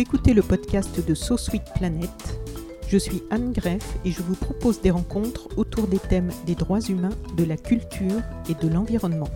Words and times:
Écoutez 0.00 0.32
le 0.32 0.40
podcast 0.40 1.06
de 1.06 1.14
So 1.14 1.36
Sweet 1.36 1.74
Planet. 1.74 2.08
Je 2.88 2.96
suis 2.96 3.22
Anne 3.30 3.52
Greff 3.52 3.98
et 4.06 4.10
je 4.10 4.22
vous 4.22 4.34
propose 4.34 4.80
des 4.80 4.90
rencontres 4.90 5.46
autour 5.58 5.88
des 5.88 5.98
thèmes 5.98 6.30
des 6.46 6.54
droits 6.54 6.80
humains, 6.80 7.12
de 7.36 7.44
la 7.44 7.58
culture 7.58 8.22
et 8.48 8.54
de 8.54 8.72
l'environnement. 8.72 9.28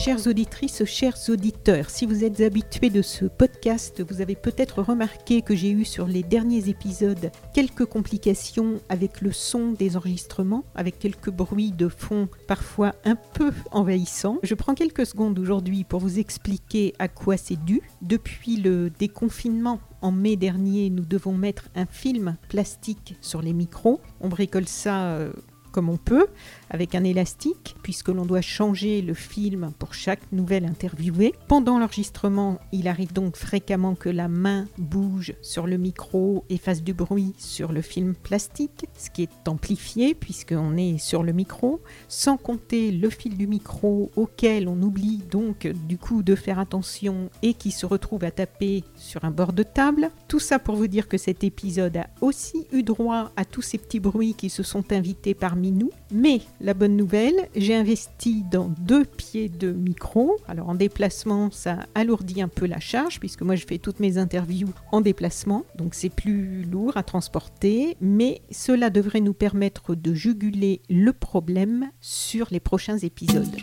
Chères 0.00 0.26
auditrices, 0.26 0.82
chers 0.86 1.18
auditeurs, 1.28 1.90
si 1.90 2.06
vous 2.06 2.24
êtes 2.24 2.40
habitués 2.40 2.88
de 2.88 3.02
ce 3.02 3.26
podcast, 3.26 4.02
vous 4.02 4.22
avez 4.22 4.34
peut-être 4.34 4.80
remarqué 4.80 5.42
que 5.42 5.54
j'ai 5.54 5.70
eu 5.70 5.84
sur 5.84 6.06
les 6.06 6.22
derniers 6.22 6.70
épisodes 6.70 7.30
quelques 7.52 7.84
complications 7.84 8.80
avec 8.88 9.20
le 9.20 9.30
son 9.30 9.72
des 9.72 9.98
enregistrements, 9.98 10.64
avec 10.74 10.98
quelques 10.98 11.28
bruits 11.28 11.72
de 11.72 11.88
fond 11.88 12.30
parfois 12.48 12.94
un 13.04 13.14
peu 13.14 13.52
envahissants. 13.72 14.38
Je 14.42 14.54
prends 14.54 14.74
quelques 14.74 15.04
secondes 15.04 15.38
aujourd'hui 15.38 15.84
pour 15.84 16.00
vous 16.00 16.18
expliquer 16.18 16.94
à 16.98 17.08
quoi 17.08 17.36
c'est 17.36 17.62
dû. 17.62 17.82
Depuis 18.00 18.56
le 18.56 18.88
déconfinement 18.88 19.80
en 20.00 20.12
mai 20.12 20.36
dernier, 20.36 20.88
nous 20.88 21.04
devons 21.04 21.34
mettre 21.34 21.68
un 21.74 21.84
film 21.84 22.38
plastique 22.48 23.16
sur 23.20 23.42
les 23.42 23.52
micros. 23.52 24.00
On 24.22 24.30
bricole 24.30 24.66
ça 24.66 25.08
euh, 25.08 25.30
comme 25.70 25.88
on 25.88 25.96
peut, 25.96 26.26
avec 26.70 26.94
un 26.94 27.04
élastique, 27.04 27.76
puisque 27.82 28.08
l'on 28.08 28.26
doit 28.26 28.40
changer 28.40 29.02
le 29.02 29.14
film 29.14 29.72
pour 29.78 29.94
chaque 29.94 30.20
nouvelle 30.32 30.64
interviewée. 30.64 31.34
Pendant 31.48 31.78
l'enregistrement, 31.78 32.60
il 32.72 32.88
arrive 32.88 33.12
donc 33.12 33.36
fréquemment 33.36 33.94
que 33.94 34.08
la 34.08 34.28
main 34.28 34.66
bouge 34.78 35.34
sur 35.42 35.66
le 35.66 35.76
micro 35.76 36.44
et 36.48 36.58
fasse 36.58 36.82
du 36.82 36.94
bruit 36.94 37.34
sur 37.38 37.72
le 37.72 37.82
film 37.82 38.14
plastique, 38.14 38.86
ce 38.96 39.10
qui 39.10 39.22
est 39.22 39.48
amplifié 39.48 40.14
puisqu'on 40.14 40.76
est 40.76 40.98
sur 40.98 41.22
le 41.22 41.32
micro, 41.32 41.80
sans 42.08 42.36
compter 42.36 42.90
le 42.90 43.10
fil 43.10 43.36
du 43.36 43.46
micro 43.46 44.10
auquel 44.16 44.68
on 44.68 44.80
oublie 44.82 45.22
donc 45.30 45.66
du 45.66 45.98
coup 45.98 46.22
de 46.22 46.34
faire 46.34 46.58
attention 46.58 47.30
et 47.42 47.54
qui 47.54 47.70
se 47.70 47.86
retrouve 47.86 48.24
à 48.24 48.30
taper 48.30 48.84
sur 48.96 49.24
un 49.24 49.30
bord 49.30 49.52
de 49.52 49.62
table. 49.62 50.10
Tout 50.28 50.40
ça 50.40 50.58
pour 50.58 50.76
vous 50.76 50.86
dire 50.86 51.08
que 51.08 51.18
cet 51.18 51.44
épisode 51.44 51.96
a 51.96 52.08
aussi 52.20 52.66
eu 52.72 52.82
droit 52.82 53.32
à 53.36 53.44
tous 53.44 53.62
ces 53.62 53.78
petits 53.78 54.00
bruits 54.00 54.34
qui 54.34 54.50
se 54.50 54.62
sont 54.62 54.92
invités 54.92 55.34
parmi 55.34 55.59
nous. 55.68 55.90
Mais 56.12 56.40
la 56.60 56.74
bonne 56.74 56.96
nouvelle, 56.96 57.48
j'ai 57.54 57.74
investi 57.74 58.42
dans 58.50 58.68
deux 58.80 59.04
pieds 59.04 59.48
de 59.48 59.70
micro. 59.70 60.36
Alors 60.48 60.68
en 60.70 60.74
déplacement, 60.74 61.50
ça 61.50 61.86
alourdit 61.94 62.42
un 62.42 62.48
peu 62.48 62.66
la 62.66 62.80
charge 62.80 63.20
puisque 63.20 63.42
moi 63.42 63.54
je 63.54 63.66
fais 63.66 63.78
toutes 63.78 64.00
mes 64.00 64.18
interviews 64.18 64.70
en 64.92 65.00
déplacement, 65.00 65.64
donc 65.76 65.94
c'est 65.94 66.08
plus 66.08 66.62
lourd 66.64 66.96
à 66.96 67.02
transporter, 67.02 67.96
mais 68.00 68.40
cela 68.50 68.90
devrait 68.90 69.20
nous 69.20 69.34
permettre 69.34 69.94
de 69.94 70.14
juguler 70.14 70.80
le 70.88 71.12
problème 71.12 71.90
sur 72.00 72.48
les 72.50 72.60
prochains 72.60 72.98
épisodes. 72.98 73.56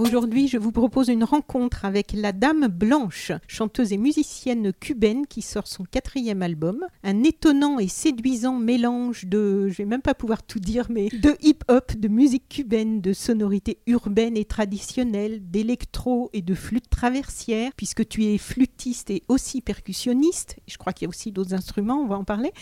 Aujourd'hui, 0.00 0.48
je 0.48 0.56
vous 0.56 0.72
propose 0.72 1.08
une 1.08 1.24
rencontre 1.24 1.84
avec 1.84 2.14
la 2.14 2.32
Dame 2.32 2.68
Blanche, 2.68 3.32
chanteuse 3.46 3.92
et 3.92 3.98
musicienne 3.98 4.72
cubaine 4.72 5.26
qui 5.26 5.42
sort 5.42 5.66
son 5.66 5.84
quatrième 5.84 6.40
album. 6.40 6.86
Un 7.02 7.22
étonnant 7.22 7.78
et 7.78 7.86
séduisant 7.86 8.54
mélange 8.54 9.26
de, 9.26 9.68
je 9.68 9.76
vais 9.76 9.84
même 9.84 10.00
pas 10.00 10.14
pouvoir 10.14 10.42
tout 10.42 10.58
dire, 10.58 10.86
mais 10.88 11.10
de 11.10 11.36
hip-hop, 11.42 11.92
de 11.98 12.08
musique 12.08 12.48
cubaine, 12.48 13.02
de 13.02 13.12
sonorités 13.12 13.80
urbaines 13.86 14.38
et 14.38 14.46
traditionnelles, 14.46 15.50
d'électro 15.50 16.30
et 16.32 16.40
de 16.40 16.54
flûte 16.54 16.88
traversière, 16.88 17.72
puisque 17.76 18.08
tu 18.08 18.24
es 18.24 18.38
flûtiste 18.38 19.10
et 19.10 19.22
aussi 19.28 19.60
percussionniste. 19.60 20.56
Je 20.66 20.78
crois 20.78 20.94
qu'il 20.94 21.04
y 21.04 21.08
a 21.08 21.10
aussi 21.10 21.30
d'autres 21.30 21.52
instruments, 21.52 22.00
on 22.00 22.06
va 22.06 22.16
en 22.16 22.24
parler. 22.24 22.52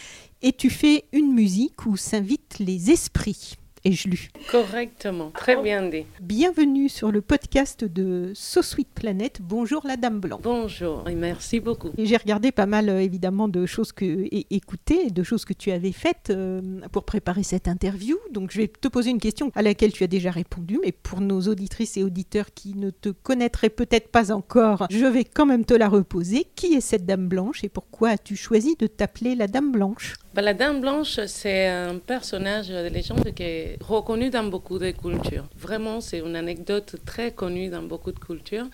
Et 0.42 0.52
tu 0.52 0.70
fais 0.70 1.04
une 1.12 1.32
musique 1.32 1.86
où 1.86 1.96
s'invitent 1.96 2.58
les 2.58 2.90
esprits. 2.90 3.54
Ai-je 3.84 4.08
lu 4.08 4.28
Correctement, 4.50 5.30
très 5.30 5.60
bien 5.62 5.88
dit. 5.88 6.04
Bienvenue 6.20 6.88
sur 6.88 7.12
le 7.12 7.20
podcast 7.20 7.84
de 7.84 8.32
So 8.34 8.60
Sweet 8.60 8.88
Planet. 8.92 9.38
Bonjour 9.40 9.86
la 9.86 9.96
Dame 9.96 10.18
Blanc. 10.18 10.40
Bonjour 10.42 11.08
et 11.08 11.14
merci 11.14 11.60
beaucoup. 11.60 11.90
Et 11.96 12.04
j'ai 12.04 12.16
regardé 12.16 12.50
pas 12.50 12.66
mal 12.66 12.88
euh, 12.88 13.00
évidemment 13.00 13.46
de 13.46 13.66
choses 13.66 13.92
que 13.92 14.04
et 14.04 14.46
écouté, 14.50 15.10
de 15.10 15.22
choses 15.22 15.44
que 15.44 15.52
tu 15.52 15.70
avais 15.70 15.92
faites 15.92 16.30
euh, 16.30 16.60
pour 16.90 17.04
préparer 17.04 17.44
cette 17.44 17.68
interview. 17.68 18.16
Donc 18.32 18.50
je 18.50 18.58
vais 18.58 18.68
te 18.68 18.88
poser 18.88 19.10
une 19.10 19.20
question 19.20 19.52
à 19.54 19.62
laquelle 19.62 19.92
tu 19.92 20.02
as 20.02 20.08
déjà 20.08 20.32
répondu, 20.32 20.80
mais 20.82 20.90
pour 20.90 21.20
nos 21.20 21.42
auditrices 21.42 21.96
et 21.96 22.02
auditeurs 22.02 22.46
qui 22.52 22.74
ne 22.74 22.90
te 22.90 23.10
connaîtraient 23.10 23.70
peut-être 23.70 24.08
pas 24.08 24.32
encore, 24.32 24.88
je 24.90 25.06
vais 25.06 25.24
quand 25.24 25.46
même 25.46 25.64
te 25.64 25.74
la 25.74 25.88
reposer. 25.88 26.46
Qui 26.56 26.74
est 26.74 26.80
cette 26.80 27.06
Dame 27.06 27.28
Blanche 27.28 27.62
et 27.62 27.68
pourquoi 27.68 28.10
as-tu 28.10 28.34
choisi 28.34 28.74
de 28.76 28.88
t'appeler 28.88 29.36
la 29.36 29.46
Dame 29.46 29.70
Blanche? 29.70 30.14
Ben, 30.38 30.44
la 30.44 30.54
Dame 30.54 30.80
Blanche, 30.80 31.18
c'est 31.26 31.66
un 31.66 31.98
personnage 31.98 32.68
de 32.68 32.86
légende 32.86 33.34
qui 33.34 33.42
est 33.42 33.76
reconnu 33.82 34.30
dans 34.30 34.44
beaucoup 34.44 34.78
de 34.78 34.92
cultures. 34.92 35.46
Vraiment, 35.58 36.00
c'est 36.00 36.20
une 36.20 36.36
anecdote 36.36 36.94
très 37.04 37.32
connue 37.32 37.70
dans 37.70 37.82
beaucoup 37.82 38.12
de 38.12 38.20
cultures. 38.20 38.68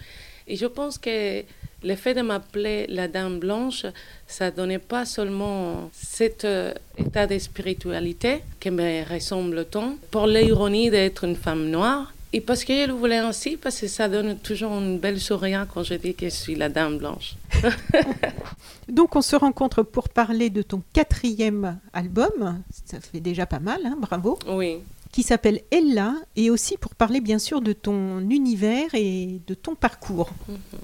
Et 0.46 0.56
je 0.56 0.66
pense 0.66 0.98
que 0.98 1.42
le 1.82 1.94
fait 1.94 2.12
de 2.12 2.20
m'appeler 2.20 2.86
la 2.88 3.08
Dame 3.08 3.38
Blanche, 3.38 3.86
ça 4.26 4.50
donnait 4.50 4.78
pas 4.78 5.06
seulement 5.06 5.88
cet 5.94 6.44
euh, 6.44 6.74
état 6.98 7.26
de 7.26 7.38
spiritualité 7.38 8.42
qui 8.60 8.70
me 8.70 9.02
ressemble 9.10 9.64
tant, 9.64 9.96
pour 10.10 10.26
l'ironie 10.26 10.90
d'être 10.90 11.24
une 11.24 11.34
femme 11.34 11.70
noire, 11.70 12.12
et 12.34 12.40
parce 12.40 12.64
qu'elle 12.64 12.90
voulait 12.90 13.18
ainsi, 13.18 13.56
parce 13.56 13.80
que 13.80 13.86
ça 13.86 14.08
donne 14.08 14.36
toujours 14.36 14.72
une 14.72 14.98
belle 14.98 15.20
sourire 15.20 15.68
quand 15.72 15.84
je 15.84 15.94
dis 15.94 16.16
que 16.16 16.26
je 16.26 16.34
suis 16.34 16.56
la 16.56 16.68
Dame 16.68 16.98
Blanche. 16.98 17.36
Donc 18.88 19.14
on 19.14 19.22
se 19.22 19.36
rencontre 19.36 19.84
pour 19.84 20.08
parler 20.08 20.50
de 20.50 20.62
ton 20.62 20.82
quatrième 20.92 21.78
album, 21.92 22.60
ça 22.86 22.98
fait 22.98 23.20
déjà 23.20 23.46
pas 23.46 23.60
mal, 23.60 23.82
hein, 23.86 23.96
bravo, 24.00 24.36
Oui. 24.48 24.78
Qui 25.14 25.22
s'appelle 25.22 25.60
Ella, 25.70 26.16
et 26.34 26.50
aussi 26.50 26.76
pour 26.76 26.96
parler 26.96 27.20
bien 27.20 27.38
sûr 27.38 27.60
de 27.60 27.72
ton 27.72 28.18
univers 28.30 28.92
et 28.94 29.40
de 29.46 29.54
ton 29.54 29.76
parcours. 29.76 30.28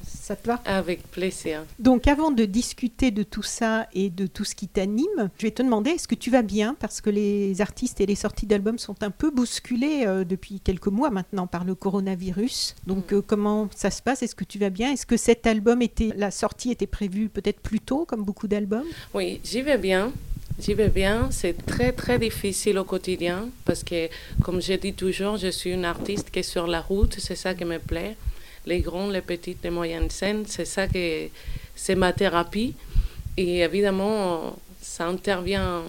Ça 0.06 0.36
te 0.36 0.46
va? 0.46 0.62
Avec 0.64 1.02
plaisir. 1.10 1.64
Donc 1.80 2.06
avant 2.06 2.30
de 2.30 2.44
discuter 2.44 3.10
de 3.10 3.24
tout 3.24 3.42
ça 3.42 3.88
et 3.92 4.08
de 4.08 4.28
tout 4.28 4.44
ce 4.44 4.54
qui 4.54 4.69
t'anime, 4.69 5.30
je 5.36 5.46
vais 5.46 5.50
te 5.50 5.64
demander 5.64 5.90
est-ce 5.90 6.06
que 6.06 6.14
tu 6.14 6.30
vas 6.30 6.42
bien? 6.42 6.76
Parce 6.78 7.00
que 7.00 7.10
les 7.10 7.60
artistes 7.60 8.00
et 8.00 8.06
les 8.06 8.14
sorties 8.14 8.46
d'albums 8.46 8.78
sont 8.78 9.02
un 9.02 9.10
peu 9.10 9.32
bousculés 9.32 10.04
euh, 10.06 10.22
depuis 10.22 10.60
quelques 10.60 10.86
mois 10.86 11.10
maintenant 11.10 11.48
par 11.48 11.64
le 11.64 11.74
coronavirus. 11.74 12.76
Donc 12.86 13.12
euh, 13.12 13.22
comment 13.26 13.69
ça 13.74 13.90
se 13.90 14.00
passe? 14.00 14.22
Est-ce 14.22 14.36
que 14.36 14.44
tu 14.44 14.60
vas 14.60 14.70
bien? 14.70 14.92
Est-ce 14.92 15.06
que 15.06 15.16
cet 15.16 15.44
album 15.48 15.82
était 15.82 16.12
la 16.16 16.30
sortie 16.30 16.70
était 16.70 16.86
prévue 16.86 17.30
peut-être 17.30 17.58
plus 17.58 17.80
tôt 17.80 18.04
comme 18.04 18.22
beaucoup 18.22 18.46
d'albums? 18.46 18.86
Oui, 19.12 19.40
j'y 19.42 19.62
vais 19.62 19.78
bien. 19.78 20.12
J'y 20.60 20.75
vais 20.75 20.91
bien. 20.91 21.28
C'est 21.31 21.65
très, 21.65 21.93
très 21.93 22.19
difficile 22.19 22.78
au 22.78 22.84
quotidien 22.84 23.48
parce 23.65 23.82
que, 23.82 24.09
comme 24.43 24.60
je 24.60 24.75
dis 24.75 24.93
toujours, 24.93 25.38
je 25.38 25.48
suis 25.48 25.71
une 25.71 25.87
artiste 25.87 26.31
qui 26.31 26.41
est 26.41 26.43
sur 26.43 26.66
la 26.66 26.82
route. 26.82 27.16
C'est 27.19 27.34
ça 27.34 27.54
qui 27.54 27.65
me 27.65 27.78
plaît. 27.78 28.16
Les 28.66 28.81
grandes, 28.81 29.12
les 29.12 29.22
petites, 29.22 29.65
les 29.65 29.70
moyennes 29.70 30.10
scènes, 30.10 30.44
c'est 30.47 30.66
ça 30.66 30.87
que 30.87 31.28
c'est 31.75 31.94
ma 31.94 32.12
thérapie. 32.12 32.75
Et 33.38 33.60
évidemment, 33.60 34.59
ça 34.82 35.06
intervient 35.06 35.82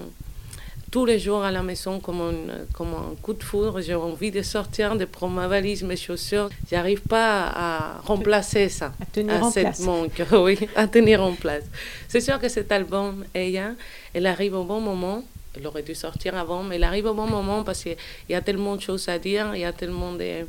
tous 0.91 1.05
les 1.05 1.19
jours 1.19 1.41
à 1.41 1.51
la 1.51 1.63
maison 1.63 2.01
comme 2.01 2.19
un, 2.21 2.33
comme 2.73 2.93
un 2.93 3.15
coup 3.21 3.33
de 3.33 3.41
foudre. 3.41 3.79
J'ai 3.81 3.95
envie 3.95 4.29
de 4.29 4.41
sortir, 4.41 4.97
de 4.97 5.05
prendre 5.05 5.33
ma 5.33 5.47
valise, 5.47 5.83
mes 5.83 5.95
chaussures. 5.95 6.49
J'arrive 6.69 7.01
pas 7.01 7.47
à 7.47 8.01
remplacer 8.01 8.67
ça. 8.67 8.93
À 9.01 9.05
tenir 9.05 9.41
en 9.41 9.49
cette 9.49 9.63
place. 9.63 9.79
manque, 9.79 10.21
oui, 10.33 10.59
à 10.75 10.87
tenir 10.87 11.23
en 11.23 11.31
place. 11.31 11.63
C'est 12.09 12.19
sûr 12.19 12.39
que 12.39 12.49
cet 12.49 12.71
album, 12.73 13.23
Eya, 13.33 13.71
elle 14.13 14.25
arrive 14.27 14.53
au 14.53 14.65
bon 14.65 14.81
moment. 14.81 15.23
Elle 15.55 15.65
aurait 15.65 15.83
dû 15.83 15.95
sortir 15.95 16.35
avant, 16.37 16.63
mais 16.63 16.75
elle 16.75 16.83
arrive 16.83 17.05
au 17.05 17.13
bon 17.13 17.27
moment 17.27 17.63
parce 17.63 17.83
qu'il 17.83 17.97
y 18.29 18.35
a 18.35 18.41
tellement 18.41 18.75
de 18.75 18.81
choses 18.81 19.07
à 19.07 19.17
dire, 19.17 19.51
il 19.53 19.61
y 19.61 19.65
a 19.65 19.73
tellement 19.73 20.13
de, 20.13 20.45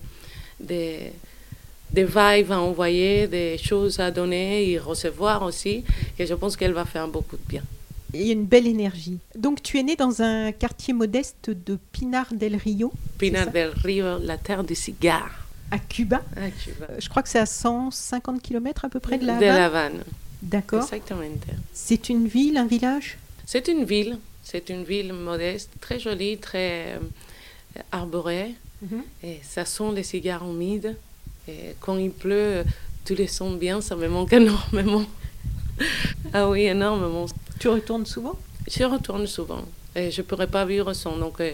de, 0.60 0.94
de 1.92 2.02
vibes 2.02 2.52
à 2.52 2.60
envoyer, 2.60 3.26
des 3.26 3.58
choses 3.58 4.00
à 4.00 4.10
donner 4.10 4.70
et 4.70 4.78
recevoir 4.78 5.42
aussi, 5.42 5.84
que 6.18 6.26
je 6.26 6.34
pense 6.34 6.56
qu'elle 6.56 6.72
va 6.72 6.84
faire 6.84 7.08
beaucoup 7.08 7.36
de 7.36 7.48
bien. 7.48 7.62
Il 8.14 8.22
y 8.22 8.30
a 8.30 8.32
une 8.34 8.44
belle 8.44 8.66
énergie. 8.66 9.18
Donc 9.36 9.62
tu 9.62 9.78
es 9.78 9.82
né 9.82 9.96
dans 9.96 10.20
un 10.22 10.52
quartier 10.52 10.92
modeste 10.92 11.50
de 11.50 11.78
Pinar 11.92 12.26
del 12.32 12.56
Rio, 12.56 12.92
Pinar 13.18 13.50
del 13.50 13.70
Rio, 13.82 14.18
la 14.18 14.36
terre 14.36 14.64
du 14.64 14.74
cigare. 14.74 15.30
à 15.70 15.78
Cuba. 15.78 16.20
Tu 16.62 16.70
vas. 16.72 16.86
Euh, 16.90 16.96
Je 17.00 17.08
crois 17.08 17.22
que 17.22 17.28
c'est 17.30 17.38
à 17.38 17.46
150 17.46 18.42
km 18.42 18.84
à 18.84 18.88
peu 18.90 19.00
près 19.00 19.16
de 19.16 19.24
la 19.26 19.38
de 19.38 19.44
Havane. 19.46 19.56
La 19.56 19.64
Havane. 19.64 20.04
D'accord. 20.42 20.82
Exactement. 20.82 21.22
C'est 21.72 22.08
une 22.10 22.26
ville, 22.28 22.56
un 22.58 22.66
village? 22.66 23.16
C'est 23.46 23.68
une 23.68 23.84
ville, 23.84 24.18
c'est 24.42 24.68
une 24.68 24.84
ville 24.84 25.12
modeste, 25.14 25.70
très 25.80 25.98
jolie, 25.98 26.36
très 26.36 26.94
euh, 26.96 27.80
arborée. 27.90 28.54
Mhm. 28.82 29.02
Et 29.24 29.38
ça 29.42 29.64
sent 29.64 29.92
les 29.94 30.02
cigares 30.02 30.44
humides. 30.44 30.96
Et 31.48 31.74
quand 31.80 31.96
il 31.96 32.10
pleut, 32.10 32.64
tous 33.06 33.14
les 33.14 33.26
sons 33.28 33.52
bien, 33.54 33.80
ça 33.80 33.96
me 33.96 34.08
manque 34.08 34.32
énormément. 34.42 35.04
ah 36.34 36.48
oui, 36.50 36.62
énormément. 36.64 37.26
Tu 37.62 37.68
retournes 37.68 38.06
souvent? 38.06 38.36
Je 38.68 38.82
retourne 38.82 39.24
souvent. 39.28 39.62
Et 39.94 40.10
je 40.10 40.20
ne 40.20 40.26
pourrais 40.26 40.48
pas 40.48 40.64
vivre 40.64 40.92
sans. 40.94 41.16
Donc, 41.16 41.40
euh, 41.40 41.52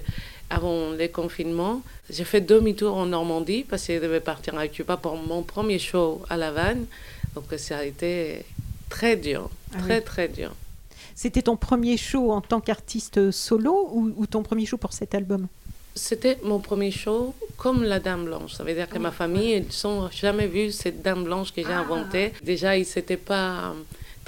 avant 0.49 0.93
les 0.93 1.11
confinements, 1.11 1.83
j'ai 2.09 2.25
fait 2.25 2.41
demi-tour 2.41 2.97
en 2.97 3.05
Normandie 3.05 3.63
parce 3.69 3.87
que 3.87 3.95
je 3.97 4.01
devais 4.01 4.21
partir 4.21 4.57
à 4.57 4.67
Cuba 4.69 4.97
pour 4.97 5.17
mon 5.17 5.43
premier 5.43 5.79
show 5.79 6.23
à 6.31 6.39
La 6.39 6.49
Havane. 6.49 6.87
Donc, 7.35 7.45
ça 7.59 7.77
a 7.79 7.85
été 7.85 8.47
très 8.89 9.17
dur, 9.17 9.51
Ah 9.75 9.83
très, 9.83 9.99
oui. 9.99 10.05
très 10.05 10.29
dur. 10.29 10.53
C'était 11.15 11.43
ton 11.43 11.57
premier 11.57 11.99
show 11.99 12.33
en 12.33 12.41
tant 12.41 12.61
qu'artiste 12.63 13.31
solo 13.31 13.91
ou, 13.93 14.11
ou 14.17 14.27
ton 14.27 14.43
premier 14.43 14.65
show 14.65 14.79
pour 14.79 14.95
cet 14.95 15.15
album? 15.15 15.47
C'était 15.95 16.39
mon 16.43 16.59
premier 16.61 16.91
show 16.91 17.35
comme 17.59 17.83
la 17.83 18.01
Dame 18.01 18.25
Blanche. 18.25 18.55
Ça 18.55 18.65
veut 18.65 18.73
dire 18.73 18.89
que 18.89 18.99
ma 18.99 19.11
famille, 19.11 19.57
ils 19.57 19.87
n'ont 19.87 20.09
jamais 20.11 20.47
vu 20.47 20.73
cette 20.73 21.03
Dame 21.03 21.25
Blanche 21.25 21.53
que 21.53 21.61
j'ai 21.61 21.71
Ah. 21.71 21.81
inventée. 21.81 22.33
Déjà, 22.43 22.79
ils 22.79 22.87
n'étaient 22.97 23.19
pas 23.19 23.75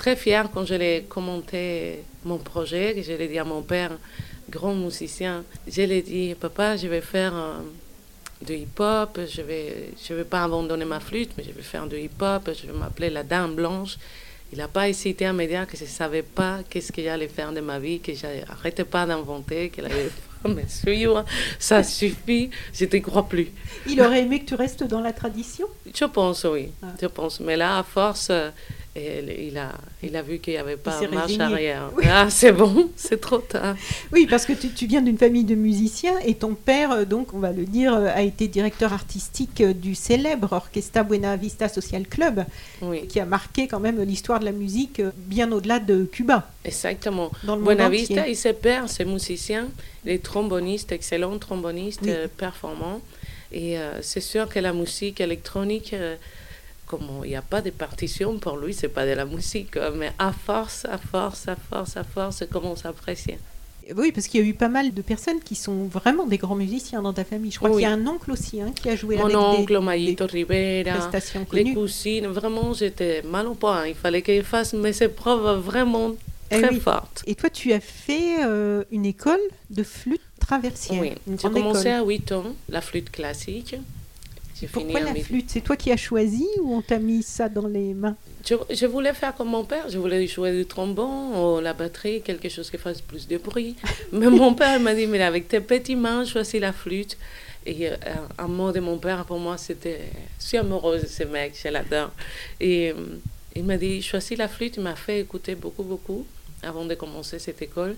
très 0.01 0.17
fiers 0.17 0.49
quand 0.53 0.65
je 0.65 0.77
l'ai 0.77 1.05
commenté 1.07 2.03
mon 2.25 2.39
projet, 2.39 2.95
que 2.95 3.03
je 3.03 3.13
l'ai 3.13 3.29
dit 3.29 3.39
à 3.39 3.45
mon 3.45 3.61
père, 3.61 3.93
grand 4.49 4.75
musicien. 4.75 5.45
Je 5.69 5.83
lui 5.83 5.97
ai 5.97 6.03
dit, 6.03 6.35
papa, 6.41 6.79
je 6.79 6.87
vais 6.87 7.03
faire 7.03 7.35
euh, 7.37 7.59
du 8.41 8.55
hip-hop, 8.55 9.21
je 9.29 9.43
ne 9.43 9.47
vais, 9.47 9.91
je 10.03 10.15
vais 10.15 10.25
pas 10.25 10.45
abandonner 10.45 10.87
ma 10.87 11.01
flûte, 11.01 11.33
mais 11.37 11.45
je 11.45 11.53
vais 11.53 11.61
faire 11.61 11.87
du 11.87 11.99
hip-hop, 11.99 12.49
je 12.59 12.67
vais 12.67 12.79
m'appeler 12.79 13.11
la 13.11 13.23
Dame 13.23 13.55
Blanche. 13.55 13.99
Il 14.53 14.59
n'a 14.59 14.69
pas 14.69 14.89
hésité 14.89 15.27
à 15.27 15.35
me 15.35 15.45
dire 15.45 15.67
que 15.67 15.77
je 15.77 15.85
ne 15.85 15.89
savais 15.89 16.23
pas 16.23 16.61
qu'est-ce 16.69 16.91
que 16.91 17.03
j'allais 17.03 17.29
faire 17.29 17.53
de 17.53 17.61
ma 17.61 17.79
vie, 17.79 18.01
que 18.01 18.15
j'arrêtais 18.15 18.85
pas 18.85 19.05
d'inventer, 19.05 19.69
qu'il 19.69 19.85
allait 19.85 20.11
me 20.49 20.63
suivre. 20.67 21.27
Ça 21.59 21.83
suffit, 21.83 22.49
je 22.73 22.87
ne 22.87 22.91
te 22.91 22.97
crois 22.97 23.29
plus. 23.29 23.49
Il 23.87 24.01
aurait 24.01 24.23
aimé 24.23 24.41
que 24.41 24.47
tu 24.47 24.55
restes 24.55 24.83
dans 24.83 25.03
la 25.03 25.13
tradition? 25.13 25.67
Je 25.95 26.07
pense, 26.07 26.45
oui. 26.45 26.71
Ah. 26.83 26.87
Je 27.01 27.07
pense. 27.07 27.39
Mais 27.41 27.59
là, 27.59 27.79
à 27.79 27.83
force, 27.83 28.33
et 28.97 29.47
il, 29.47 29.57
a, 29.57 29.73
il 30.03 30.17
a 30.17 30.23
vu 30.23 30.41
qu'il 30.41 30.55
n'y 30.55 30.59
avait 30.59 30.77
pas 30.77 31.01
marche 31.13 31.27
résigné. 31.27 31.43
arrière. 31.45 31.91
Oui. 31.97 32.05
Ah, 32.09 32.27
c'est 32.29 32.51
bon, 32.51 32.91
c'est 32.97 33.21
trop 33.21 33.39
tard. 33.39 33.77
Oui, 34.13 34.27
parce 34.29 34.45
que 34.47 34.53
tu, 34.53 34.71
tu 34.71 34.87
viens 34.87 35.01
d'une 35.01 35.17
famille 35.17 35.45
de 35.45 35.55
musiciens 35.55 36.19
et 36.25 36.35
ton 36.35 36.55
père, 36.55 36.91
euh, 36.91 37.05
donc 37.05 37.33
on 37.33 37.39
va 37.39 37.53
le 37.53 37.65
dire, 37.67 37.95
euh, 37.95 38.09
a 38.13 38.23
été 38.23 38.49
directeur 38.49 38.93
artistique 38.93 39.61
euh, 39.61 39.73
du 39.73 39.95
célèbre 39.95 40.53
Orchestra 40.53 41.05
Buena 41.05 41.37
Vista 41.37 41.69
Social 41.69 42.05
Club, 42.09 42.45
Oui, 42.83 43.07
qui 43.07 43.21
a 43.21 43.25
marqué 43.27 43.69
quand 43.69 43.79
même 43.81 44.03
l'histoire 44.03 44.41
de 44.41 44.45
la 44.47 44.53
musique 44.53 45.01
bien 45.17 45.53
au-delà 45.53 45.79
de 45.79 46.05
Cuba, 46.05 46.49
exactement. 46.65 47.31
dans 47.45 47.55
le 47.55 47.63
Buenavista, 47.63 48.15
entier. 48.23 48.33
il 48.33 48.37
se 48.37 48.49
perd, 48.49 48.89
c'est 48.89 49.05
musicien, 49.05 49.69
il 50.05 50.11
est 50.11 50.23
tromboniste, 50.23 50.91
excellent 50.91 51.39
tromboniste, 51.39 52.01
Oui. 52.03 52.11
euh, 52.11 52.27
performant. 52.37 53.01
Et 53.53 53.79
euh, 53.79 54.01
c'est 54.03 54.21
sûr 54.21 54.49
que 54.49 54.59
la 54.61 54.73
musique 54.73 55.21
électronique, 55.21 55.93
euh, 55.93 56.17
comme 56.91 57.09
il 57.25 57.29
n'y 57.31 57.37
a 57.37 57.43
pas 57.43 57.63
de 57.63 57.71
partition, 57.71 58.39
pour 58.39 58.57
lui, 58.57 58.75
c'est 58.75 58.89
pas 58.89 59.07
de 59.07 59.13
la 59.13 59.25
musique. 59.25 59.77
Mais 59.97 60.13
à 60.19 60.33
force, 60.33 60.85
à 60.87 60.99
force, 60.99 61.47
à 61.47 61.55
force, 61.57 61.97
à 61.97 62.05
force, 62.05 62.43
à 62.85 62.89
apprécier. 62.89 63.39
Oui, 63.97 64.13
parce 64.13 64.27
qu'il 64.29 64.41
y 64.41 64.45
a 64.45 64.47
eu 64.47 64.55
pas 64.55 64.69
mal 64.69 64.93
de 64.93 65.03
personnes 65.03 65.41
qui 65.41 65.55
sont 65.55 65.85
vraiment 65.85 66.27
des 66.27 66.37
grands 66.39 66.55
musiciens 66.55 67.03
dans 67.03 67.13
ta 67.13 67.25
famille. 67.25 67.51
Je 67.51 67.59
crois 67.59 67.71
Oui. 67.71 67.77
qu'il 67.83 67.89
y 67.91 67.93
a 67.93 67.95
un 67.95 68.07
oncle 68.07 68.31
aussi 68.33 68.61
hein, 68.61 68.73
qui 68.75 68.89
a 68.89 68.97
joué 68.97 69.17
Mon 69.17 69.25
avec 69.25 69.37
oncle, 69.37 69.79
des, 69.79 69.85
Mayito 69.85 70.27
des 70.27 70.45
Rivera, 70.45 71.11
les 71.53 71.75
cousines, 71.75 72.27
vraiment, 72.29 72.73
j'étais 72.73 73.23
mal 73.23 73.47
au 73.47 73.55
point. 73.55 73.87
Il 73.87 73.95
fallait 73.95 74.23
qu'il 74.23 74.45
fasse 74.45 74.75
mes 74.75 75.03
épreuves 75.03 75.61
vraiment 75.61 76.13
Eh 76.53 76.61
très 76.61 76.71
oui. 76.71 76.81
fortes. 76.81 77.23
Et 77.27 77.35
toi, 77.35 77.51
tu 77.51 77.73
as 77.73 77.81
fait 77.81 78.45
euh, 78.45 78.85
une 78.93 79.07
école 79.07 79.41
de 79.71 79.83
flûte 79.83 80.23
traversière. 80.39 81.01
Oui, 81.01 81.13
j'ai 81.27 81.49
commencé 81.51 81.89
école. 81.89 81.93
à 81.93 82.05
8 82.05 82.33
ans, 82.33 82.45
la 82.69 82.81
flûte 82.81 83.11
classique. 83.11 83.77
Pourquoi 84.67 85.01
la 85.01 85.15
flûte 85.15 85.51
C'est 85.51 85.61
toi 85.61 85.77
qui 85.77 85.91
as 85.93 85.97
choisi 85.97 86.47
ou 86.61 86.75
on 86.75 86.83
t'a 86.83 86.99
mis 86.99 87.23
ça 87.23 87.49
dans 87.49 87.67
les 87.67 87.95
mains 87.95 88.17
Je, 88.47 88.55
je 88.71 88.87
voulais 88.87 89.15
faire 89.15 89.35
comme 89.35 89.49
mon 89.49 89.65
père, 89.65 89.89
je 89.89 89.99
voulais 89.99 90.27
jouer 90.27 90.53
du 90.53 90.67
trombone 90.67 91.35
ou 91.37 91.61
la 91.61 91.73
batterie, 91.73 92.23
quelque 92.23 92.49
chose 92.49 92.71
qui 92.71 92.79
fasse 92.79 93.01
plus 93.01 93.27
de 93.27 93.37
bruit. 93.39 93.77
Mais 94.13 94.29
mon 94.29 94.55
père 94.55 94.79
m'a 94.81 94.95
dit, 94.95 95.07
mais 95.07 95.23
avec 95.23 95.49
tes 95.49 95.61
petites 95.61 95.99
mains, 95.99 96.25
choisis 96.25 96.61
la 96.61 96.73
flûte. 96.73 97.17
Et 97.67 97.89
euh, 97.89 97.97
un 98.39 98.49
mot 98.49 98.73
de 98.73 98.81
mon 98.81 98.99
père, 98.99 99.25
pour 99.25 99.39
moi, 99.39 99.59
c'était, 99.59 100.01
je 100.41 100.47
suis 100.47 100.57
amoureuse 100.57 101.03
de 101.03 101.07
ce 101.07 101.25
mec, 101.25 101.55
je 101.63 101.69
l'adore. 101.69 102.11
Et 102.59 102.91
euh, 102.91 102.95
il 103.55 103.65
m'a 103.65 103.77
dit, 103.77 104.01
choisis 104.01 104.39
la 104.39 104.49
flûte, 104.49 104.77
il 104.77 104.83
m'a 104.83 104.97
fait 104.97 105.21
écouter 105.21 105.55
beaucoup, 105.55 105.83
beaucoup 105.83 106.27
avant 106.63 106.85
de 106.85 106.95
commencer 106.95 107.39
cette 107.39 107.61
école. 107.61 107.97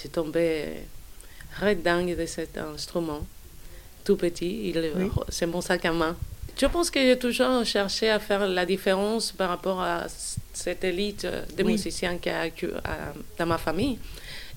J'ai 0.00 0.08
tombé 0.08 0.66
red 1.60 1.82
dingue 1.82 2.16
de 2.16 2.26
cet 2.26 2.56
instrument, 2.58 3.26
tout 4.04 4.16
petit, 4.16 4.72
Oui. 4.96 5.08
c'est 5.28 5.46
mon 5.46 5.60
sac 5.60 5.84
à 5.84 5.92
main. 5.92 6.16
Je 6.60 6.66
pense 6.66 6.90
que 6.90 7.00
j'ai 7.00 7.18
toujours 7.18 7.64
cherché 7.64 8.10
à 8.10 8.18
faire 8.18 8.46
la 8.46 8.66
différence 8.66 9.32
par 9.32 9.48
rapport 9.48 9.80
à 9.80 10.06
cette 10.52 10.84
élite 10.84 11.24
euh, 11.24 11.42
de 11.56 11.62
Oui. 11.62 11.72
musiciens 11.72 12.18
qu'il 12.18 12.32
y 12.32 12.34
a 12.34 13.12
dans 13.38 13.46
ma 13.46 13.56
famille. 13.58 13.98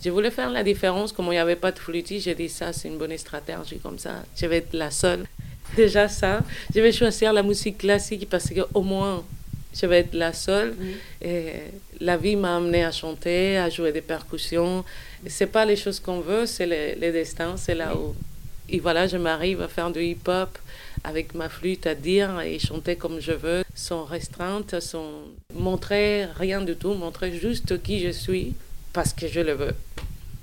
Je 0.03 0.09
voulais 0.09 0.31
faire 0.31 0.49
la 0.49 0.63
différence, 0.63 1.13
comme 1.13 1.27
il 1.27 1.31
n'y 1.31 1.37
avait 1.37 1.55
pas 1.55 1.71
de 1.71 1.79
flûtiste, 1.79 2.25
j'ai 2.25 2.35
dit 2.35 2.49
ça, 2.49 2.73
c'est 2.73 2.89
une 2.89 2.97
bonne 2.97 3.17
stratégie 3.17 3.79
comme 3.79 3.97
ça, 3.97 4.23
je 4.35 4.45
vais 4.47 4.57
être 4.57 4.73
la 4.73 4.91
seule. 4.91 5.23
Déjà 5.77 6.09
ça, 6.09 6.41
je 6.75 6.81
vais 6.81 6.91
choisir 6.91 7.31
la 7.31 7.41
musique 7.41 7.77
classique 7.77 8.27
parce 8.29 8.49
qu'au 8.49 8.81
moins, 8.81 9.23
je 9.73 9.85
vais 9.85 9.99
être 9.99 10.13
la 10.13 10.33
seule. 10.33 10.75
Et 11.21 11.53
la 12.01 12.17
vie 12.17 12.35
m'a 12.35 12.57
amené 12.57 12.83
à 12.83 12.91
chanter, 12.91 13.57
à 13.57 13.69
jouer 13.69 13.91
des 13.93 14.01
percussions. 14.01 14.83
C'est 15.25 15.47
pas 15.47 15.63
les 15.65 15.77
choses 15.77 15.99
qu'on 16.01 16.19
veut, 16.19 16.45
c'est 16.45 16.65
le, 16.65 16.99
le 16.99 17.11
destin, 17.13 17.55
c'est 17.55 17.73
là 17.75 17.95
où. 17.95 18.13
Et 18.69 18.79
voilà, 18.79 19.07
je 19.07 19.17
m'arrive 19.17 19.61
à 19.61 19.67
faire 19.67 19.91
du 19.91 20.01
hip-hop 20.01 20.57
avec 21.03 21.35
ma 21.35 21.49
flûte 21.49 21.85
à 21.85 21.95
dire 21.95 22.39
et 22.41 22.59
chanter 22.59 22.95
comme 22.95 23.19
je 23.19 23.33
veux, 23.33 23.63
sans 23.75 24.05
restreinte, 24.05 24.79
sans 24.79 25.09
montrer 25.53 26.25
rien 26.37 26.61
du 26.61 26.75
tout, 26.75 26.93
montrer 26.93 27.37
juste 27.37 27.81
qui 27.81 27.99
je 27.99 28.09
suis 28.09 28.53
parce 28.93 29.13
que 29.13 29.27
je 29.27 29.41
le 29.41 29.53
veux. 29.53 29.75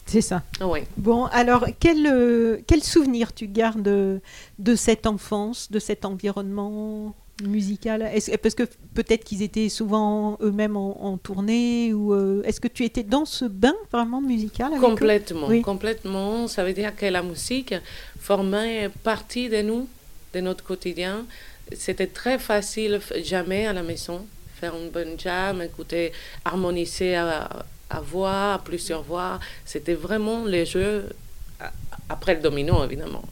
C'est 0.07 0.21
ça. 0.21 0.43
Oui. 0.61 0.81
Bon, 0.97 1.27
alors, 1.27 1.67
quel, 1.79 2.07
euh, 2.07 2.59
quel 2.67 2.83
souvenir 2.83 3.33
tu 3.33 3.47
gardes 3.47 3.83
de, 3.83 4.21
de 4.59 4.75
cette 4.75 5.07
enfance, 5.07 5.71
de 5.71 5.79
cet 5.79 6.05
environnement? 6.05 7.15
Musical 7.43 8.03
Est-ce- 8.03 8.37
Parce 8.39 8.55
que 8.55 8.65
peut-être 8.95 9.25
qu'ils 9.25 9.43
étaient 9.43 9.69
souvent 9.69 10.39
eux-mêmes 10.43 10.77
en, 10.77 11.05
en 11.05 11.17
tournée, 11.19 11.93
ou 11.95 12.13
euh, 12.15 12.43
est-ce 12.45 12.61
que 12.61 12.69
tu 12.69 12.85
étais 12.85 13.03
dans 13.03 13.25
ce 13.25 13.45
bain 13.45 13.75
vraiment 13.93 14.21
musical 14.21 14.69
avec 14.73 14.81
Complètement, 14.81 15.49
Oui. 15.49 15.63
complètement. 15.63 16.47
Ça 16.49 16.65
veut 16.65 16.73
dire 16.73 16.95
que 16.95 17.07
la 17.07 17.23
musique 17.23 17.75
formait 18.19 18.91
partie 19.03 19.49
de 19.49 19.63
nous, 19.63 19.89
de 20.35 20.41
notre 20.41 20.65
quotidien. 20.65 21.25
C'était 21.77 22.07
très 22.09 22.39
facile, 22.39 23.01
jamais 23.25 23.67
à 23.67 23.73
la 23.73 23.83
maison, 23.83 24.27
faire 24.61 24.75
une 24.77 24.91
bonne 24.91 25.19
jam, 25.19 25.63
écouter, 25.63 26.13
harmoniser 26.45 27.15
à, 27.17 27.49
à 27.89 28.01
voix, 28.01 28.55
à 28.55 28.59
plusieurs 28.59 29.03
voix. 29.03 29.39
C'était 29.65 29.95
vraiment 29.95 30.45
les 30.45 30.67
jeux 30.67 31.09
après 32.09 32.35
le 32.35 32.41
domino, 32.41 32.83
évidemment. 32.85 33.23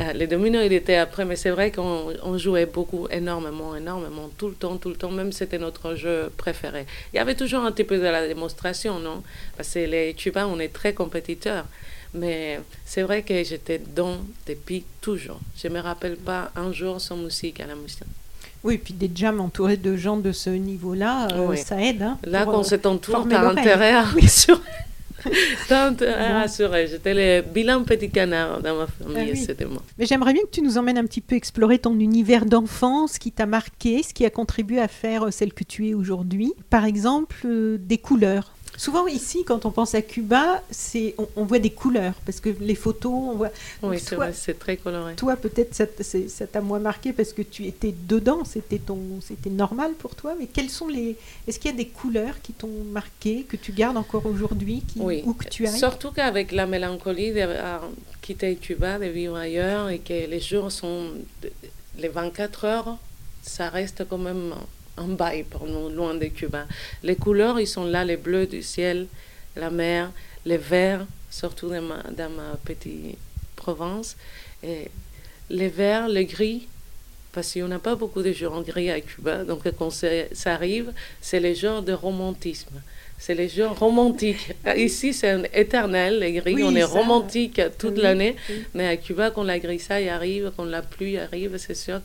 Euh, 0.00 0.12
Le 0.12 0.26
domino, 0.26 0.60
il 0.60 0.72
était 0.72 0.96
après, 0.96 1.24
mais 1.24 1.36
c'est 1.36 1.50
vrai 1.50 1.70
qu'on 1.70 2.12
on 2.22 2.36
jouait 2.38 2.66
beaucoup, 2.66 3.08
énormément, 3.10 3.74
énormément, 3.74 4.28
tout 4.36 4.48
le 4.48 4.54
temps, 4.54 4.76
tout 4.76 4.90
le 4.90 4.96
temps, 4.96 5.10
même 5.10 5.32
c'était 5.32 5.58
notre 5.58 5.94
jeu 5.94 6.30
préféré. 6.36 6.84
Il 7.12 7.16
y 7.16 7.18
avait 7.18 7.34
toujours 7.34 7.64
un 7.64 7.72
petit 7.72 7.84
peu 7.84 7.96
de 7.96 8.02
la 8.02 8.26
démonstration, 8.28 8.98
non? 8.98 9.22
Parce 9.56 9.72
que 9.72 9.78
les 9.80 10.12
Cubains, 10.14 10.46
on 10.46 10.58
est 10.58 10.68
très 10.72 10.92
compétiteurs. 10.92 11.64
Mais 12.14 12.60
c'est 12.84 13.02
vrai 13.02 13.22
que 13.22 13.42
j'étais 13.42 13.78
dans 13.94 14.16
depuis 14.46 14.84
toujours. 15.00 15.40
Je 15.56 15.68
ne 15.68 15.74
me 15.74 15.80
rappelle 15.80 16.16
pas 16.16 16.50
un 16.56 16.72
jour 16.72 17.00
sans 17.00 17.16
musique 17.16 17.60
à 17.60 17.66
la 17.66 17.74
musique. 17.74 18.00
Oui, 18.64 18.78
puis 18.78 18.94
des 18.94 19.10
jams 19.14 19.40
entourés 19.40 19.76
de 19.76 19.96
gens 19.96 20.16
de 20.16 20.32
ce 20.32 20.50
niveau-là, 20.50 21.28
euh, 21.32 21.46
Oui. 21.48 21.58
ça 21.58 21.80
aide. 21.80 22.02
hein, 22.02 22.18
Là, 22.24 22.44
quand 22.44 22.60
euh, 22.60 22.62
c'est 22.62 22.82
former 22.82 23.34
tu 23.34 23.36
as 23.36 23.48
intérêt 23.48 23.92
à 23.92 24.02
rassurer. 24.02 24.60
Bon. 25.68 25.96
à 26.06 26.40
rassurer. 26.40 26.86
J'étais 26.86 27.14
le 27.14 27.42
bilan 27.42 27.84
petit 27.84 28.10
canard 28.10 28.60
dans 28.60 28.76
ma 28.76 28.86
famille, 28.86 29.16
Ah 29.18 29.32
oui. 29.32 29.36
c'était 29.36 29.64
moi. 29.64 29.82
Mais 29.98 30.06
j'aimerais 30.06 30.32
bien 30.32 30.42
que 30.42 30.50
tu 30.50 30.62
nous 30.62 30.78
emmènes 30.78 30.98
un 30.98 31.04
petit 31.04 31.20
peu 31.20 31.34
explorer 31.36 31.78
ton 31.78 31.98
univers 31.98 32.46
d'enfance, 32.46 33.14
ce 33.14 33.18
qui 33.18 33.32
t'a 33.32 33.46
marqué, 33.46 34.02
ce 34.02 34.14
qui 34.14 34.24
a 34.24 34.30
contribué 34.30 34.80
à 34.80 34.88
faire 34.88 35.26
euh, 35.26 35.30
celle 35.30 35.52
que 35.52 35.64
tu 35.64 35.88
es 35.88 35.94
aujourd'hui. 35.94 36.52
Par 36.70 36.84
exemple, 36.84 37.36
euh, 37.44 37.78
des 37.78 37.98
couleurs. 37.98 38.52
Souvent 38.76 39.06
ici, 39.06 39.44
quand 39.44 39.64
on 39.66 39.70
pense 39.70 39.94
à 39.94 40.02
Cuba, 40.02 40.62
c'est 40.70 41.14
on, 41.18 41.26
on 41.36 41.44
voit 41.44 41.58
des 41.58 41.70
couleurs 41.70 42.14
parce 42.26 42.40
que 42.40 42.50
les 42.60 42.74
photos, 42.74 43.12
on 43.12 43.34
voit. 43.36 43.50
Oui, 43.82 43.98
c'est 43.98 44.14
toi, 44.16 44.26
vrai, 44.26 44.34
c'est 44.34 44.58
très 44.58 44.76
coloré. 44.76 45.14
Toi, 45.14 45.36
peut-être 45.36 45.74
ça 45.74 45.86
t- 45.86 46.02
c'est- 46.02 46.28
ça 46.28 46.46
t'a 46.46 46.60
moins 46.60 46.78
marqué 46.78 47.12
parce 47.12 47.32
que 47.32 47.42
tu 47.42 47.64
étais 47.66 47.94
dedans, 48.06 48.44
c'était 48.44 48.78
ton, 48.78 48.98
c'était 49.22 49.50
normal 49.50 49.92
pour 49.98 50.14
toi. 50.14 50.34
Mais 50.38 50.46
quelles 50.46 50.70
sont 50.70 50.88
les 50.88 51.16
Est-ce 51.48 51.58
qu'il 51.58 51.70
y 51.70 51.74
a 51.74 51.76
des 51.76 51.88
couleurs 51.88 52.40
qui 52.42 52.52
t'ont 52.52 52.84
marqué, 52.92 53.44
que 53.44 53.56
tu 53.56 53.72
gardes 53.72 53.96
encore 53.96 54.26
aujourd'hui, 54.26 54.82
qui 54.86 55.00
Oui, 55.00 55.22
où 55.24 55.32
que 55.34 55.48
tu 55.48 55.66
ailles? 55.66 55.78
Surtout 55.78 56.10
qu'avec 56.12 56.52
la 56.52 56.66
mélancolie 56.66 57.32
de 57.32 57.40
euh, 57.40 57.78
quitter 58.20 58.56
Cuba, 58.56 58.98
de 58.98 59.06
vivre 59.06 59.36
ailleurs, 59.36 59.88
et 59.88 59.98
que 60.00 60.12
les 60.12 60.40
jours 60.40 60.70
sont. 60.70 61.06
Les 61.98 62.08
24 62.08 62.64
heures, 62.66 62.98
ça 63.42 63.70
reste 63.70 64.06
quand 64.08 64.18
même 64.18 64.52
un 64.96 65.08
bail 65.08 65.44
pour 65.44 65.66
nous, 65.66 65.88
loin 65.88 66.14
de 66.14 66.26
Cuba. 66.26 66.66
Les 67.02 67.16
couleurs, 67.16 67.60
ils 67.60 67.66
sont 67.66 67.84
là, 67.84 68.04
les 68.04 68.16
bleus 68.16 68.46
du 68.46 68.62
ciel, 68.62 69.06
la 69.54 69.70
mer, 69.70 70.10
les 70.44 70.58
verts, 70.58 71.06
surtout 71.30 71.68
dans 71.68 71.82
ma, 71.82 72.02
dans 72.16 72.30
ma 72.30 72.56
petite 72.64 73.18
province. 73.56 74.16
Et 74.62 74.90
les 75.50 75.68
verts, 75.68 76.08
le 76.08 76.22
gris, 76.22 76.68
parce 77.32 77.52
qu'on 77.52 77.68
n'a 77.68 77.78
pas 77.78 77.94
beaucoup 77.94 78.22
de 78.22 78.46
en 78.46 78.62
gris 78.62 78.90
à 78.90 79.00
Cuba, 79.00 79.44
donc 79.44 79.70
quand 79.78 79.90
ça 79.90 80.52
arrive, 80.52 80.92
c'est 81.20 81.40
les 81.40 81.54
jours 81.54 81.82
de 81.82 81.92
romantisme. 81.92 82.80
C'est 83.18 83.34
les 83.34 83.48
jours 83.48 83.78
romantiques. 83.78 84.52
Ici, 84.76 85.12
c'est 85.12 85.50
éternel, 85.54 86.18
les 86.20 86.32
gris. 86.32 86.62
on 86.62 86.74
est 86.74 86.84
romantique 86.84 87.60
toute 87.78 87.98
l'année. 87.98 88.36
Mais 88.74 88.86
à 88.86 88.96
Cuba, 88.96 89.30
quand 89.30 89.42
la 89.42 89.58
grisaille 89.58 90.08
arrive, 90.08 90.52
quand 90.56 90.64
la 90.64 90.82
pluie 90.82 91.18
arrive, 91.18 91.56
c'est 91.58 91.74
sûr 91.74 92.02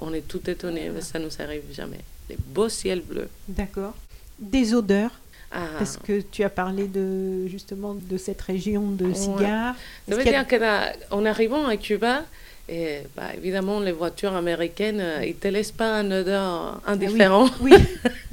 qu'on 0.00 0.14
est 0.14 0.26
tout 0.26 0.48
étonné. 0.48 0.90
Mais 0.94 1.02
ça 1.02 1.18
ne 1.18 1.24
nous 1.24 1.30
arrive 1.38 1.62
jamais. 1.72 2.00
Les 2.28 2.36
beaux 2.38 2.68
ciels 2.68 3.02
bleus. 3.02 3.28
D'accord. 3.48 3.94
Des 4.38 4.74
odeurs 4.74 5.12
ah. 5.52 5.66
Parce 5.78 5.96
que 5.96 6.20
tu 6.20 6.44
as 6.44 6.48
parlé 6.48 6.86
de 6.86 7.48
justement 7.48 7.94
de 7.94 8.16
cette 8.16 8.40
région 8.40 8.92
de 8.92 9.12
cigares. 9.12 9.74
Ça 10.08 10.14
veut 10.14 10.22
dire 10.22 10.46
qu'en 10.46 11.24
arrivant 11.24 11.66
à 11.66 11.76
Cuba, 11.76 12.22
et, 12.68 12.98
bah, 13.16 13.34
évidemment, 13.36 13.80
les 13.80 13.90
voitures 13.90 14.34
américaines, 14.34 15.00
euh, 15.00 15.24
ils 15.24 15.30
ne 15.30 15.40
te 15.40 15.48
laissent 15.48 15.72
pas 15.72 15.96
un 15.96 16.10
odeur 16.12 16.80
ah 16.86 16.92
indifférent. 16.92 17.50
oui, 17.60 17.72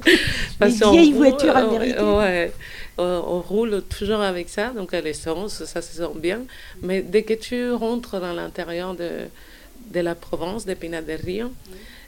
les 0.60 0.68
vieilles 0.68 1.12
voitures 1.12 1.56
américaines. 1.56 2.04
Ouais, 2.04 2.52
on, 2.98 3.40
roule 3.40 3.82
toujours 3.88 4.20
avec 4.20 4.48
ça, 4.48 4.68
donc 4.68 4.94
à 4.94 5.00
l'essence, 5.00 5.64
ça 5.64 5.82
se 5.82 5.96
sent 5.96 6.12
bien. 6.14 6.42
Mais 6.82 7.02
dès 7.02 7.24
que 7.24 7.34
tu 7.34 7.72
rentres 7.72 8.20
dans 8.20 8.32
l'intérieur 8.32 8.94
de, 8.94 9.26
de 9.92 10.00
la 10.00 10.14
Provence, 10.14 10.64
de 10.64 10.74
Pinar 10.74 11.02
del 11.02 11.20
Rio, 11.20 11.52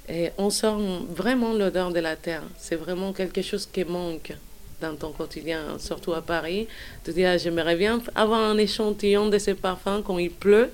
et 0.08 0.30
on 0.38 0.50
sent 0.50 0.74
vraiment 1.08 1.52
l'odeur 1.52 1.92
de 1.92 2.00
la 2.00 2.16
terre. 2.16 2.42
C'est 2.58 2.76
vraiment 2.76 3.12
quelque 3.12 3.42
chose 3.42 3.68
qui 3.70 3.84
manque 3.84 4.32
dans 4.80 4.96
ton 4.96 5.12
quotidien, 5.12 5.78
surtout 5.78 6.12
à 6.14 6.22
Paris. 6.22 6.66
Tu 7.04 7.12
dis, 7.12 7.24
ah, 7.24 7.36
j'aimerais 7.36 7.76
bien 7.76 8.00
avoir 8.14 8.40
un 8.40 8.58
échantillon 8.58 9.28
de 9.28 9.38
ces 9.38 9.54
parfums 9.54 10.02
quand 10.04 10.18
il 10.18 10.30
pleut. 10.30 10.70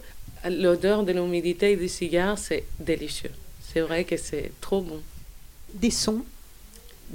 L'odeur 0.48 1.02
de 1.02 1.12
l'humidité 1.12 1.72
et 1.72 1.76
du 1.76 1.88
cigare, 1.88 2.38
c'est 2.38 2.64
délicieux. 2.78 3.32
C'est 3.72 3.80
vrai 3.80 4.04
que 4.04 4.16
c'est 4.16 4.52
trop 4.60 4.80
bon. 4.80 5.00
Des 5.74 5.90
sons 5.90 6.24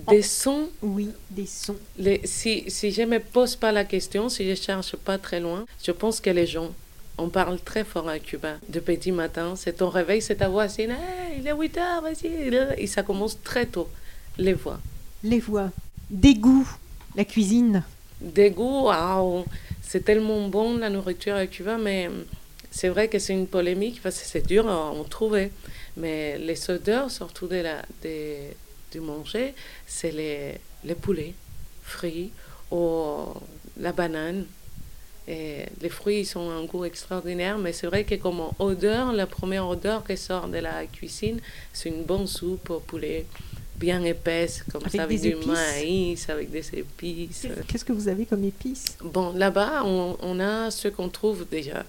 Des 0.09 0.21
sons? 0.21 0.69
Oui, 0.81 1.09
des 1.29 1.45
sons. 1.45 1.77
Les, 1.97 2.21
si, 2.25 2.65
si 2.67 2.91
je 2.91 3.01
ne 3.03 3.07
me 3.07 3.19
pose 3.19 3.55
pas 3.55 3.71
la 3.71 3.85
question, 3.85 4.29
si 4.29 4.43
je 4.43 4.51
ne 4.51 4.55
cherche 4.55 4.95
pas 4.97 5.17
très 5.17 5.39
loin, 5.39 5.65
je 5.83 5.91
pense 5.91 6.19
que 6.19 6.29
les 6.29 6.45
gens, 6.45 6.71
on 7.17 7.29
parle 7.29 7.59
très 7.59 7.83
fort 7.83 8.09
à 8.09 8.19
Cuba. 8.19 8.55
De 8.69 8.79
petit 8.79 9.11
matin, 9.11 9.55
c'est 9.55 9.73
ton 9.73 9.89
réveil, 9.89 10.21
c'est 10.21 10.37
ta 10.37 10.49
voix, 10.49 10.67
c'est 10.67 10.89
il 11.37 11.47
est 11.47 11.53
8 11.53 11.77
heures, 11.77 12.01
vas-y. 12.01 12.53
Et 12.77 12.87
ça 12.87 13.03
commence 13.03 13.41
très 13.41 13.65
tôt. 13.65 13.89
Les 14.37 14.53
voix. 14.53 14.79
Les 15.23 15.39
voix. 15.39 15.69
Des 16.09 16.35
goûts, 16.35 16.67
la 17.15 17.25
cuisine. 17.25 17.83
Des 18.19 18.51
goûts, 18.51 18.89
c'est 19.81 20.05
tellement 20.05 20.47
bon 20.47 20.77
la 20.77 20.89
nourriture 20.89 21.35
à 21.35 21.47
Cuba, 21.47 21.77
mais 21.77 22.09
c'est 22.69 22.89
vrai 22.89 23.07
que 23.07 23.19
c'est 23.19 23.33
une 23.33 23.47
polémique 23.47 24.01
parce 24.01 24.19
que 24.19 24.25
c'est 24.25 24.45
dur 24.45 24.67
à 24.67 24.91
en 24.91 25.03
trouver. 25.03 25.51
Mais 25.97 26.37
les 26.37 26.69
odeurs, 26.69 27.11
surtout 27.11 27.47
de 27.47 27.57
la, 27.57 27.81
du 28.91 28.99
manger, 28.99 29.53
c'est 29.85 30.11
les, 30.11 30.53
les 30.83 30.95
poulets 30.95 31.33
frits 31.83 32.31
ou 32.71 33.25
la 33.79 33.91
banane. 33.91 34.45
Et 35.27 35.65
les 35.81 35.89
fruits, 35.89 36.21
ils 36.21 36.37
ont 36.37 36.49
un 36.49 36.65
goût 36.65 36.83
extraordinaire, 36.83 37.57
mais 37.57 37.73
c'est 37.73 37.87
vrai 37.87 38.03
que 38.03 38.15
comme 38.15 38.41
odeur, 38.59 39.13
la 39.13 39.27
première 39.27 39.67
odeur 39.67 40.03
qui 40.03 40.17
sort 40.17 40.47
de 40.47 40.57
la 40.57 40.85
cuisine, 40.85 41.39
c'est 41.73 41.89
une 41.89 42.03
bonne 42.03 42.27
soupe 42.27 42.69
au 42.71 42.79
poulet 42.79 43.25
bien 43.77 44.03
épaisse, 44.03 44.63
comme 44.71 44.87
ça, 44.87 45.03
avec 45.03 45.21
du 45.21 45.35
maïs, 45.35 46.29
avec 46.29 46.51
des 46.51 46.63
épices. 46.77 47.47
Qu'est-ce 47.67 47.85
que 47.85 47.93
vous 47.93 48.07
avez 48.07 48.25
comme 48.25 48.43
épices? 48.43 48.97
Bon, 49.03 49.33
là-bas, 49.33 49.83
on, 49.85 50.17
on, 50.21 50.39
a 50.39 50.69
ce 50.69 50.87
qu'on 50.87 51.09
trouve 51.09 51.47
déjà. 51.49 51.83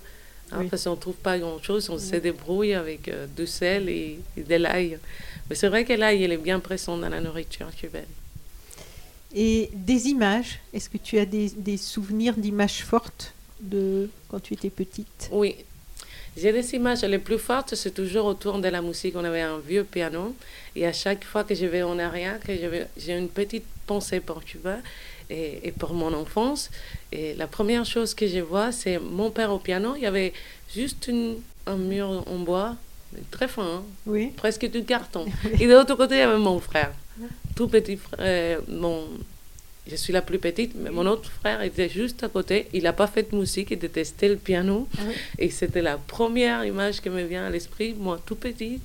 Hein, 0.53 0.67
parce 0.71 0.85
qu'on 0.85 0.93
ne 0.93 0.97
trouve 0.97 1.17
pas 1.17 1.39
grand-chose, 1.39 1.89
on 1.89 1.99
se 1.99 2.17
débrouille 2.17 2.75
avec 2.75 3.09
euh, 3.09 3.27
du 3.37 3.47
sel 3.47 3.89
et, 3.89 4.19
de 4.37 4.55
l'ail. 4.57 4.99
Mais 5.49 5.57
c'est 5.57 5.69
vrai 5.69 5.85
que 5.85 5.95
l'ail, 5.95 6.23
il 6.23 6.33
est 6.33 6.37
bien 6.37 6.61
présent 6.61 6.97
dans 6.97 7.09
la 7.09 7.21
nourriture 7.21 7.71
cubaine. 7.75 8.05
Et 9.35 9.71
des 9.73 10.09
images, 10.09 10.61
est-ce 10.73 10.91
que 10.91 10.99
tu 10.99 11.19
as 11.19 11.27
des, 11.27 11.51
des 11.51 11.77
souvenirs 11.77 12.35
d'images 12.37 12.85
fortes 12.85 13.33
de 13.61 14.11
quand 14.29 14.41
tu 14.41 14.55
étais 14.55 14.71
petite? 14.71 15.29
Oui, 15.33 15.57
j'ai 16.37 16.53
des 16.53 16.75
images 16.75 17.03
les 17.03 17.19
plus 17.19 17.39
fortes, 17.39 17.75
c'est 17.75 17.93
toujours 17.93 18.25
autour 18.27 18.59
de 18.59 18.69
la 18.69 18.81
musique. 18.81 19.15
On 19.17 19.25
avait 19.25 19.43
un 19.43 19.59
vieux 19.59 19.85
piano 19.85 20.35
et 20.75 20.87
à 20.87 20.93
chaque 20.93 21.25
fois 21.25 21.45
que 21.45 21.55
je 21.55 21.67
vais 21.67 21.83
en 21.83 21.99
arrière, 21.99 22.41
que 22.41 22.53
j'ai 22.97 23.17
une 23.17 23.29
petite 23.29 23.65
pensée 23.87 24.21
pour 24.21 24.43
Cuba 24.43 24.79
et, 25.29 25.61
et, 25.69 25.73
pour 25.73 25.93
mon 25.93 26.13
enfance. 26.15 26.71
Et 27.13 27.35
la 27.35 27.47
première 27.47 27.85
chose 27.85 28.15
que 28.15 28.27
je 28.27 28.39
vois, 28.39 28.73
c'est 28.73 28.99
mon 28.99 29.31
père 29.31 29.53
au 29.53 29.59
piano. 29.59 29.95
Il 29.97 30.03
y 30.03 30.07
avait 30.07 30.33
juste 30.75 31.07
une, 31.09 31.37
un 31.67 31.77
mur 31.77 32.25
en 32.27 32.39
bois, 32.39 32.77
très 33.31 33.49
fin, 33.49 33.67
hein, 33.67 33.83
oui. 34.07 34.33
presque 34.35 34.71
du 34.71 34.85
carton. 34.85 35.27
et 35.61 35.67
de 35.67 35.73
l'autre 35.73 35.95
côté, 35.97 36.15
il 36.15 36.19
y 36.19 36.23
avait 36.23 36.39
mon 36.39 36.61
frère, 36.61 36.93
tout 37.63 37.69
petit 37.69 37.97
frère, 37.97 38.61
mon 38.69 39.05
je 39.89 39.97
suis 39.97 40.13
la 40.13 40.23
plus 40.23 40.39
petite, 40.39 40.73
mais 40.77 40.91
mon 40.91 41.07
autre 41.07 41.31
frère 41.31 41.61
était 41.63 41.89
juste 41.89 42.23
à 42.23 42.29
côté. 42.29 42.69
Il 42.73 42.85
n'a 42.85 42.93
pas 42.93 43.07
fait 43.07 43.31
de 43.31 43.37
musique, 43.37 43.71
il 43.71 43.79
détestait 43.79 44.29
le 44.29 44.37
piano. 44.37 44.89
Ah 44.97 45.03
et 45.39 45.51
c'était 45.51 45.83
la 45.83 45.97
première 45.97 46.65
image 46.65 47.01
qui 47.01 47.11
me 47.11 47.23
vient 47.23 47.45
à 47.45 47.51
l'esprit, 47.51 47.95
moi 47.99 48.21
tout 48.25 48.37
petit, 48.37 48.81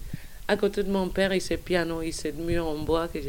à 0.47 0.57
côté 0.57 0.81
de 0.83 0.91
mon 0.91 1.07
père, 1.09 1.33
il 1.33 1.41
s'est 1.41 1.57
piano, 1.57 2.01
il 2.01 2.13
s'est 2.13 2.33
mur 2.33 2.67
en 2.67 2.77
bois. 2.79 3.07
Que 3.07 3.19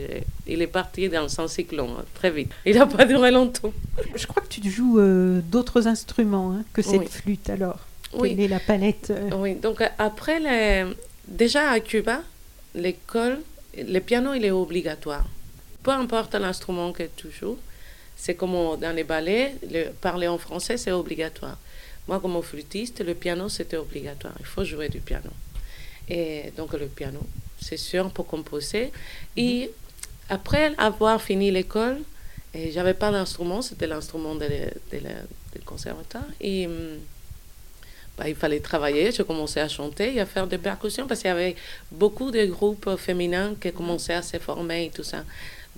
il 0.47 0.62
est 0.62 0.67
parti 0.67 1.09
dans 1.09 1.28
son 1.28 1.49
cyclone 1.49 1.90
hein, 1.99 2.05
très 2.14 2.31
vite. 2.31 2.50
Il 2.64 2.76
n'a 2.76 2.87
pas 2.87 3.05
duré 3.05 3.31
longtemps. 3.31 3.73
Je 4.14 4.26
crois 4.26 4.43
que 4.43 4.49
tu 4.49 4.71
joues 4.71 4.99
euh, 4.99 5.40
d'autres 5.40 5.87
instruments 5.87 6.52
hein, 6.52 6.64
que 6.73 6.83
cette 6.83 7.09
flûte 7.09 7.49
alors. 7.50 7.81
Oui. 8.14 8.31
Quelle 8.31 8.40
est 8.40 8.49
la 8.49 8.61
palette 8.61 9.11
euh? 9.11 9.31
Oui, 9.37 9.55
donc 9.55 9.83
après, 9.99 10.40
les... 10.40 10.90
déjà 11.26 11.71
à 11.71 11.81
Cuba, 11.81 12.23
l'école, 12.75 13.40
le 13.76 13.99
piano, 14.00 14.33
il 14.33 14.45
est 14.45 14.50
obligatoire 14.50 15.26
peu 15.88 15.95
importe 15.95 16.35
l'instrument 16.35 16.92
que 16.92 17.04
tu 17.16 17.30
joues, 17.30 17.57
c'est 18.14 18.35
comme 18.35 18.78
dans 18.78 18.95
les 18.95 19.04
ballets, 19.04 19.54
le, 19.73 19.90
parler 19.92 20.28
en 20.28 20.37
français, 20.37 20.76
c'est 20.76 20.92
obligatoire. 20.92 21.57
Moi, 22.07 22.21
comme 22.21 22.42
flûtiste, 22.42 23.02
le 23.02 23.14
piano, 23.14 23.49
c'était 23.49 23.78
obligatoire. 23.78 24.35
Il 24.38 24.45
faut 24.45 24.64
jouer 24.64 24.90
du 24.90 25.00
piano. 25.00 25.30
Et 26.07 26.52
donc, 26.59 26.75
le 26.75 26.88
piano, 26.88 27.21
c'est 27.59 27.78
sûr, 27.78 28.11
pour 28.11 28.26
composer. 28.26 28.92
Et 29.35 29.61
mhm. 29.61 29.68
après 30.28 30.75
avoir 30.76 31.23
fini 31.23 31.50
l'école, 31.50 32.00
et 32.52 32.71
j'avais 32.71 32.92
pas 32.92 33.11
d'instrument, 33.11 33.62
c'était 33.62 33.87
l'instrument 33.87 34.35
du 34.35 35.61
conservatoire. 35.64 36.28
Et 36.38 36.66
hum, 36.66 36.99
bah, 38.18 38.28
il 38.28 38.35
fallait 38.35 38.61
travailler. 38.61 39.11
Je 39.11 39.23
commençais 39.23 39.61
à 39.61 39.68
chanter 39.68 40.16
et 40.16 40.21
à 40.21 40.26
faire 40.26 40.47
des 40.47 40.59
percussions 40.59 41.07
parce 41.07 41.21
qu'il 41.21 41.28
y 41.28 41.33
avait 41.33 41.57
beaucoup 41.90 42.30
de 42.30 42.45
groupes 42.45 42.97
féminins 42.97 43.54
qui 43.59 43.73
commençaient 43.73 44.14
à 44.14 44.23
se 44.23 44.38
former 44.38 44.87
et 44.87 44.90
tout 44.90 45.04
ça. 45.04 45.25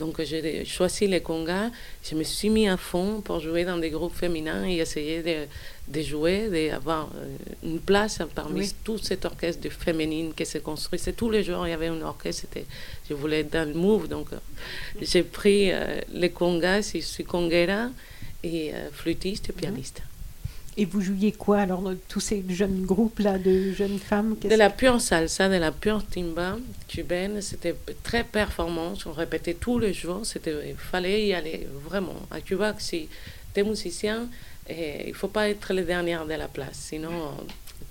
Donc 0.00 0.20
j'ai 0.22 0.64
choisi 0.64 1.06
les 1.06 1.20
congas, 1.20 1.70
je 2.02 2.14
me 2.14 2.24
suis 2.24 2.48
mis 2.48 2.66
à 2.66 2.78
fond 2.78 3.20
pour 3.20 3.38
jouer 3.38 3.64
dans 3.64 3.76
des 3.76 3.90
groupes 3.90 4.16
féminins 4.16 4.66
et 4.66 4.78
essayer 4.78 5.22
de, 5.22 5.46
de 5.88 6.00
jouer, 6.00 6.48
d'avoir 6.48 7.10
euh, 7.14 7.36
une 7.62 7.80
place 7.80 8.18
parmi 8.34 8.72
tout 8.82 8.96
cet 8.96 9.26
orchestre 9.26 9.60
de 9.62 9.68
féminines 9.68 10.32
qui 10.34 10.46
se 10.46 10.56
construisait. 10.56 11.12
Tous 11.12 11.30
les 11.30 11.44
jours, 11.44 11.66
il 11.66 11.70
y 11.70 11.74
avait 11.74 11.88
un 11.88 12.00
orchestre, 12.00 12.46
je 13.08 13.14
voulais 13.14 13.40
être 13.40 13.52
dans 13.52 13.68
le 13.68 13.74
move. 13.74 14.08
Donc 14.08 14.32
euh, 14.32 14.38
j'ai 15.02 15.22
pris 15.22 15.70
euh, 15.70 16.00
les 16.10 16.30
congas, 16.30 16.92
je 16.94 17.00
suis 17.00 17.24
conguera 17.24 17.90
et 18.42 18.72
flûtiste 18.92 19.50
et 19.50 19.52
pianiste. 19.52 20.00
Et 20.76 20.84
vous 20.84 21.00
jouiez 21.00 21.32
quoi 21.32 21.58
alors 21.58 21.82
dans 21.82 21.96
tous 22.08 22.20
ces 22.20 22.44
jeunes 22.48 22.84
groupes-là 22.84 23.38
de 23.38 23.72
jeunes 23.72 23.98
femmes? 23.98 24.36
De 24.42 24.54
la 24.54 24.70
pure 24.70 25.00
salsa, 25.00 25.48
de 25.48 25.56
la 25.56 25.72
pure 25.72 26.04
timba 26.06 26.58
cubaine. 26.88 27.40
C'était 27.42 27.74
très 28.02 28.24
performant. 28.24 28.94
On 29.06 29.12
répétait 29.12 29.54
tous 29.54 29.78
les 29.78 29.92
jours. 29.92 30.22
Il 30.46 30.76
fallait 30.76 31.26
y 31.26 31.34
aller 31.34 31.66
vraiment. 31.84 32.16
À 32.30 32.40
Cuba, 32.40 32.74
si 32.78 33.08
tu 33.52 33.60
es 33.60 33.64
musicien, 33.64 34.28
et 34.68 35.06
il 35.06 35.10
ne 35.10 35.14
faut 35.14 35.28
pas 35.28 35.48
être 35.48 35.74
le 35.74 35.82
dernier 35.82 36.18
de 36.28 36.34
la 36.34 36.48
place. 36.48 36.86
Sinon, 36.88 37.32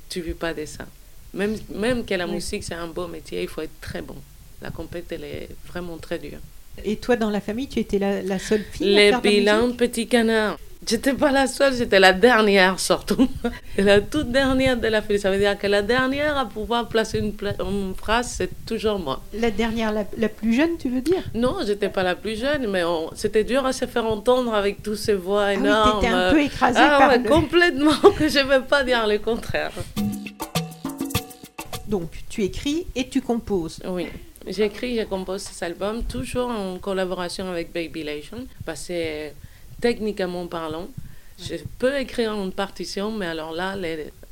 tu 0.09 0.19
ne 0.19 0.25
vis 0.25 0.33
pas 0.33 0.53
de 0.53 0.65
ça. 0.65 0.86
Même, 1.33 1.57
même 1.75 2.05
que 2.05 2.13
la 2.13 2.25
musique, 2.25 2.63
c'est 2.63 2.74
un 2.74 2.88
beau 2.88 3.07
métier, 3.07 3.43
il 3.43 3.48
faut 3.48 3.62
être 3.62 3.81
très 3.81 4.01
bon. 4.01 4.15
La 4.62 4.71
compétition, 4.71 5.17
elle 5.17 5.24
est 5.25 5.50
vraiment 5.67 5.98
très 5.98 6.17
dure. 6.17 6.39
Et 6.83 6.95
toi, 6.95 7.15
dans 7.15 7.29
la 7.29 7.41
famille, 7.41 7.67
tu 7.67 7.79
étais 7.79 8.00
la, 8.00 8.39
seule 8.39 8.63
fille 8.63 8.95
Les 8.95 9.12
bilans 9.21 9.71
petit 9.74 10.07
canard. 10.07 10.57
J'étais 10.88 11.13
pas 11.13 11.31
la 11.31 11.45
seule, 11.45 11.75
j'étais 11.75 12.00
la 12.00 12.13
dernière 12.13 12.79
surtout. 12.79 13.27
la 13.77 14.00
toute 14.00 14.31
dernière 14.31 14.77
de 14.77 14.88
la 14.88 15.01
file. 15.01 15.19
Ça 15.19 15.29
veut 15.29 15.38
dire 15.38 15.57
que 15.57 15.67
la 15.67 15.81
dernière 15.81 16.38
à 16.38 16.45
pouvoir 16.45 16.88
placer 16.88 17.19
une, 17.19 17.33
phrase, 17.95 18.33
c'est 18.38 18.50
toujours 18.65 18.98
moi. 18.98 19.21
La 19.33 19.51
dernière, 19.51 19.91
la, 19.91 20.29
plus 20.29 20.53
jeune, 20.53 20.77
tu 20.77 20.89
veux 20.89 21.01
dire? 21.01 21.21
Non, 21.36 21.57
j'étais 21.65 21.89
pas 21.89 22.03
la 22.03 22.15
plus 22.15 22.39
jeune, 22.39 22.67
mais 22.67 22.83
c'était 23.13 23.43
dur 23.43 23.65
à 23.65 23.74
se 23.74 23.86
faire 23.86 24.05
entendre 24.05 24.53
avec 24.53 24.81
toutes 24.81 24.95
ces 24.98 25.15
voix 25.15 25.45
ah 25.48 25.53
énormes. 25.53 26.00
Oui, 26.01 26.07
un 26.07 26.31
peu 26.31 26.41
écrasée 26.41 26.79
ah, 26.81 26.98
par 26.98 27.24
complètement, 27.24 27.91
que 28.17 28.29
je 28.29 28.39
ne 28.39 28.45
veux 28.45 28.63
pas 28.63 28.83
dire 28.83 29.05
le 29.05 29.19
contraire. 29.19 29.71
Donc, 31.88 32.09
tu 32.29 32.43
écris 32.43 32.88
et 32.95 33.09
tu 33.09 33.21
composes. 33.21 33.79
Oui. 33.86 34.07
J'écris, 34.48 34.98
je 34.98 35.03
compose 35.03 35.41
cet 35.41 35.62
album, 35.62 36.03
toujours 36.03 36.50
en 36.50 36.77
collaboration 36.77 37.50
avec 37.50 37.74
Baby 37.74 38.03
Lation, 38.03 38.48
parce 38.65 38.88
que 38.88 39.29
techniquement 39.81 40.48
parlant. 40.48 40.88
Je 41.41 41.55
peux 41.77 41.98
écrire 41.98 42.33
une 42.33 42.51
partition, 42.51 43.12
mais 43.12 43.25
alors 43.25 43.53
là, 43.53 43.75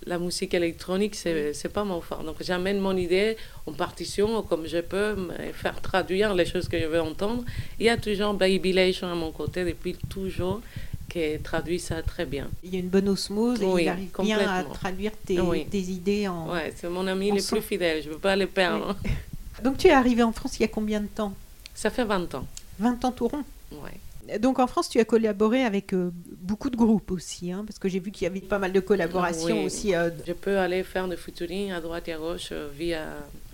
la 0.05 0.19
musique 0.19 0.53
électronique, 0.53 1.15
c'est 1.15 1.53
n'est 1.63 1.69
pas 1.69 1.85
mon 1.85 2.01
fort. 2.01 2.23
Donc 2.23 2.35
j'amène 2.41 2.79
mon 2.79 2.97
idée 2.97 3.37
en 3.65 3.71
partition, 3.71 4.41
comme 4.41 4.67
je 4.67 4.79
peux 4.79 5.15
me 5.15 5.33
faire 5.53 5.81
traduire 5.81 6.35
les 6.35 6.45
choses 6.45 6.67
que 6.67 6.77
je 6.77 6.85
veux 6.85 7.01
entendre. 7.01 7.43
Il 7.79 7.85
y 7.85 7.89
a 7.89 7.97
toujours 7.97 8.33
Baby 8.33 8.73
Lation 8.73 9.07
à 9.07 9.15
mon 9.15 9.31
côté 9.31 9.63
depuis 9.63 9.95
toujours 10.09 10.61
qui 11.09 11.39
traduit 11.41 11.79
ça 11.79 12.01
très 12.01 12.25
bien. 12.25 12.49
Il 12.63 12.73
y 12.73 12.77
a 12.77 12.79
une 12.79 12.89
bonne 12.89 13.07
osmose 13.07 13.61
et 13.61 13.83
il 13.83 13.89
arrive 13.89 14.09
bien 14.19 14.39
à 14.39 14.63
traduire 14.63 15.11
tes, 15.25 15.35
idées 15.35 16.27
en. 16.27 16.51
Oui, 16.51 16.59
c'est 16.75 16.89
mon 16.89 17.07
ami 17.07 17.31
le 17.31 17.41
plus 17.41 17.61
fidèle, 17.61 18.03
je 18.03 18.09
ne 18.09 18.13
veux 18.13 18.19
pas 18.19 18.35
les 18.35 18.47
perdre. 18.47 18.95
Donc 19.63 19.77
tu 19.77 19.87
es 19.87 19.91
arrivé 19.91 20.23
en 20.23 20.31
France 20.31 20.59
il 20.59 20.63
y 20.63 20.65
a 20.65 20.67
combien 20.67 21.01
de 21.01 21.07
temps? 21.07 21.33
Ça 21.73 21.89
fait 21.89 22.03
20 22.03 22.35
ans. 22.35 22.45
20 22.79 23.05
ans 23.05 23.11
tout 23.11 23.27
rond? 23.27 23.43
Oui. 23.71 23.91
Donc 24.39 24.59
en 24.59 24.67
France, 24.67 24.89
tu 24.89 24.99
as 24.99 25.05
collaboré 25.05 25.63
avec 25.63 25.93
euh, 25.93 26.11
beaucoup 26.41 26.69
de 26.69 26.75
groupes 26.75 27.11
aussi, 27.11 27.51
hein, 27.51 27.63
parce 27.65 27.79
que 27.79 27.87
j'ai 27.87 27.99
vu 27.99 28.11
qu'il 28.11 28.25
y 28.25 28.27
avait 28.27 28.41
pas 28.41 28.59
mal 28.59 28.73
de 28.73 28.79
collaborations 28.79 29.63
aussi. 29.63 29.95
Euh, 29.95 30.09
je 30.25 30.33
peux 30.33 30.57
aller 30.57 30.83
faire 30.83 31.07
du 31.07 31.15
featuring 31.15 31.71
à 31.71 31.79
droite 31.79 32.07
et 32.07 32.13
à 32.13 32.17
gauche 32.17 32.49
euh, 32.51 32.69
via 32.77 33.05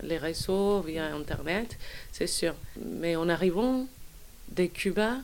les 0.02 0.18
réseaux, 0.18 0.80
via 0.80 1.14
Internet, 1.14 1.78
c'est 2.12 2.26
sûr. 2.26 2.54
Mais 2.84 3.14
en 3.16 3.28
arrivant 3.28 3.86
de 4.56 4.66
Cuba, 4.66 5.18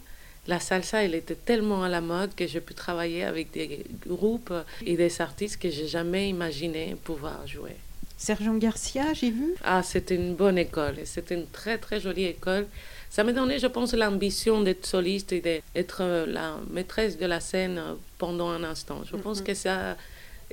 la 0.47 0.61
salsa, 0.61 1.05
elle 1.05 1.15
était 1.15 1.35
tellement 1.35 1.83
à 1.83 1.89
la 1.89 2.01
mode 2.01 2.35
que 2.35 2.47
j'ai 2.47 2.61
pu 2.61 2.75
travailler 2.75 3.25
avec 3.25 3.51
des 3.51 3.85
groupes 4.07 4.53
et 4.87 4.97
des 4.97 5.21
artistes 5.21 5.61
que 5.61 5.71
j'ai 5.71 5.87
jamais 5.87 6.29
imaginé 6.29 6.97
pouvoir 7.05 7.47
jouer. 7.47 7.77
Sergent 8.21 8.59
Garcia, 8.59 9.15
j'ai 9.15 9.31
vu. 9.31 9.55
Ah, 9.65 9.83
c'était 9.83 10.15
une 10.15 10.35
bonne 10.35 10.59
école. 10.59 10.97
C'était 11.07 11.35
une 11.35 11.47
très, 11.47 11.79
très 11.79 12.01
jolie 12.01 12.27
école. 12.27 12.67
Ça 13.09 13.25
m'a 13.25 13.33
donné, 13.33 13.59
je 13.59 13.67
pense, 13.67 13.95
l'ambition 13.95 14.61
d'être 14.61 14.85
soliste 14.85 15.33
et 15.33 15.41
d'être 15.41 16.27
la 16.29 16.59
maîtresse 16.71 17.17
de 17.17 17.25
la 17.25 17.41
scène 17.41 17.81
pendant 18.19 18.51
un 18.51 18.63
instant. 18.63 19.01
Je 19.11 19.17
pense 19.17 19.41
mm-hmm. 19.41 19.45
que 19.45 19.55
ça, 19.55 19.97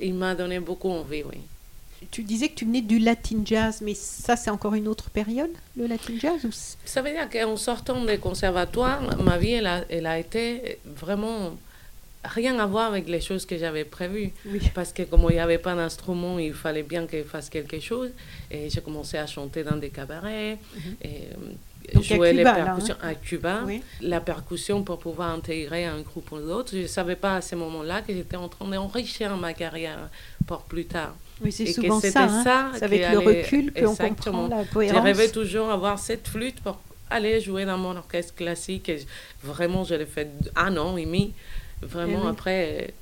il 0.00 0.14
m'a 0.14 0.34
donné 0.34 0.60
beaucoup 0.60 0.88
envie, 0.88 1.22
oui. 1.24 1.40
Tu 2.10 2.22
disais 2.22 2.48
que 2.48 2.54
tu 2.54 2.64
venais 2.64 2.80
du 2.80 2.98
latin 2.98 3.42
jazz, 3.44 3.82
mais 3.82 3.92
ça, 3.92 4.34
c'est 4.36 4.50
encore 4.50 4.72
une 4.72 4.88
autre 4.88 5.10
période, 5.10 5.50
le 5.76 5.86
latin 5.86 6.14
jazz 6.18 6.76
Ça 6.86 7.02
veut 7.02 7.10
dire 7.10 7.28
qu'en 7.28 7.58
sortant 7.58 8.02
des 8.02 8.16
conservatoires, 8.16 9.22
ma 9.22 9.36
vie, 9.36 9.52
elle 9.52 9.66
a, 9.66 9.84
elle 9.90 10.06
a 10.06 10.18
été 10.18 10.78
vraiment 10.86 11.58
rien 12.24 12.58
à 12.58 12.66
voir 12.66 12.86
avec 12.88 13.08
les 13.08 13.20
choses 13.20 13.46
que 13.46 13.56
j'avais 13.56 13.84
prévues. 13.84 14.30
Parce 14.74 14.92
que 14.92 15.02
comme 15.02 15.26
il 15.30 15.34
n'y 15.34 15.40
avait 15.40 15.58
pas 15.58 15.74
d'instrument, 15.74 16.38
il 16.38 16.54
fallait 16.54 16.82
bien 16.82 17.06
que 17.06 17.18
je 17.18 17.22
fasse 17.24 17.48
quelque 17.48 17.80
chose. 17.80 18.10
Et 18.50 18.68
j'ai 18.70 18.80
commencé 18.80 19.16
à 19.16 19.26
chanter 19.26 19.62
dans 19.62 19.76
des 19.76 19.90
cabarets. 19.90 20.58
Mm-hmm. 20.76 21.06
et, 21.06 21.28
euh, 21.36 22.02
jouer 22.02 22.32
les 22.32 22.42
percussions 22.42 22.96
hein. 23.02 23.08
à 23.08 23.14
Cuba. 23.14 23.60
La 24.00 24.20
percussion 24.20 24.82
pour 24.82 24.98
pouvoir 24.98 25.30
intégrer 25.30 25.86
un 25.86 26.00
groupe 26.00 26.30
ou 26.32 26.36
l'autre. 26.36 26.70
Je 26.72 26.82
ne 26.82 26.86
savais 26.86 27.16
pas 27.16 27.36
à 27.36 27.40
ce 27.40 27.54
moment-là 27.56 28.02
que 28.02 28.12
j'étais 28.12 28.36
en 28.36 28.48
train 28.48 28.66
d'enrichir 28.66 29.36
ma 29.36 29.54
carrière 29.54 30.10
pour 30.46 30.62
plus 30.62 30.86
tard. 30.86 31.14
Oui, 31.42 31.52
c'est 31.52 31.66
souvent 31.66 32.00
ça. 32.00 32.24
Hein. 32.24 32.44
ça 32.44 32.70
c'est 32.74 32.84
avec 32.84 33.10
le 33.10 33.18
recul 33.18 33.72
qu'on 33.72 33.94
comprend 33.94 34.48
la 34.48 34.64
cohérence. 34.64 34.96
J'ai 34.96 35.00
rêvé 35.00 35.30
toujours 35.30 35.70
avoir 35.70 35.98
cette 35.98 36.26
flûte 36.26 36.60
pour 36.60 36.78
aller 37.10 37.40
jouer 37.40 37.64
dans 37.64 37.78
mon 37.78 37.96
orchestre 37.96 38.34
classique. 38.34 38.88
Et 38.88 39.06
vraiment, 39.42 39.84
je 39.84 39.94
l'ai 39.94 40.06
fait 40.06 40.30
un 40.56 40.76
an 40.76 40.96
et 40.96 41.04
demi. 41.04 41.32
Vraiment, 41.82 42.22
eh 42.24 42.28
après, 42.28 42.94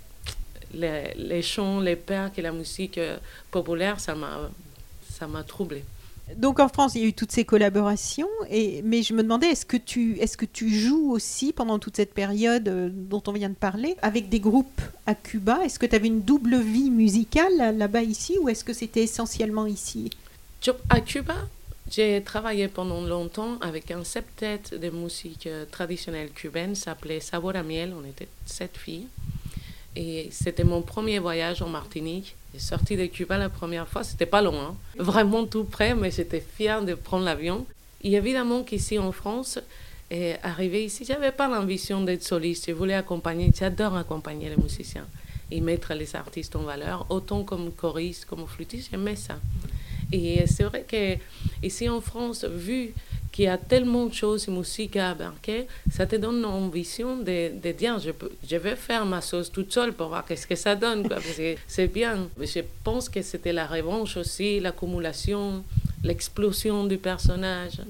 les, 0.74 1.14
les, 1.16 1.42
chants, 1.42 1.80
les 1.80 1.96
percs 1.96 2.38
et 2.38 2.42
la 2.42 2.52
musique 2.52 2.98
euh, 2.98 3.16
populaire, 3.50 4.00
ça 4.00 4.14
m'a 4.14 5.42
troublée. 5.44 5.84
Donc 6.34 6.58
en 6.58 6.68
France, 6.68 6.96
il 6.96 7.02
y 7.02 7.04
a 7.04 7.06
eu 7.06 7.12
toutes 7.12 7.30
ces 7.30 7.44
collaborations, 7.44 8.28
et, 8.50 8.82
mais 8.82 9.04
je 9.04 9.14
me 9.14 9.22
demandais, 9.22 9.46
est-ce 9.46 9.64
que, 9.64 9.76
tu, 9.76 10.18
est-ce 10.18 10.36
que 10.36 10.44
tu 10.44 10.70
joues 10.70 11.12
aussi 11.12 11.52
pendant 11.52 11.78
toute 11.78 11.96
cette 11.96 12.12
période 12.12 12.68
euh, 12.68 12.88
dont 12.92 13.22
on 13.28 13.32
vient 13.32 13.48
de 13.48 13.54
parler, 13.54 13.96
avec 14.02 14.28
des 14.28 14.40
groupes 14.40 14.80
à 15.06 15.14
Cuba? 15.14 15.60
Est-ce 15.64 15.78
que 15.78 15.86
tu 15.86 15.94
avais 15.94 16.08
une 16.08 16.22
double 16.22 16.58
vie 16.58 16.90
musicale 16.90 17.76
là-bas 17.76 18.02
ici, 18.02 18.38
ou 18.40 18.48
est-ce 18.48 18.64
que 18.64 18.72
c'était 18.72 19.04
essentiellement 19.04 19.66
ici? 19.66 20.10
À 20.88 21.00
Cuba, 21.00 21.36
j'ai 21.90 22.20
travaillé 22.22 22.68
pendant 22.68 23.00
longtemps 23.02 23.58
avec 23.60 23.90
un 23.90 24.02
septet 24.02 24.60
de 24.72 24.90
musique 24.90 25.46
euh, 25.46 25.64
traditionnelle 25.70 26.30
cubaine, 26.30 26.74
s'appelait 26.74 27.20
Sabor 27.20 27.54
a 27.54 27.62
Miel, 27.62 27.94
on 27.96 28.04
était 28.08 28.28
sept 28.44 28.76
filles. 28.76 29.06
Et 29.94 30.28
c'était 30.30 30.64
mon 30.64 30.82
premier 30.82 31.18
voyage 31.18 31.62
en 31.62 31.68
Martinique. 31.68 32.34
J'ai 32.52 32.60
sorti 32.60 32.96
de 32.96 33.06
Cuba 33.06 33.38
la 33.38 33.48
première 33.48 33.88
fois, 33.88 34.04
c'était 34.04 34.26
pas 34.26 34.42
loin, 34.42 34.74
hein. 34.98 35.02
vraiment 35.02 35.46
tout 35.46 35.64
près, 35.64 35.94
mais 35.94 36.10
j'étais 36.10 36.40
fière 36.56 36.84
de 36.84 36.94
prendre 36.94 37.24
l'avion. 37.24 37.64
Et 38.02 38.12
évidemment 38.12 38.62
qu'ici 38.62 38.98
en 38.98 39.12
France, 39.12 39.58
et 40.10 40.34
arrivé 40.42 40.84
ici, 40.84 41.04
j'avais 41.04 41.32
pas 41.32 41.48
l'ambition 41.48 42.02
d'être 42.02 42.22
soliste. 42.22 42.66
Je 42.68 42.72
voulais 42.72 42.94
accompagner, 42.94 43.50
j'adore 43.56 43.96
accompagner 43.96 44.48
les 44.48 44.56
musiciens 44.56 45.06
et 45.50 45.60
mettre 45.60 45.94
les 45.94 46.14
artistes 46.14 46.56
en 46.56 46.62
valeur, 46.62 47.06
autant 47.08 47.42
comme 47.44 47.72
choriste, 47.72 48.24
comme 48.26 48.46
flûtiste, 48.46 48.88
j'aimais 48.90 49.16
ça. 49.16 49.38
Et 50.12 50.46
c'est 50.46 50.64
vrai 50.64 50.84
que 50.86 51.16
ici 51.62 51.88
en 51.88 52.00
France, 52.00 52.44
vu 52.44 52.92
qu'il 53.32 53.44
y 53.44 53.48
a 53.48 53.58
tellement 53.58 54.06
de 54.06 54.14
choses 54.14 54.48
musique 54.48 54.96
à 54.96 55.10
abarquer, 55.10 55.66
ça 55.90 56.06
te 56.06 56.16
donne 56.16 56.40
l'ambition 56.40 57.18
de, 57.18 57.50
de 57.60 57.72
dire 57.72 57.98
je, 57.98 58.10
peux, 58.12 58.32
je 58.48 58.56
vais 58.56 58.76
faire 58.76 59.04
ma 59.04 59.20
sauce 59.20 59.52
toute 59.52 59.72
seule 59.72 59.92
pour 59.92 60.08
voir 60.08 60.24
qu'est-ce 60.24 60.46
que 60.46 60.54
ça 60.54 60.74
donne. 60.74 61.06
c'est 61.66 61.88
bien. 61.88 62.28
Je 62.40 62.60
pense 62.82 63.08
que 63.08 63.20
c'était 63.20 63.52
la 63.52 63.66
revanche 63.66 64.16
aussi, 64.16 64.58
l'accumulation, 64.60 65.64
l'explosion 66.02 66.84
du 66.84 66.96
personnage. 66.96 67.80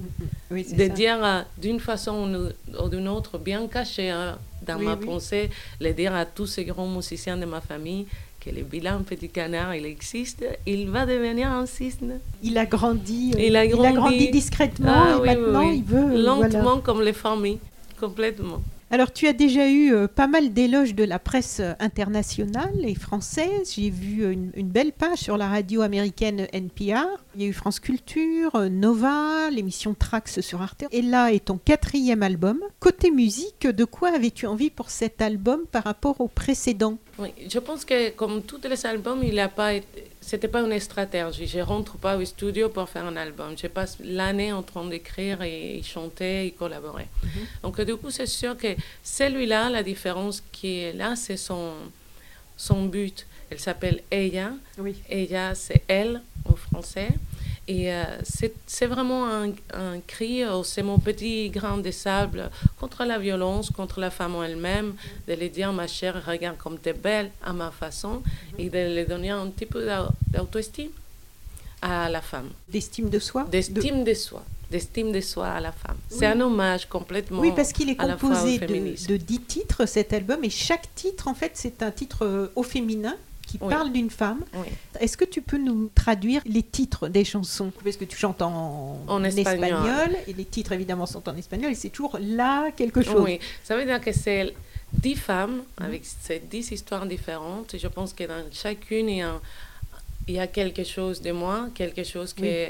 de 0.51 0.87
dire 0.87 1.45
d'une 1.57 1.79
façon 1.79 2.51
ou 2.81 2.89
d'une 2.89 3.07
autre, 3.07 3.37
bien 3.37 3.67
caché 3.67 4.09
hein, 4.09 4.37
dans 4.65 4.79
ma 4.79 4.97
pensée, 4.97 5.49
le 5.79 5.93
dire 5.93 6.13
à 6.13 6.25
tous 6.25 6.47
ces 6.47 6.65
grands 6.65 6.89
musiciens 6.89 7.37
de 7.37 7.45
ma 7.45 7.61
famille 7.61 8.05
le 8.51 8.63
bilan 8.63 9.03
petit 9.03 9.29
canard, 9.29 9.75
il 9.75 9.85
existe, 9.85 10.45
il 10.65 10.89
va 10.89 11.05
devenir 11.05 11.51
un 11.51 11.65
cisne. 11.65 12.19
Il 12.43 12.57
a 12.57 12.65
grandi, 12.65 13.33
il 13.37 13.55
a 13.55 13.67
grandi, 13.67 14.29
discrètement 14.29 14.87
ah 14.89 15.19
et 15.23 15.25
maintenant 15.25 15.61
il 15.61 15.83
veut... 15.83 16.21
Lentement 16.21 16.79
comme 16.79 17.01
les 17.01 17.13
familles, 17.13 17.59
complètement. 17.99 18.61
Alors, 18.89 19.11
tu 19.11 19.27
as 19.27 19.33
déjà 19.33 19.69
eu 19.69 19.93
euh, 19.93 20.07
pas 20.07 20.27
mal 20.27 20.53
d'éloges 20.53 20.95
de 20.95 21.03
la 21.03 21.19
presse 21.19 21.61
internationale 21.79 22.85
et 22.85 22.95
française. 22.95 23.73
J'ai 23.75 23.89
vu 23.89 24.23
euh, 24.23 24.31
une, 24.31 24.69
belle 24.69 24.93
page 24.93 25.17
sur 25.17 25.35
la 25.35 25.49
radio 25.49 25.81
américaine 25.81 26.47
NPR. 26.53 27.05
Il 27.35 27.41
y 27.41 27.45
a 27.45 27.47
eu 27.49 27.53
France 27.53 27.81
Culture, 27.81 28.55
euh, 28.55 28.69
Nova, 28.69 29.49
l'émission 29.51 29.93
Trax 29.93 30.39
sur 30.39 30.61
Arte. 30.61 30.85
Et 30.93 31.01
là 31.01 31.33
est 31.33 31.45
ton 31.45 31.57
quatrième 31.57 32.23
album. 32.23 32.59
Côté 32.79 33.11
musique, 33.11 33.67
de 33.67 33.83
quoi 33.83 34.15
avais-tu 34.15 34.47
envie 34.47 34.69
pour 34.69 34.89
cet 34.89 35.21
album 35.21 35.63
par 35.69 35.83
rapport 35.83 36.21
au 36.21 36.29
précédent? 36.29 36.97
Oui, 37.19 37.29
je 37.49 37.59
pense 37.59 37.83
que 37.83 38.11
comme 38.11 38.43
tous 38.43 38.61
les 38.69 38.85
albums, 38.85 39.23
il 39.23 39.35
n'a 39.35 39.49
pas 39.49 39.71
c'était 40.27 40.49
pas 40.49 40.59
une 40.61 40.77
stratégie. 40.79 41.47
Je 41.47 41.59
rentre 41.59 41.97
pas 41.97 42.17
au 42.17 42.25
studio 42.25 42.67
pour 42.67 42.89
faire 42.89 43.05
un 43.05 43.15
album. 43.15 43.57
Je 43.57 43.67
passe 43.67 43.97
l'année 44.03 44.51
en 44.51 44.61
train 44.61 44.85
d'écrire 44.85 45.41
et, 45.41 45.81
chanter 45.83 46.47
et 46.47 46.51
collaborer. 46.51 47.07
Mhm. 47.23 47.29
Donc 47.63 47.79
du 47.81 47.95
coup, 47.95 48.11
c'est 48.11 48.25
sûr 48.27 48.57
que 48.57 48.75
celui-là, 49.03 49.69
la 49.69 49.83
différence 49.83 50.43
qui 50.51 50.79
est 50.79 50.93
là, 50.93 51.15
c'est 51.15 51.37
son, 51.37 51.71
son 52.57 52.85
but. 52.87 53.25
Elle 53.49 53.59
s'appelle 53.59 54.03
Ella. 54.11 54.51
Oui. 54.77 54.95
Ella, 55.09 55.55
c'est 55.55 55.83
elle 55.87 56.21
en 56.43 56.55
français. 56.55 57.09
Et 57.69 57.91
euh, 57.91 58.05
c'est 58.65 58.85
vraiment 58.85 59.27
un, 59.27 59.49
un 59.73 59.99
cri, 60.05 60.43
euh, 60.43 60.63
c'est 60.63 60.83
mon 60.83 60.99
petit 60.99 61.49
grain 61.49 61.77
de 61.77 61.91
sable 61.91 62.49
contre 62.79 63.03
la 63.03 63.19
violence, 63.19 63.69
contre 63.71 63.99
la 63.99 64.09
femme 64.09 64.35
en 64.35 64.43
elle-même, 64.43 64.95
de 65.27 65.33
lui 65.33 65.49
dire, 65.49 65.73
ma 65.73 65.85
chère, 65.85 66.23
regarde 66.25 66.57
comme 66.57 66.79
tu 66.79 66.89
es 66.89 66.93
belle 66.93 67.29
à 67.43 67.51
ma 67.51 67.71
façon, 67.71 68.23
et 68.57 68.69
de 68.69 68.95
lui 68.95 69.05
donner 69.05 69.31
un 69.31 69.47
petit 69.47 69.65
peu 69.65 69.85
d'auto-estime 70.27 70.91
à 71.81 72.09
la 72.09 72.21
femme. 72.21 72.49
D'estime 72.69 73.09
de 73.09 73.19
soi? 73.19 73.43
D'estime 73.51 74.03
de... 74.05 74.13
soi. 74.13 74.43
D'estime 74.71 75.11
de 75.11 75.21
soi 75.21 75.47
à 75.47 75.59
la 75.59 75.71
femme. 75.71 75.97
C'est 76.09 76.25
un 76.25 76.39
hommage 76.41 76.87
complètement. 76.87 77.39
Oui, 77.41 77.51
parce 77.55 77.71
qu'il 77.73 77.89
est 77.89 77.95
composé 77.95 78.59
de, 78.59 79.07
de, 79.07 79.17
dix 79.17 79.41
titres, 79.41 79.85
cet 79.85 80.13
album, 80.13 80.43
et 80.43 80.49
chaque 80.49 80.93
titre, 80.95 81.27
en 81.27 81.33
fait, 81.33 81.51
c'est 81.55 81.83
un 81.83 81.91
titre 81.91 82.25
euh, 82.25 82.51
au 82.55 82.63
féminin 82.63 83.15
qui 83.47 83.57
parle 83.57 83.91
d'une 83.91 84.09
femme. 84.09 84.43
Est-ce 84.99 85.17
que 85.17 85.25
tu 85.25 85.41
peux 85.41 85.57
nous 85.57 85.89
traduire 85.95 86.41
les 86.45 86.63
titres 86.63 87.07
des 87.07 87.23
chansons? 87.23 87.71
Parce 87.83 87.97
que 87.97 88.05
tu 88.05 88.17
chantes 88.17 88.41
en, 88.41 88.99
en 89.07 89.23
espagnol. 89.23 90.11
et 90.27 90.33
les 90.33 90.45
titres 90.45 90.73
évidemment 90.73 91.05
sont 91.05 91.27
en 91.27 91.35
espagnol 91.35 91.71
et 91.71 91.75
c'est 91.75 91.89
toujours 91.89 92.17
là 92.21 92.69
quelque 92.71 93.01
chose. 93.01 93.21
Oui, 93.23 93.39
ça 93.63 93.75
veut 93.75 93.85
dire 93.85 94.01
que 94.01 94.11
c'est 94.11 94.53
dix 94.93 95.15
femmes 95.15 95.63
avec 95.77 96.03
ces 96.05 96.39
dix 96.39 96.71
histoires 96.71 97.05
différentes. 97.05 97.73
Et 97.73 97.79
je 97.79 97.87
pense 97.87 98.13
que 98.13 98.25
dans 98.25 98.43
chacune, 98.51 99.09
il 99.09 99.17
y 99.17 99.21
a, 99.21 99.39
il 100.27 100.35
y 100.35 100.39
a 100.39 100.47
quelque 100.47 100.83
chose 100.83 101.21
de 101.21 101.31
moi, 101.31 101.69
quelque 101.73 102.03
chose 102.03 102.33
que, 102.33 102.67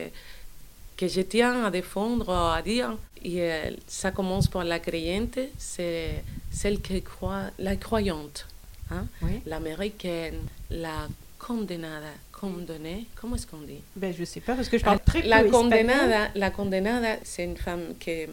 que 0.95 1.07
je 1.07 1.21
tiens 1.21 1.65
à 1.65 1.71
défendre, 1.71 2.29
à 2.31 2.61
dire. 2.61 2.95
Et 3.23 3.41
euh, 3.41 3.71
ça 3.87 4.11
commence 4.11 4.47
par 4.47 4.63
la 4.63 4.79
croyante, 4.79 5.39
c'est 5.57 6.23
celle 6.51 6.79
qui 6.81 7.01
croit, 7.01 7.45
la 7.57 7.75
croyante. 7.75 8.47
Hein? 8.91 9.05
L'américaine, 9.45 10.39
la 10.69 11.07
condenada, 11.39 12.07
condamnée, 12.31 13.05
comment 13.15 13.35
est-ce 13.35 13.47
qu'on 13.47 13.57
dit 13.57 13.81
ben, 13.95 14.13
Je 14.13 14.21
ne 14.21 14.25
sais 14.25 14.39
pas 14.39 14.55
parce 14.55 14.69
que 14.69 14.77
je 14.77 14.83
parle 14.83 14.99
très 14.99 15.21
la 15.23 15.43
peu 15.43 15.49
condenada, 15.49 16.29
La 16.35 16.51
condenada, 16.51 17.17
c'est 17.23 17.43
une 17.43 17.57
femme 17.57 17.95
qui 17.99 18.09
est 18.11 18.29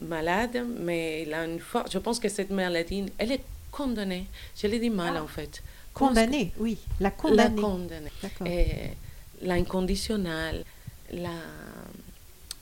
malade, 0.00 0.64
mais 0.80 1.22
elle 1.22 1.34
a 1.34 1.44
une 1.44 1.60
force. 1.60 1.90
Je 1.92 1.98
pense 1.98 2.18
que 2.18 2.28
cette 2.28 2.50
maladie, 2.50 3.06
elle 3.18 3.32
est 3.32 3.44
condamnée. 3.70 4.26
Je 4.56 4.66
l'ai 4.66 4.78
dit 4.78 4.90
mal, 4.90 5.16
en 5.16 5.26
fait. 5.26 5.62
Condamnée, 5.94 6.52
oui. 6.58 6.78
La 7.00 7.10
condamnée. 7.10 7.60
La 8.22 8.28
condamnée. 8.30 8.90
L'inconditionnelle, 9.42 10.64
la 11.12 11.30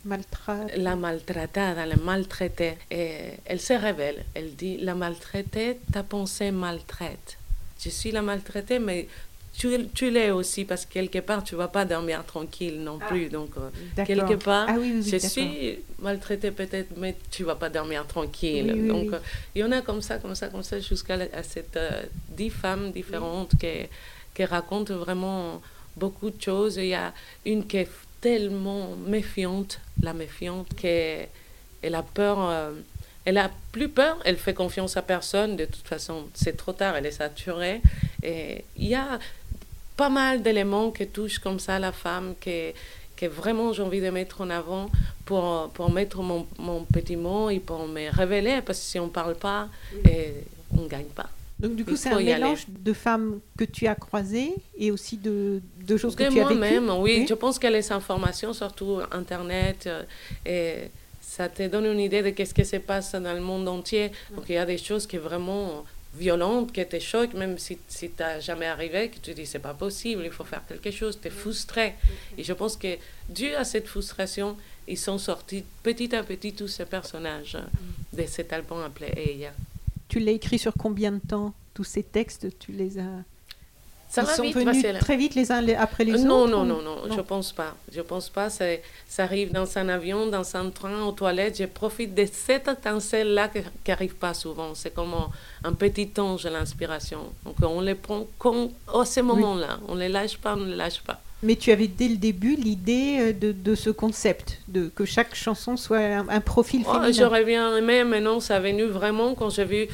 Maltraite. 0.06 0.76
la 0.76 0.96
maltratada, 0.96 1.84
la 1.84 1.96
maltraitée. 1.96 2.78
Et 2.90 3.32
elle 3.44 3.60
se 3.60 3.72
révèle. 3.72 4.24
Elle 4.34 4.54
dit 4.54 4.78
La 4.78 4.94
maltraitée, 4.94 5.78
ta 5.92 6.02
pensée 6.02 6.50
maltraite. 6.50 7.38
Je 7.80 7.90
suis 7.90 8.10
la 8.12 8.22
maltraitée, 8.22 8.78
mais 8.78 9.08
tu, 9.56 9.68
tu 9.94 10.10
l'es 10.10 10.30
aussi 10.30 10.64
parce 10.64 10.84
que 10.84 10.92
quelque 10.92 11.18
part, 11.20 11.42
tu 11.42 11.54
ne 11.54 11.58
vas 11.58 11.68
pas 11.68 11.84
dormir 11.84 12.24
tranquille 12.24 12.82
non 12.82 12.98
plus. 12.98 13.28
Donc, 13.28 13.50
euh, 13.56 14.04
quelque 14.04 14.34
part, 14.34 14.66
ah 14.68 14.76
oui, 14.78 14.92
oui, 14.96 15.10
je 15.10 15.16
suis 15.16 15.78
maltraitée 15.98 16.50
peut-être, 16.50 16.90
mais 16.96 17.16
tu 17.30 17.42
ne 17.42 17.46
vas 17.48 17.54
pas 17.54 17.70
dormir 17.70 18.06
tranquille. 18.06 18.86
Donc, 18.86 19.12
euh, 19.12 19.18
il 19.54 19.62
y 19.62 19.64
en 19.64 19.72
a 19.72 19.80
comme 19.80 20.02
ça, 20.02 20.18
comme 20.18 20.34
ça, 20.34 20.48
comme 20.48 20.62
ça, 20.62 20.78
jusqu'à 20.78 21.18
cette 21.42 21.76
euh, 21.76 22.02
dix 22.28 22.50
femmes 22.50 22.92
différentes 22.92 23.52
qui, 23.58 23.88
qui 24.34 24.44
racontent 24.44 24.94
vraiment 24.94 25.62
beaucoup 25.96 26.30
de 26.30 26.40
choses. 26.40 26.76
Il 26.76 26.88
y 26.88 26.94
a 26.94 27.12
une 27.46 27.66
qui 27.66 27.78
est 27.78 27.88
tellement 28.26 28.88
méfiante, 29.06 29.78
la 30.02 30.12
méfiante, 30.12 30.66
qu'elle 30.74 31.28
a 31.94 32.02
peur. 32.02 32.72
elle 33.24 33.38
a 33.38 33.52
plus 33.70 33.88
peur, 33.88 34.18
elle 34.24 34.36
fait 34.36 34.52
confiance 34.52 34.96
à 34.96 35.02
personne. 35.02 35.54
De 35.54 35.64
toute 35.64 35.86
façon, 35.86 36.24
c'est 36.34 36.56
trop 36.56 36.72
tard, 36.72 36.96
elle 36.96 37.06
est 37.06 37.18
saturée. 37.24 37.80
Et 38.24 38.64
il 38.76 38.88
y 38.88 38.96
a 38.96 39.20
pas 39.96 40.08
mal 40.08 40.42
d'éléments 40.42 40.90
qui 40.90 41.06
touchent 41.06 41.38
comme 41.38 41.60
ça 41.60 41.78
la 41.78 41.92
femme, 41.92 42.34
que, 42.40 42.72
que 43.14 43.26
vraiment 43.26 43.72
j'ai 43.72 43.84
envie 43.84 44.00
de 44.00 44.10
mettre 44.10 44.40
en 44.40 44.50
avant 44.50 44.90
pour, 45.24 45.70
pour 45.72 45.92
mettre 45.92 46.20
mon, 46.20 46.48
mon, 46.58 46.82
petit 46.82 47.14
mot 47.14 47.48
et 47.48 47.60
pour 47.60 47.86
me 47.86 48.10
révéler, 48.10 48.60
parce 48.60 48.80
que 48.80 48.84
si 48.86 48.98
on 48.98 49.06
ne 49.06 49.10
parle 49.20 49.36
pas, 49.36 49.68
et 50.04 50.32
on 50.76 50.82
ne 50.82 50.88
gagne 50.88 51.12
pas. 51.20 51.30
Donc 51.58 51.74
du 51.74 51.84
coup, 51.84 51.96
c'est 51.96 52.10
un 52.10 52.20
mélange 52.20 52.66
de 52.68 52.92
femmes 52.92 53.40
que 53.56 53.64
tu 53.64 53.86
as 53.86 53.94
croisées 53.94 54.52
et 54.76 54.90
aussi 54.90 55.16
de, 55.16 55.60
de 55.86 55.96
choses 55.96 56.14
que 56.14 56.24
tu 56.24 56.40
as 56.40 56.48
vécues. 56.48 56.58
moi-même, 56.58 56.90
oui. 56.98 57.26
Je 57.28 57.34
pense 57.34 57.58
que 57.58 57.66
les 57.66 57.90
informations, 57.92 58.52
surtout 58.52 59.00
Internet, 59.10 59.88
et 60.44 60.90
ça 61.20 61.48
te 61.48 61.66
donne 61.66 61.86
une 61.86 62.00
idée 62.00 62.22
de 62.22 62.44
ce 62.44 62.54
qui 62.54 62.64
se 62.64 62.76
passe 62.76 63.12
dans 63.12 63.32
le 63.32 63.40
monde 63.40 63.68
entier. 63.68 64.12
Donc 64.34 64.44
il 64.48 64.54
y 64.54 64.58
a 64.58 64.66
des 64.66 64.78
choses 64.78 65.06
qui 65.06 65.16
vraiment 65.16 65.84
violente, 66.16 66.72
qui 66.72 66.84
te 66.86 66.98
choque, 66.98 67.34
même 67.34 67.58
si, 67.58 67.78
si 67.88 68.10
tu 68.10 68.22
n'as 68.22 68.40
jamais 68.40 68.66
arrivé, 68.66 69.08
que 69.08 69.18
tu 69.18 69.34
dis 69.34 69.46
c'est 69.46 69.58
pas 69.58 69.74
possible, 69.74 70.22
il 70.24 70.30
faut 70.30 70.44
faire 70.44 70.62
quelque 70.66 70.90
chose, 70.90 71.18
tu 71.20 71.28
es 71.28 71.30
frustré. 71.30 71.94
Et 72.38 72.42
je 72.42 72.52
pense 72.52 72.76
que 72.76 72.96
dû 73.28 73.54
à 73.54 73.64
cette 73.64 73.86
frustration, 73.86 74.56
ils 74.88 74.98
sont 74.98 75.18
sortis 75.18 75.64
petit 75.82 76.14
à 76.14 76.22
petit 76.22 76.52
tous 76.52 76.68
ces 76.68 76.86
personnages 76.86 77.58
de 78.12 78.24
cet 78.26 78.52
album 78.52 78.82
appelé 78.82 79.12
Eya. 79.16 79.52
Tu 80.08 80.20
l'as 80.20 80.32
écrit 80.32 80.58
sur 80.58 80.74
combien 80.74 81.12
de 81.12 81.20
temps 81.20 81.54
Tous 81.74 81.84
ces 81.84 82.02
textes, 82.02 82.58
tu 82.58 82.72
les 82.72 82.98
as 82.98 83.24
ça 84.08 84.22
Ils 84.22 84.26
sont 84.28 84.42
vite, 84.44 84.54
venus 84.56 84.84
très 85.00 85.16
vite 85.16 85.34
les 85.34 85.50
uns 85.50 85.66
après 85.78 86.04
les 86.04 86.12
non, 86.12 86.42
autres 86.42 86.50
Non, 86.52 86.62
ou- 86.62 86.66
non, 86.66 86.82
non, 86.82 86.96
je 87.14 87.20
pense 87.20 87.52
pas. 87.52 87.74
Je 87.92 88.00
pense 88.00 88.28
pas. 88.28 88.48
Ça 88.50 88.64
arrive 89.18 89.52
dans 89.52 89.76
un 89.78 89.88
avion, 89.88 90.26
dans 90.28 90.56
un 90.56 90.70
train, 90.70 91.02
aux 91.04 91.12
toilettes. 91.12 91.58
Je 91.58 91.64
profite 91.64 92.14
de 92.14 92.26
cette 92.30 92.68
étincelle-là 92.68 93.48
qui 93.48 93.62
n'arrive 93.88 94.14
pas 94.14 94.32
souvent. 94.32 94.74
C'est 94.74 94.94
comme 94.94 95.12
un, 95.14 95.28
un 95.64 95.72
petit 95.72 96.10
ange 96.18 96.44
de 96.44 96.50
l'inspiration. 96.50 97.20
Donc 97.44 97.56
on 97.62 97.80
les 97.80 97.94
prend 97.94 98.26
comme 98.38 98.70
à 98.94 99.04
ce 99.04 99.20
moment-là. 99.20 99.80
On 99.88 99.94
ne 99.96 100.00
les 100.00 100.08
lâche 100.08 100.38
pas, 100.38 100.54
on 100.54 100.58
ne 100.60 100.70
les 100.70 100.76
lâche 100.76 101.00
pas. 101.00 101.20
Mais 101.42 101.56
tu 101.56 101.70
avais 101.70 101.86
dès 101.86 102.08
le 102.08 102.16
début 102.16 102.56
l'idée 102.56 103.18
euh, 103.20 103.32
de, 103.32 103.52
de 103.52 103.74
ce 103.74 103.90
concept, 103.90 104.60
de 104.68 104.88
que 104.88 105.04
chaque 105.04 105.34
chanson 105.34 105.76
soit 105.76 105.98
un, 105.98 106.28
un 106.28 106.40
profil 106.40 106.82
Oh, 106.86 106.92
féminin. 106.92 107.12
J'aurais 107.12 107.44
bien 107.44 107.76
aimé, 107.76 108.04
mais 108.04 108.20
non, 108.20 108.40
ça 108.40 108.56
est 108.56 108.60
venu 108.60 108.84
vraiment 108.84 109.34
quand 109.34 109.50
j'ai 109.50 109.64
vu. 109.64 109.88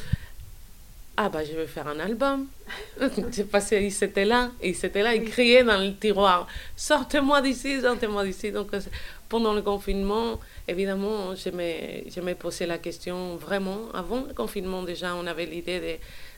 Ah, 1.15 1.29
bah, 1.29 1.43
je 1.43 1.51
vais 1.51 1.67
faire 1.67 1.87
un 1.87 1.99
album. 1.99 2.47
C'est 3.31 3.47
parce 3.49 3.69
qu'il 3.69 3.85
était 3.85 4.25
là, 4.25 4.49
il 4.63 4.75
s'était 4.75 5.03
là, 5.03 5.13
il 5.13 5.29
criait 5.29 5.63
dans 5.63 5.77
le 5.77 5.93
tiroir 5.93 6.47
Sortez-moi 6.75 7.41
d'ici, 7.41 7.81
sortez-moi 7.81 8.23
d'ici. 8.25 8.51
Donc, 8.51 8.73
euh, 8.73 8.79
pendant 9.29 9.53
le 9.53 9.61
confinement, 9.61 10.39
évidemment, 10.67 11.35
je 11.35 11.49
me, 11.49 12.09
je 12.09 12.19
me 12.19 12.33
posé 12.33 12.65
la 12.65 12.79
question 12.79 13.35
vraiment. 13.35 13.77
Avant 13.93 14.23
le 14.27 14.33
confinement, 14.33 14.81
déjà, 14.81 15.13
on 15.13 15.27
avait 15.27 15.45
l'idée 15.45 15.79
de, 15.79 15.95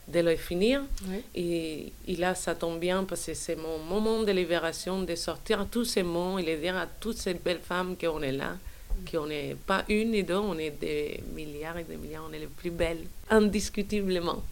de 0.08 0.20
le 0.20 0.36
finir. 0.36 0.82
Oui. 1.08 1.24
Et, 1.36 1.92
et 2.08 2.16
là, 2.16 2.36
ça 2.36 2.56
tombe 2.56 2.80
bien 2.80 3.04
parce 3.04 3.26
que 3.26 3.34
c'est 3.34 3.56
mon 3.56 3.80
moment 3.80 4.24
de 4.24 4.32
libération 4.32 5.02
de 5.02 5.16
sortir 5.16 5.66
tous 5.70 5.86
ces 5.86 6.04
mots 6.04 6.38
et 6.38 6.44
de 6.44 6.56
dire 6.62 6.78
à 6.78 6.88
toutes 6.88 7.18
ces 7.18 7.34
belles 7.34 7.62
femmes 7.64 7.96
qu'on 8.00 8.22
est 8.22 8.32
là, 8.32 8.58
qu'on 9.12 9.28
n'est 9.28 9.56
pas 9.66 9.84
une 9.90 10.12
ni 10.12 10.24
deux, 10.24 10.36
on 10.36 10.58
est 10.58 10.72
des 10.72 11.22
milliards 11.34 11.78
et 11.78 11.84
des 11.84 11.98
milliards, 11.98 12.28
on 12.30 12.34
est 12.34 12.40
les 12.40 12.48
plus 12.48 12.72
belles, 12.72 13.04
indiscutablement. 13.30 14.44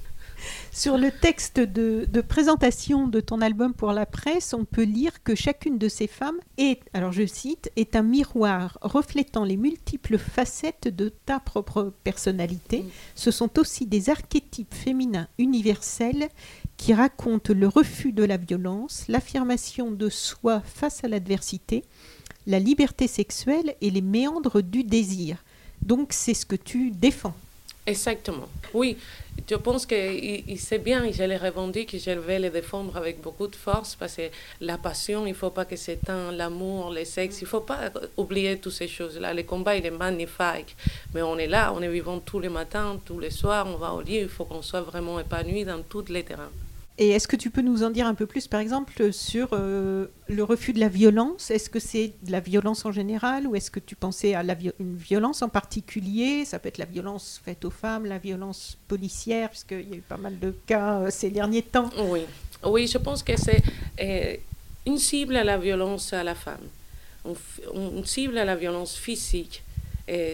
Sur 0.71 0.97
le 0.97 1.11
texte 1.11 1.59
de, 1.59 2.07
de 2.11 2.21
présentation 2.21 3.07
de 3.07 3.19
ton 3.19 3.41
album 3.41 3.73
pour 3.73 3.91
la 3.91 4.05
presse, 4.05 4.53
on 4.53 4.65
peut 4.65 4.83
lire 4.83 5.23
que 5.23 5.35
chacune 5.35 5.77
de 5.77 5.87
ces 5.87 6.07
femmes 6.07 6.37
est, 6.57 6.81
alors 6.93 7.11
je 7.11 7.25
cite, 7.25 7.71
est 7.75 7.95
un 7.95 8.03
miroir 8.03 8.77
reflétant 8.81 9.43
les 9.43 9.57
multiples 9.57 10.17
facettes 10.17 10.87
de 10.87 11.09
ta 11.09 11.39
propre 11.39 11.93
personnalité. 12.03 12.79
Mm. 12.79 12.89
Ce 13.15 13.31
sont 13.31 13.59
aussi 13.59 13.85
des 13.85 14.09
archétypes 14.09 14.73
féminins 14.73 15.27
universels 15.37 16.29
qui 16.77 16.93
racontent 16.93 17.53
le 17.53 17.67
refus 17.67 18.11
de 18.11 18.23
la 18.23 18.37
violence, 18.37 19.05
l'affirmation 19.07 19.91
de 19.91 20.09
soi 20.09 20.61
face 20.65 21.03
à 21.03 21.07
l'adversité, 21.07 21.83
la 22.47 22.59
liberté 22.59 23.07
sexuelle 23.07 23.75
et 23.81 23.89
les 23.89 24.01
méandres 24.01 24.61
du 24.61 24.83
désir. 24.83 25.43
Donc 25.81 26.13
c'est 26.13 26.33
ce 26.33 26.45
que 26.45 26.55
tu 26.55 26.91
défends. 26.91 27.35
Exactement. 27.85 28.47
Oui, 28.73 28.97
je 29.49 29.55
pense 29.55 29.85
qu'il 29.85 30.43
il 30.47 30.59
sait 30.59 30.79
bien, 30.79 31.11
je 31.11 31.23
le 31.23 31.37
revendique, 31.37 31.95
je 31.97 32.11
vais 32.11 32.39
le 32.39 32.49
défendre 32.49 32.95
avec 32.97 33.21
beaucoup 33.21 33.47
de 33.47 33.55
force, 33.55 33.95
parce 33.95 34.15
que 34.15 34.29
la 34.61 34.77
passion, 34.77 35.25
il 35.25 35.29
ne 35.29 35.35
faut 35.35 35.49
pas 35.49 35.65
que 35.65 35.75
s'éteint, 35.75 36.31
l'amour, 36.31 36.91
le 36.91 37.03
sexe, 37.05 37.41
il 37.41 37.43
ne 37.43 37.49
faut 37.49 37.61
pas 37.61 37.91
oublier 38.17 38.57
toutes 38.57 38.73
ces 38.73 38.87
choses-là. 38.87 39.33
Le 39.33 39.43
combat, 39.43 39.75
il 39.75 39.85
est 39.85 39.91
magnifique, 39.91 40.75
mais 41.13 41.21
on 41.21 41.37
est 41.37 41.47
là, 41.47 41.73
on 41.75 41.81
est 41.81 41.89
vivant 41.89 42.19
tous 42.19 42.39
les 42.39 42.49
matins, 42.49 42.99
tous 43.05 43.19
les 43.19 43.31
soirs, 43.31 43.67
on 43.67 43.77
va 43.77 43.93
au 43.93 44.01
lit, 44.01 44.19
il 44.19 44.29
faut 44.29 44.45
qu'on 44.45 44.61
soit 44.61 44.81
vraiment 44.81 45.19
épanoui 45.19 45.65
dans 45.65 45.81
tous 45.81 46.05
les 46.09 46.23
terrains. 46.23 46.51
Et 46.99 47.09
est-ce 47.09 47.27
que 47.27 47.35
tu 47.35 47.49
peux 47.49 47.61
nous 47.61 47.83
en 47.83 47.89
dire 47.89 48.05
un 48.05 48.13
peu 48.13 48.27
plus, 48.27 48.47
par 48.47 48.59
exemple, 48.59 49.11
sur 49.11 49.49
euh, 49.53 50.05
le 50.27 50.43
refus 50.43 50.73
de 50.73 50.79
la 50.79 50.89
violence? 50.89 51.49
Est-ce 51.49 51.69
que 51.69 51.79
c'est 51.79 52.13
de 52.21 52.31
la 52.31 52.39
violence 52.39 52.85
en 52.85 52.91
général 52.91 53.47
ou 53.47 53.55
est-ce 53.55 53.71
que 53.71 53.79
tu 53.79 53.95
pensais 53.95 54.35
à 54.35 54.43
une 54.79 54.95
violence 54.95 55.41
en 55.41 55.49
particulier? 55.49 56.45
Ça 56.45 56.59
peut 56.59 56.67
être 56.67 56.77
la 56.77 56.85
violence 56.85 57.41
faite 57.43 57.65
aux 57.65 57.71
femmes, 57.71 58.05
la 58.05 58.19
violence 58.19 58.77
policière, 58.87 59.49
puisqu'il 59.49 59.89
y 59.89 59.93
a 59.93 59.97
eu 59.97 60.01
pas 60.01 60.17
mal 60.17 60.37
de 60.37 60.51
cas 60.67 60.99
euh, 60.99 61.09
ces 61.09 61.31
derniers 61.31 61.63
temps. 61.63 61.89
Oui, 61.97 62.25
oui, 62.63 62.85
je 62.85 62.99
pense 62.99 63.23
que 63.23 63.35
c'est 63.37 63.63
euh, 63.99 64.35
une 64.85 64.99
cible 64.99 65.35
à 65.35 65.43
la 65.43 65.57
violence 65.57 66.13
à 66.13 66.23
la 66.23 66.35
femme, 66.35 66.61
une, 67.73 68.05
cible 68.05 68.37
à 68.37 68.45
la 68.45 68.55
violence 68.55 68.95
physique. 68.95 69.63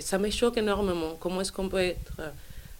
Ça 0.01 0.17
me 0.17 0.29
choque 0.29 0.57
énormément. 0.57 1.15
Comment 1.19 1.41
est-ce 1.41 1.51
qu'on 1.51 1.69
peut 1.69 1.77
être 1.77 2.33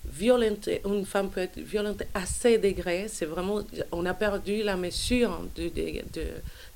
violente, 0.06 0.70
une 0.86 1.06
femme 1.06 1.30
peut 1.30 1.42
être 1.42 1.60
violente 1.60 2.04
à 2.14 2.26
ces 2.26 2.58
degrés 2.58 3.08
C'est 3.08 3.26
vraiment, 3.26 3.62
on 3.92 4.06
a 4.06 4.14
perdu 4.14 4.64
la 4.64 4.76
mesure 4.76 5.42
de, 5.56 5.70
de, 5.70 6.02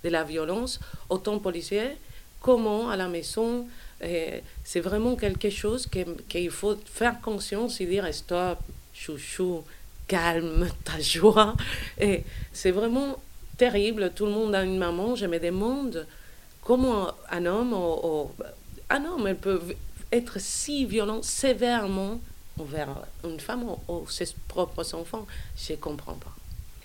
de, 0.03 0.09
la 0.09 0.23
violence, 0.23 0.79
autant 1.09 1.39
policier, 1.39 1.97
comment 2.41 2.89
à 2.89 2.97
la 2.97 3.07
maison. 3.07 3.67
euh, 4.03 4.39
c'est 4.63 4.81
vraiment 4.81 5.15
quelque 5.15 5.49
chose 5.49 5.87
qu'il 6.29 6.51
faut 6.51 6.77
faire 6.85 7.21
conscience 7.21 7.79
et 7.81 7.85
dire 7.85 8.13
stop, 8.13 8.59
chouchou, 8.93 9.63
calme 10.07 10.67
ta 10.83 10.99
joie. 10.99 11.55
Et 11.99 12.23
c'est 12.51 12.71
vraiment 12.71 13.17
terrible. 13.57 14.11
Tout 14.15 14.25
le 14.25 14.31
monde 14.31 14.55
a 14.55 14.63
une 14.63 14.77
maman. 14.77 15.15
Je 15.15 15.25
me 15.25 15.39
demande 15.39 16.05
comment 16.63 17.11
un 17.31 17.45
homme, 17.45 17.75
un 18.89 19.05
homme, 19.05 19.35
peut 19.35 19.61
être 20.11 20.39
si 20.39 20.85
violent 20.85 21.21
sévèrement 21.21 22.19
envers 22.59 22.89
une 23.23 23.39
femme 23.39 23.63
ou, 23.87 24.07
ses 24.09 24.27
propres 24.47 24.93
enfants. 24.95 25.25
Je 25.57 25.73
ne 25.73 25.77
comprends 25.77 26.15
pas. 26.15 26.33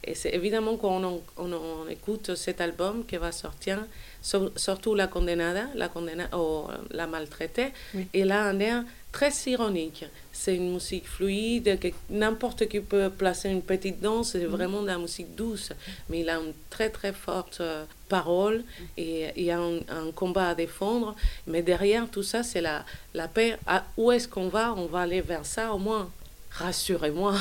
Et 0.04 0.14
c'est 0.14 0.34
évidemment 0.34 0.76
quand 0.76 1.02
on, 1.04 1.22
on- 1.36 1.52
on 1.52 1.88
écoute 1.88 2.34
cet 2.34 2.60
album 2.60 3.04
qui 3.04 3.16
va 3.16 3.32
sortir, 3.32 3.78
sur- 4.22 4.50
surtout 4.56 4.94
La 4.94 5.06
Condenada, 5.06 5.66
La, 5.74 5.88
ou 6.36 6.66
la 6.90 7.06
Maltraitée, 7.06 7.72
Oui. 7.94 8.06
il 8.14 8.30
a 8.32 8.44
un 8.44 8.58
air 8.60 8.84
très 9.12 9.32
ironique. 9.46 10.04
C'est 10.32 10.54
une 10.54 10.72
musique 10.74 11.06
fluide, 11.08 11.78
que 11.80 11.88
n'importe 12.10 12.68
qui 12.68 12.80
peut 12.80 13.10
placer 13.10 13.48
une 13.48 13.62
petite 13.62 14.00
danse, 14.00 14.32
c'est 14.32 14.44
vraiment 14.44 14.82
de 14.82 14.86
la 14.88 14.98
musique 14.98 15.34
douce, 15.34 15.70
mais 16.08 16.20
il 16.20 16.28
a 16.30 16.36
une 16.36 16.52
très 16.70 16.90
très 16.90 17.12
forte 17.12 17.58
euh, 17.60 17.84
parole 18.08 18.62
et 18.96 19.28
il 19.36 19.44
y 19.44 19.50
a 19.50 19.58
un, 19.58 19.78
un 19.88 20.12
combat 20.14 20.50
à 20.50 20.54
défendre, 20.54 21.16
mais 21.46 21.62
derrière 21.62 22.06
tout 22.10 22.22
ça, 22.22 22.42
c'est 22.42 22.60
la, 22.60 22.84
la 23.14 23.26
paix. 23.28 23.56
À- 23.66 23.84
où 23.96 24.12
est-ce 24.12 24.28
qu'on 24.28 24.48
va? 24.48 24.74
On 24.74 24.86
va 24.86 25.00
aller 25.00 25.22
vers 25.22 25.44
ça 25.46 25.72
au 25.72 25.78
moins. 25.78 26.10
Rassurez-moi. 26.50 27.34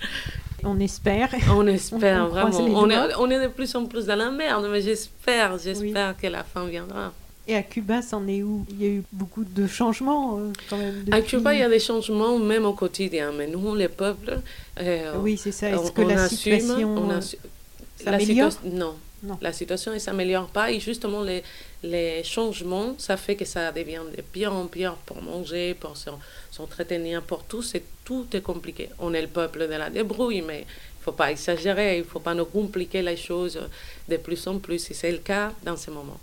On 0.64 0.78
espère. 0.80 1.30
On 1.50 1.66
espère 1.78 2.24
On 2.26 2.28
vraiment. 2.28 2.58
On 2.80 2.90
est, 2.90 3.14
on 3.18 3.30
est 3.30 3.42
de 3.42 3.48
plus 3.48 3.74
en 3.74 3.86
plus 3.86 4.06
dans 4.06 4.16
la 4.16 4.30
merde, 4.30 4.66
mais 4.70 4.80
j'espère, 4.82 5.58
j'espère 5.58 6.16
que 6.16 6.26
la 6.26 6.44
fin 6.44 6.66
viendra. 6.66 7.12
Et 7.48 7.56
à 7.56 7.62
Cuba, 7.64 8.02
c'en 8.02 8.26
est 8.28 8.42
où? 8.42 8.64
Il 8.70 8.82
y 8.82 8.86
a 8.86 8.90
eu 8.90 9.02
beaucoup 9.12 9.42
de 9.42 9.66
changements 9.66 10.38
euh, 10.38 10.52
quand 10.70 10.76
même. 10.76 11.04
À 11.10 11.20
Cuba, 11.22 11.52
il 11.54 11.58
y 11.58 11.62
a 11.64 11.68
des 11.68 11.80
changements 11.80 12.38
même 12.38 12.64
au 12.64 12.72
quotidien, 12.72 13.32
mais 13.36 13.48
nous, 13.48 13.74
les 13.74 13.88
peuples, 13.88 14.38
euh, 14.80 15.12
Oui, 15.20 15.36
c'est 15.36 15.50
ça. 15.50 15.66
on, 15.66 15.82
Est-ce 15.82 15.90
que 15.90 16.02
on 16.02 16.06
la 16.08 16.22
assume, 16.22 16.38
situation 16.38 16.94
on 16.96 17.10
euh, 17.10 17.18
assu- 17.18 17.36
la 18.06 18.18
situa- 18.18 18.52
Non. 18.64 18.94
La 19.40 19.52
situation 19.52 19.92
ne 19.92 19.98
s'améliore 19.98 20.48
pas 20.48 20.72
et 20.72 20.80
justement 20.80 21.22
les, 21.22 21.44
les 21.84 22.24
changements, 22.24 22.94
ça 22.98 23.16
fait 23.16 23.36
que 23.36 23.44
ça 23.44 23.70
devient 23.70 24.02
de 24.16 24.20
pire 24.20 24.52
en 24.52 24.66
pire 24.66 24.94
pour 25.06 25.22
manger, 25.22 25.74
pour 25.74 25.96
s'en- 25.96 26.18
s'entretenir, 26.50 27.22
pour 27.22 27.44
tout. 27.44 27.62
C'est, 27.62 27.84
tout 28.04 28.26
est 28.32 28.40
compliqué. 28.40 28.88
On 28.98 29.14
est 29.14 29.22
le 29.22 29.28
peuple 29.28 29.60
de 29.68 29.74
la 29.74 29.90
débrouille, 29.90 30.42
mais 30.42 30.60
il 30.62 30.98
ne 31.00 31.04
faut 31.04 31.12
pas 31.12 31.30
exagérer, 31.30 31.96
il 31.98 32.00
ne 32.00 32.04
faut 32.04 32.18
pas 32.20 32.34
nous 32.34 32.46
compliquer 32.46 33.00
les 33.02 33.16
choses 33.16 33.60
de 34.08 34.16
plus 34.16 34.44
en 34.48 34.58
plus. 34.58 34.90
Et 34.90 34.94
c'est 34.94 35.12
le 35.12 35.18
cas 35.18 35.52
dans 35.62 35.76
ce 35.76 35.90
moment. 35.92 36.18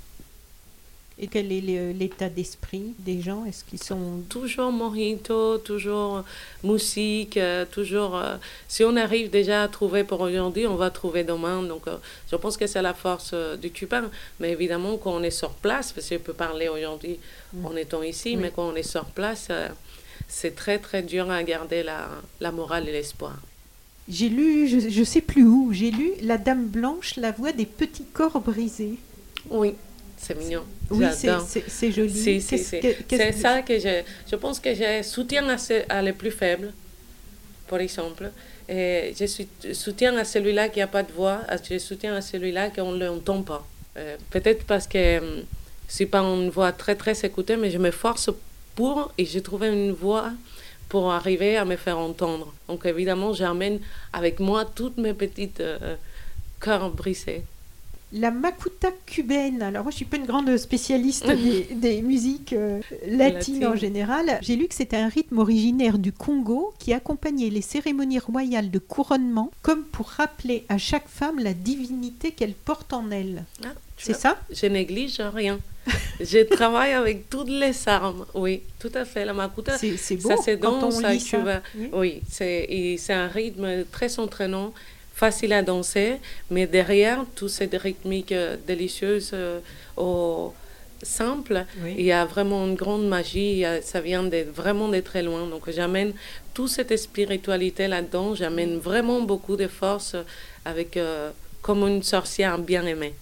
Et 1.21 1.27
quel 1.27 1.51
est 1.51 1.59
l'état 1.93 2.29
d'esprit 2.29 2.93
des 2.99 3.21
gens? 3.21 3.43
Est-ce 3.45 3.65
qu'ils 3.65 3.83
sont 3.83 4.21
Toujours 4.29 4.71
mojito, 4.71 5.57
toujours 5.57 6.23
musique, 6.63 7.35
euh, 7.35 7.65
toujours. 7.69 8.15
euh, 8.15 8.37
si 8.69 8.85
on 8.85 8.95
arrive 8.95 9.29
déjà 9.29 9.63
à 9.63 9.67
trouver 9.67 10.05
pour 10.05 10.21
aujourd'hui, 10.21 10.65
on 10.65 10.75
va 10.75 10.89
trouver 10.89 11.25
demain. 11.25 11.61
Donc, 11.63 11.87
euh, 11.87 11.97
je 12.31 12.37
pense 12.37 12.55
que 12.55 12.67
c'est 12.67 12.81
la 12.81 12.93
force 12.93 13.31
euh, 13.33 13.57
du 13.57 13.69
Cubain. 13.71 14.09
Mais 14.39 14.51
évidemment, 14.51 14.95
quand 14.95 15.11
on 15.13 15.21
est 15.23 15.29
sur 15.31 15.49
place, 15.51 15.91
parce 15.91 16.07
que 16.07 16.15
je 16.15 16.19
peux 16.21 16.33
parler 16.33 16.69
aujourd'hui 16.69 17.19
Mm. 17.51 17.65
en 17.65 17.75
étant 17.75 18.03
ici, 18.03 18.29
Oui. 18.29 18.35
mais 18.37 18.51
quand 18.55 18.69
on 18.69 18.75
est 18.75 18.83
sur 18.83 19.05
place, 19.05 19.47
c'est 20.27 20.55
très, 20.55 20.77
très 20.77 21.01
dur 21.01 21.29
à 21.31 21.41
garder 21.43 21.81
la, 21.83 22.07
la 22.39 22.51
morale 22.51 22.87
et 22.87 22.91
l'espoir. 22.91 23.35
J'ai 24.07 24.29
lu, 24.29 24.67
je, 24.67 24.87
je 24.89 25.03
sais 25.03 25.21
plus 25.21 25.43
où, 25.45 25.73
j'ai 25.73 25.89
lu 25.91 26.11
La 26.21 26.37
Dame 26.37 26.67
Blanche, 26.67 27.15
la 27.17 27.31
voix 27.31 27.51
des 27.51 27.65
petits 27.65 28.05
corps 28.05 28.39
brisés. 28.39 28.97
Oui, 29.49 29.73
c'est 30.21 30.37
mignon. 30.37 30.63
Oui, 30.91 31.05
c'est- 31.11 31.91
joli. 31.91 32.13
Si, 32.13 32.41
si, 32.41 32.57
si. 32.57 32.79
C'est 33.09 33.31
ça 33.31 33.61
que 33.61 33.79
je, 33.79 34.01
je 34.29 34.35
pense 34.35 34.59
que 34.59 34.73
je 34.73 35.01
soutiens 35.03 35.47
à, 35.49 35.57
ce- 35.57 35.83
à 35.89 36.01
les 36.01 36.13
plus 36.13 36.31
faibles, 36.31 36.73
par 37.67 37.79
exemple. 37.79 38.29
Et 38.67 39.13
je 39.19 39.25
suis- 39.25 39.47
soutiens 39.73 40.15
à 40.17 40.25
celui-là 40.25 40.69
qui 40.69 40.79
n'a 40.79 40.87
pas 40.87 41.03
de 41.03 41.11
voix, 41.11 41.39
je 41.69 41.77
soutiens 41.79 42.15
à 42.15 42.21
celui-là 42.21 42.69
qu'on 42.69 42.91
ne 42.91 43.05
l'entend 43.05 43.41
pas. 43.41 43.65
Euh, 43.97 44.15
Peut-être 44.29 44.63
parce 44.65 44.87
que 44.87 45.19
hum, 45.19 45.43
je 45.87 45.93
suis 45.95 46.05
pas 46.05 46.19
une 46.21 46.49
voix 46.49 46.71
très 46.71 46.95
très 46.95 47.17
écoutée, 47.25 47.55
mais 47.57 47.71
je 47.71 47.79
me 47.79 47.91
force 47.91 48.29
pour, 48.75 49.11
et 49.17 49.25
j'ai 49.25 49.41
trouvé 49.41 49.69
une 49.69 49.91
voix 49.91 50.31
pour 50.87 51.11
arriver 51.11 51.57
à 51.57 51.65
me 51.65 51.75
faire 51.75 51.97
entendre. 51.97 52.53
Donc 52.67 52.85
évidemment, 52.85 53.33
j'amène 53.33 53.79
avec 54.13 54.39
moi 54.39 54.65
toutes 54.65 54.97
mes 54.97 55.13
petites 55.13 55.59
euh, 55.61 55.95
cœurs 56.61 56.89
brisés. 56.91 57.43
La 58.11 58.31
makuta 58.31 58.89
cubaine. 59.05 59.61
Alors 59.61 59.83
moi, 59.83 59.91
je 59.91 59.97
suis 59.97 60.05
pas 60.05 60.17
une 60.17 60.25
grande 60.25 60.57
spécialiste 60.57 61.27
des, 61.27 61.67
des 61.75 62.01
musiques 62.01 62.53
euh, 62.53 62.79
latines 63.07 63.65
en 63.67 63.75
général. 63.75 64.39
J'ai 64.41 64.55
lu 64.55 64.67
que 64.67 64.73
c'était 64.73 64.97
un 64.97 65.09
rythme 65.09 65.37
originaire 65.37 65.99
du 65.99 66.11
Congo 66.11 66.73
qui 66.79 66.91
accompagnait 66.93 67.49
les 67.49 67.61
cérémonies 67.61 68.19
royales 68.19 68.71
de 68.71 68.79
couronnement, 68.79 69.51
comme 69.61 69.83
pour 69.83 70.07
rappeler 70.07 70.65
à 70.69 70.77
chaque 70.77 71.07
femme 71.07 71.39
la 71.39 71.53
divinité 71.53 72.31
qu'elle 72.31 72.53
porte 72.53 72.93
en 72.93 73.11
elle. 73.11 73.45
Ah, 73.63 73.69
C'est 73.97 74.15
ça? 74.15 74.39
Je 74.51 74.65
néglige 74.65 75.19
rien. 75.19 75.59
je 76.19 76.43
travaille 76.43 76.93
avec 76.93 77.29
toutes 77.29 77.49
les 77.49 77.87
armes. 77.87 78.25
Oui, 78.33 78.61
tout 78.79 78.91
à 78.95 79.05
fait. 79.05 79.23
La 79.25 79.33
makuta, 79.33 79.77
C'est 79.77 80.15
beau 80.17 80.29
ça 80.29 80.37
se 80.37 80.51
danse 80.51 81.03
à 81.03 81.17
ça. 81.19 81.37
Cuba. 81.37 81.61
Oui. 81.75 81.89
Oui, 81.93 82.21
c'est 82.29 83.13
un 83.13 83.27
rythme 83.27 83.85
très 83.91 84.19
entraînant, 84.19 84.73
facile 85.19 85.51
à 85.53 85.61
danser, 85.61 86.09
mais 86.49 86.65
derrière 86.65 87.25
toutes 87.35 87.49
ces 87.49 87.69
rythmiques 87.87 88.31
euh, 88.31 88.55
délicieuses 88.65 89.31
euh, 89.33 89.59
au 89.97 90.53
simple, 91.03 91.65
Oui. 91.83 91.95
il 91.97 92.05
y 92.05 92.11
a 92.11 92.25
vraiment 92.25 92.65
une 92.65 92.75
grande 92.75 93.05
magie, 93.07 93.63
ça 93.83 93.99
vient 94.01 94.23
de, 94.23 94.41
vraiment 94.61 94.87
de 94.89 94.99
très 95.09 95.23
loin. 95.23 95.45
Donc 95.53 95.63
j'amène 95.77 96.11
toute 96.53 96.69
cette 96.69 96.95
spiritualité 96.97 97.87
là-dedans, 97.87 98.33
j'amène 98.35 98.77
vraiment 98.77 99.21
beaucoup 99.21 99.55
de 99.57 99.67
force 99.67 100.15
avec 100.65 100.95
euh, 100.97 101.31
comme 101.61 101.81
une 101.87 102.03
sorcière 102.03 102.57
bien 102.57 102.85
aimée. 102.85 103.13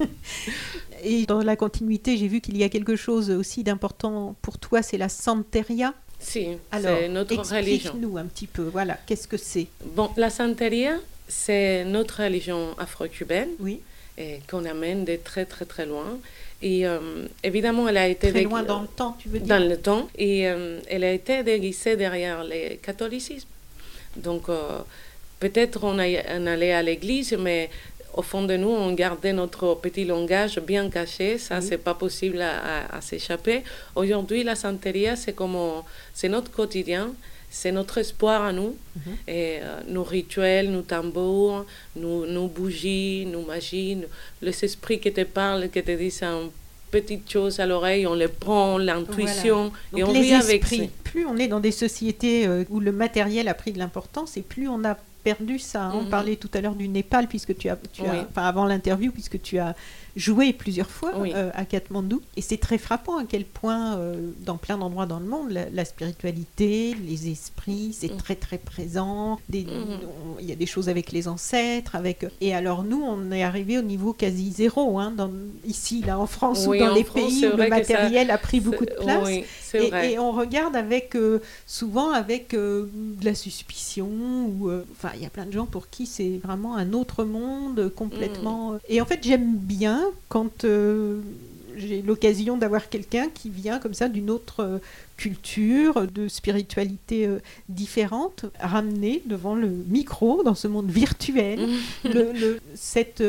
Et 1.04 1.26
dans 1.26 1.42
la 1.42 1.56
continuité, 1.56 2.16
j'ai 2.16 2.28
vu 2.28 2.40
qu'il 2.40 2.56
y 2.56 2.64
a 2.64 2.68
quelque 2.68 2.96
chose 2.96 3.30
aussi 3.30 3.62
d'important 3.62 4.34
pour 4.42 4.58
toi, 4.58 4.82
c'est 4.82 4.98
la 4.98 5.08
santeria. 5.08 5.92
Si, 6.18 6.46
Alors, 6.72 6.96
c'est 6.98 7.08
notre 7.08 7.36
religion. 7.36 7.74
explique-nous 7.74 8.16
un 8.16 8.24
petit 8.24 8.46
peu. 8.46 8.62
Voilà, 8.62 8.96
qu'est-ce 9.06 9.28
que 9.28 9.36
c'est? 9.36 9.66
Bon, 9.96 10.08
la 10.16 10.30
santeria, 10.30 10.94
c'est 11.28 11.84
notre 11.84 12.22
religion 12.22 12.74
afro-cubaine. 12.78 13.48
Oui, 13.60 13.80
qu'on 14.48 14.64
amène 14.64 15.04
de 15.04 15.16
très 15.16 15.44
très 15.44 15.64
très 15.64 15.86
loin. 15.86 16.18
Et 16.62 16.86
euh, 16.86 17.26
évidemment, 17.42 17.88
elle 17.88 17.96
a 17.98 18.08
été 18.08 18.30
très 18.30 18.42
loin 18.44 18.62
dans 18.62 18.82
le 18.82 18.88
temps, 18.88 19.16
tu 19.18 19.28
veux 19.28 19.38
dire? 19.40 19.48
Dans 19.48 19.68
le 19.68 19.76
temps 19.76 20.08
et 20.16 20.48
euh, 20.48 20.78
elle 20.88 21.04
a 21.04 21.12
été 21.12 21.42
déguisée 21.42 21.96
derrière 21.96 22.44
le 22.44 22.76
catholicisme. 22.76 23.48
Donc 24.16 24.48
euh, 24.48 24.78
peut-être 25.40 25.82
on, 25.84 25.98
a- 25.98 26.38
on 26.38 26.46
allait 26.46 26.72
à 26.72 26.82
l'église, 26.82 27.32
mais 27.38 27.68
au 28.14 28.22
fond 28.22 28.44
de 28.44 28.56
nous, 28.56 28.68
on 28.70 28.92
gardait 28.92 29.32
notre 29.32 29.74
petit 29.74 30.04
langage 30.04 30.60
bien 30.60 30.88
caché. 30.88 31.36
Ça, 31.36 31.58
Oui. 31.58 31.66
c'est 31.68 31.78
pas 31.78 31.94
possible 31.94 32.40
à, 32.40 32.52
à- 32.84 32.96
à 32.98 33.00
s'échapper. 33.00 33.64
Aujourd'hui, 33.96 34.44
la 34.44 34.54
santeria, 34.54 35.16
c'est 35.16 35.32
comme 35.34 35.56
c'est 36.14 36.28
notre 36.28 36.50
quotidien. 36.52 37.12
C'est 37.56 37.70
notre 37.72 37.98
espoir 37.98 38.42
à 38.42 38.52
nous, 38.52 38.74
Mhm. 38.96 39.12
et 39.28 39.58
euh, 39.62 39.80
nos 39.88 40.02
rituels, 40.02 40.70
nos 40.72 40.82
tambours, 40.82 41.64
nos, 41.94 42.26
nos 42.26 42.48
bougies, 42.48 43.26
nos 43.26 43.42
magies, 43.42 43.94
nos- 43.96 44.08
les 44.42 44.64
esprits 44.64 44.98
qui 44.98 45.12
te 45.12 45.22
parlent, 45.22 45.70
qui 45.70 45.82
te 45.82 45.92
disent 45.92 46.22
une 46.24 46.50
petite 46.90 47.30
chose 47.30 47.60
à 47.60 47.66
l'oreille, 47.66 48.06
on 48.08 48.14
les 48.14 48.28
prend, 48.28 48.76
l'intuition, 48.78 49.72
et 49.96 50.02
on 50.02 50.12
les 50.12 50.22
vit 50.22 50.34
avec 50.34 50.62
esprits, 50.62 50.86
ça. 50.86 51.10
plus 51.10 51.24
on 51.26 51.36
est 51.36 51.46
dans 51.48 51.60
des 51.60 51.72
sociétés 51.72 52.46
euh, 52.48 52.64
où 52.70 52.80
le 52.80 52.90
matériel 52.92 53.46
a 53.48 53.54
pris 53.54 53.70
de 53.72 53.78
l'importance 53.78 54.36
et 54.36 54.42
plus 54.42 54.66
on 54.68 54.84
a 54.84 54.96
perdu 55.22 55.58
ça. 55.58 55.84
hein. 55.84 55.92
On 55.94 56.02
Mhm. 56.02 56.10
parlait 56.10 56.36
tout 56.36 56.50
à 56.54 56.60
l'heure 56.60 56.74
du 56.74 56.88
Népal, 56.88 57.28
puisque 57.28 57.56
tu 57.56 57.68
as, 57.68 57.78
tu 57.92 58.02
as 58.02 58.26
enfin 58.30 58.42
avant 58.42 58.64
l'interview, 58.66 59.10
puisque 59.12 59.40
tu 59.40 59.58
as 59.58 59.74
joué 60.16 60.52
plusieurs 60.52 60.90
fois 60.90 61.12
Oui. 61.18 61.32
euh, 61.34 61.50
à 61.54 61.64
Katmandou. 61.64 62.22
Et 62.36 62.40
c'est 62.42 62.56
très 62.56 62.78
frappant 62.78 63.16
à 63.18 63.24
quel 63.24 63.44
point, 63.44 63.96
euh, 63.96 64.30
dans 64.46 64.56
plein 64.56 64.78
d'endroits 64.78 65.06
dans 65.06 65.18
le 65.18 65.26
monde, 65.26 65.50
la, 65.50 65.68
la 65.70 65.84
spiritualité, 65.84 66.94
les 67.06 67.30
esprits, 67.30 67.92
c'est 67.98 68.10
Mhm. 68.12 68.18
très 68.18 68.34
très 68.36 68.58
présent. 68.58 69.38
On- 69.52 70.38
Il 70.40 70.46
y 70.48 70.52
a 70.52 70.56
des 70.56 70.66
choses 70.66 70.88
avec 70.88 71.12
les 71.12 71.26
ancêtres, 71.28 71.94
avec. 71.96 72.26
Et 72.40 72.54
alors 72.54 72.82
nous, 72.84 73.02
on 73.02 73.30
est 73.32 73.42
arrivé 73.42 73.78
au 73.78 73.82
niveau 73.82 74.12
quasi 74.12 74.50
zéro, 74.52 74.98
hein, 74.98 75.10
dans, 75.16 75.30
ici, 75.66 76.02
là, 76.06 76.18
en 76.18 76.26
France 76.26 76.66
Oui, 76.68 76.80
ou 76.80 76.84
dans 76.84 76.94
les 76.94 77.04
France, 77.04 77.22
pays 77.30 77.46
où 77.46 77.56
le 77.56 77.62
ça- 77.64 77.68
matériel 77.68 78.30
a 78.30 78.38
pris 78.38 78.60
beaucoup 78.60 78.84
de 78.84 78.94
place. 78.94 79.24
Oui, 79.24 79.44
Et, 79.74 79.90
vrai. 79.90 80.12
et 80.12 80.18
on 80.18 80.30
regarde 80.32 80.76
avec 80.76 81.16
euh, 81.16 81.40
souvent 81.66 82.10
avec 82.12 82.52
de 82.54 82.88
la 83.22 83.34
suspicion 83.34 84.06
ou 84.06 84.70
enfin 84.92 85.10
il 85.16 85.22
y 85.22 85.26
a 85.26 85.30
plein 85.30 85.46
de 85.46 85.52
gens 85.52 85.66
pour 85.66 85.88
qui 85.88 86.06
c'est 86.06 86.38
vraiment 86.42 86.76
un 86.76 86.92
autre 86.92 87.24
monde 87.24 87.90
complètement 87.96 88.72
Mm. 88.72 88.78
et 88.88 89.00
en 89.00 89.04
fait 89.06 89.20
j'aime 89.22 89.56
bien 89.56 90.03
quand 90.28 90.64
euh, 90.64 91.20
j'ai 91.76 92.02
l'occasion 92.02 92.56
d'avoir 92.56 92.88
quelqu'un 92.88 93.28
qui 93.28 93.50
vient 93.50 93.78
comme 93.78 93.94
ça 93.94 94.08
d'une 94.08 94.30
autre 94.30 94.60
euh, 94.60 94.78
culture 95.16 96.06
de 96.06 96.28
spiritualité 96.28 97.26
euh, 97.26 97.38
différente 97.68 98.46
ramener 98.60 99.22
devant 99.26 99.54
le 99.54 99.68
micro 99.68 100.42
dans 100.42 100.54
ce 100.54 100.68
monde 100.68 100.90
virtuel 100.90 101.58
le- 102.04 102.32
le- 102.32 102.60
cette 102.74 103.22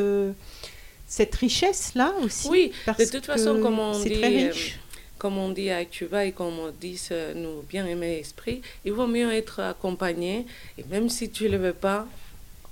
cette 1.08 1.36
richesse 1.36 1.94
là 1.96 2.14
aussi 2.24 2.48
Oui, 2.50 2.72
parce 2.86 2.98
de 3.00 3.06
toute 3.12 3.26
façon, 3.26 3.56
que 3.58 3.62
comme 3.62 3.80
on 3.80 3.94
c'est 3.94 4.10
dit, 4.10 4.20
très 4.20 4.50
riche 4.50 4.80
comme 5.18 5.38
on 5.38 5.50
dit 5.50 5.70
à 5.70 5.86
Cuba 5.86 6.26
et 6.26 6.32
comme 6.34 6.60
on 6.60 6.72
dit 6.82 7.00
nous 7.36 7.62
bien 7.70 7.86
aimer 7.86 8.18
esprit, 8.20 8.62
il 8.84 8.92
vaut 8.92 9.08
mieux 9.08 9.32
être 9.32 9.60
accompagné. 9.62 10.46
Et 10.78 10.84
même 10.92 11.10
si 11.10 11.30
tu 11.30 11.46
ne 11.46 11.50
le 11.52 11.58
veux 11.58 11.74
pas, 11.74 12.06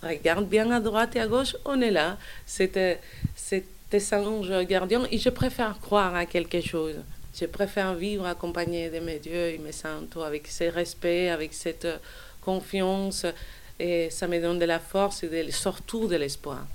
regarde 0.04 0.48
bien 0.48 0.70
à 0.72 0.80
droite 0.82 1.16
et 1.16 1.20
à 1.22 1.28
gauche, 1.28 1.56
on 1.66 1.80
est 1.82 1.90
là. 1.90 2.18
C'est 2.46 2.78
c'est 4.00 4.10
tes 4.10 4.16
anges 4.16 4.66
gardiens. 4.68 5.04
Et 5.12 5.18
je 5.18 5.30
préfère 5.30 5.80
croire 5.80 6.16
à 6.16 6.26
quelque 6.26 6.62
chose. 6.62 6.96
Je 7.40 7.46
préfère 7.46 7.94
vivre 7.96 8.26
accompagné 8.26 8.90
de 8.90 9.00
mes 9.00 9.20
dieux 9.20 9.48
et 9.50 9.58
mes 9.58 9.72
saints, 9.72 10.04
avec 10.24 10.48
ce 10.48 10.66
respect, 10.66 11.30
avec 11.30 11.54
cette 11.54 11.86
euh, 11.86 11.98
confiance. 12.42 13.26
Et 13.80 14.10
ça 14.12 14.28
me 14.28 14.40
donne 14.40 14.60
de 14.60 14.66
la 14.66 14.80
force 14.80 15.24
et 15.24 15.28
de- 15.46 15.52
surtout 15.52 16.08
de 16.08 16.16
l'espoir. 16.16 16.66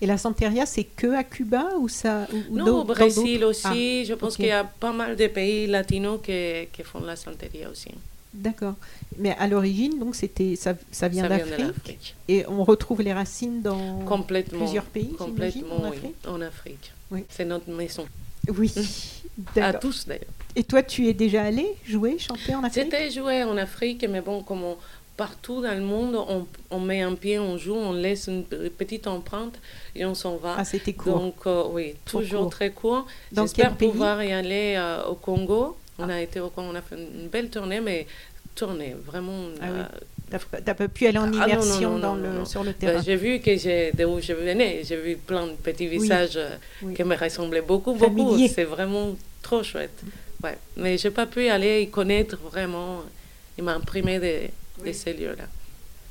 Et 0.00 0.06
la 0.06 0.16
Santeria, 0.16 0.64
c'est 0.64 0.84
que 0.84 1.12
à 1.14 1.24
Cuba 1.24 1.70
ou 1.78 1.88
ça 1.88 2.26
ou, 2.50 2.56
Non, 2.56 2.80
au 2.80 2.84
Brésil 2.84 3.44
aussi. 3.44 4.04
je 4.04 4.14
pense 4.14 4.36
qu'il 4.36 4.46
y 4.46 4.50
a 4.50 4.64
pas 4.64 4.92
mal 4.92 5.16
de 5.16 5.26
pays 5.26 5.66
latinos 5.66 6.20
qui, 6.22 6.68
qui 6.72 6.82
font 6.84 7.00
la 7.00 7.16
santeria 7.16 7.68
aussi. 7.68 7.90
D'accord. 8.38 8.74
Mais 9.18 9.34
à 9.38 9.46
l'origine, 9.48 9.98
donc 9.98 10.14
c'était 10.14 10.54
ça, 10.56 10.74
ça 10.92 11.08
vient 11.08 11.28
d'Afrique 11.28 12.06
et 12.28 12.46
on 12.46 12.62
retrouve 12.64 13.02
les 13.02 13.12
racines 13.12 13.62
dans 13.62 14.04
plusieurs 14.50 14.84
pays, 14.84 15.14
Complètement, 15.18 15.76
en 15.76 15.82
oui, 15.82 15.88
Afrique. 15.96 16.14
en 16.26 16.40
Afrique. 16.40 16.92
Oui. 17.10 17.24
C'est 17.28 17.44
notre 17.44 17.70
maison. 17.70 18.06
Oui. 18.56 18.72
À 19.56 19.72
tous 19.74 20.06
d'ailleurs. 20.06 20.24
Et 20.56 20.64
toi, 20.64 20.82
tu 20.82 21.06
es 21.06 21.12
déjà 21.12 21.44
allé 21.44 21.66
jouer, 21.86 22.18
chanter 22.18 22.54
en 22.54 22.64
Afrique? 22.64 22.84
C'était 22.84 23.10
joué 23.10 23.44
en 23.44 23.56
Afrique, 23.56 24.04
mais 24.08 24.20
bon, 24.20 24.42
comme 24.42 24.64
on- 24.64 24.76
partout 25.16 25.60
dans 25.60 25.74
le 25.74 25.84
monde, 25.84 26.14
on, 26.16 26.46
on, 26.70 26.80
met 26.80 27.02
un 27.02 27.14
pied, 27.14 27.38
on 27.38 27.58
joue, 27.58 27.74
on 27.74 27.92
laisse 27.92 28.28
une 28.28 28.44
petite 28.44 29.06
empreinte 29.06 29.58
et 29.96 30.04
on 30.06 30.14
s'en 30.14 30.36
va. 30.36 30.54
Ah, 30.58 30.64
c'était 30.64 30.92
court. 30.92 31.18
Donc, 31.18 31.34
euh, 31.46 31.64
oui, 31.72 31.94
toujours 32.04 32.48
très 32.50 32.70
court. 32.70 33.06
J'espère 33.32 33.76
pouvoir 33.76 34.22
y 34.22 34.32
aller 34.32 34.74
euh, 34.76 35.04
au 35.06 35.14
Congo. 35.14 35.76
On 35.98 36.08
ah. 36.08 36.14
a 36.14 36.20
été 36.20 36.40
au 36.40 36.52
on 36.56 36.74
a 36.74 36.82
fait 36.82 36.96
une 36.96 37.28
belle 37.28 37.50
tournée, 37.50 37.80
mais 37.80 38.06
tournée, 38.54 38.94
vraiment. 39.06 39.48
Ah, 39.60 39.66
oui. 39.70 39.80
Euh, 39.80 40.38
T'as 40.62 40.74
pas 40.74 40.88
pu 40.88 41.06
aller 41.06 41.18
en 41.18 41.32
ah, 41.40 41.46
immersion 41.46 41.98
dans 41.98 42.14
le, 42.14 42.44
sur 42.44 42.62
le 42.62 42.74
terrain 42.74 43.00
J'ai 43.00 43.16
vu 43.16 43.40
que 43.40 43.56
j'ai, 43.56 43.92
où 44.04 44.20
je 44.20 44.34
venais, 44.34 44.82
j'ai 44.84 44.96
vu 45.00 45.16
plein 45.16 45.46
de 45.46 45.52
petits 45.52 45.86
visages 45.86 46.38
qui 46.94 47.02
me 47.02 47.16
ressemblaient 47.16 47.62
beaucoup, 47.62 47.94
beaucoup. 47.94 48.36
C'est 48.46 48.64
vraiment 48.64 49.16
trop 49.42 49.62
chouette. 49.62 50.02
Ouais. 50.42 50.58
Mais 50.76 50.98
je 50.98 51.08
n'ai 51.08 51.14
pas 51.14 51.24
pu 51.24 51.48
aller 51.48 51.82
y 51.82 51.90
connaître 51.90 52.36
vraiment. 52.36 53.02
Il 53.56 53.64
m'a 53.64 53.74
imprimé 53.74 54.18
de 54.18 54.92
ces 54.92 55.14
lieux-là. 55.14 55.44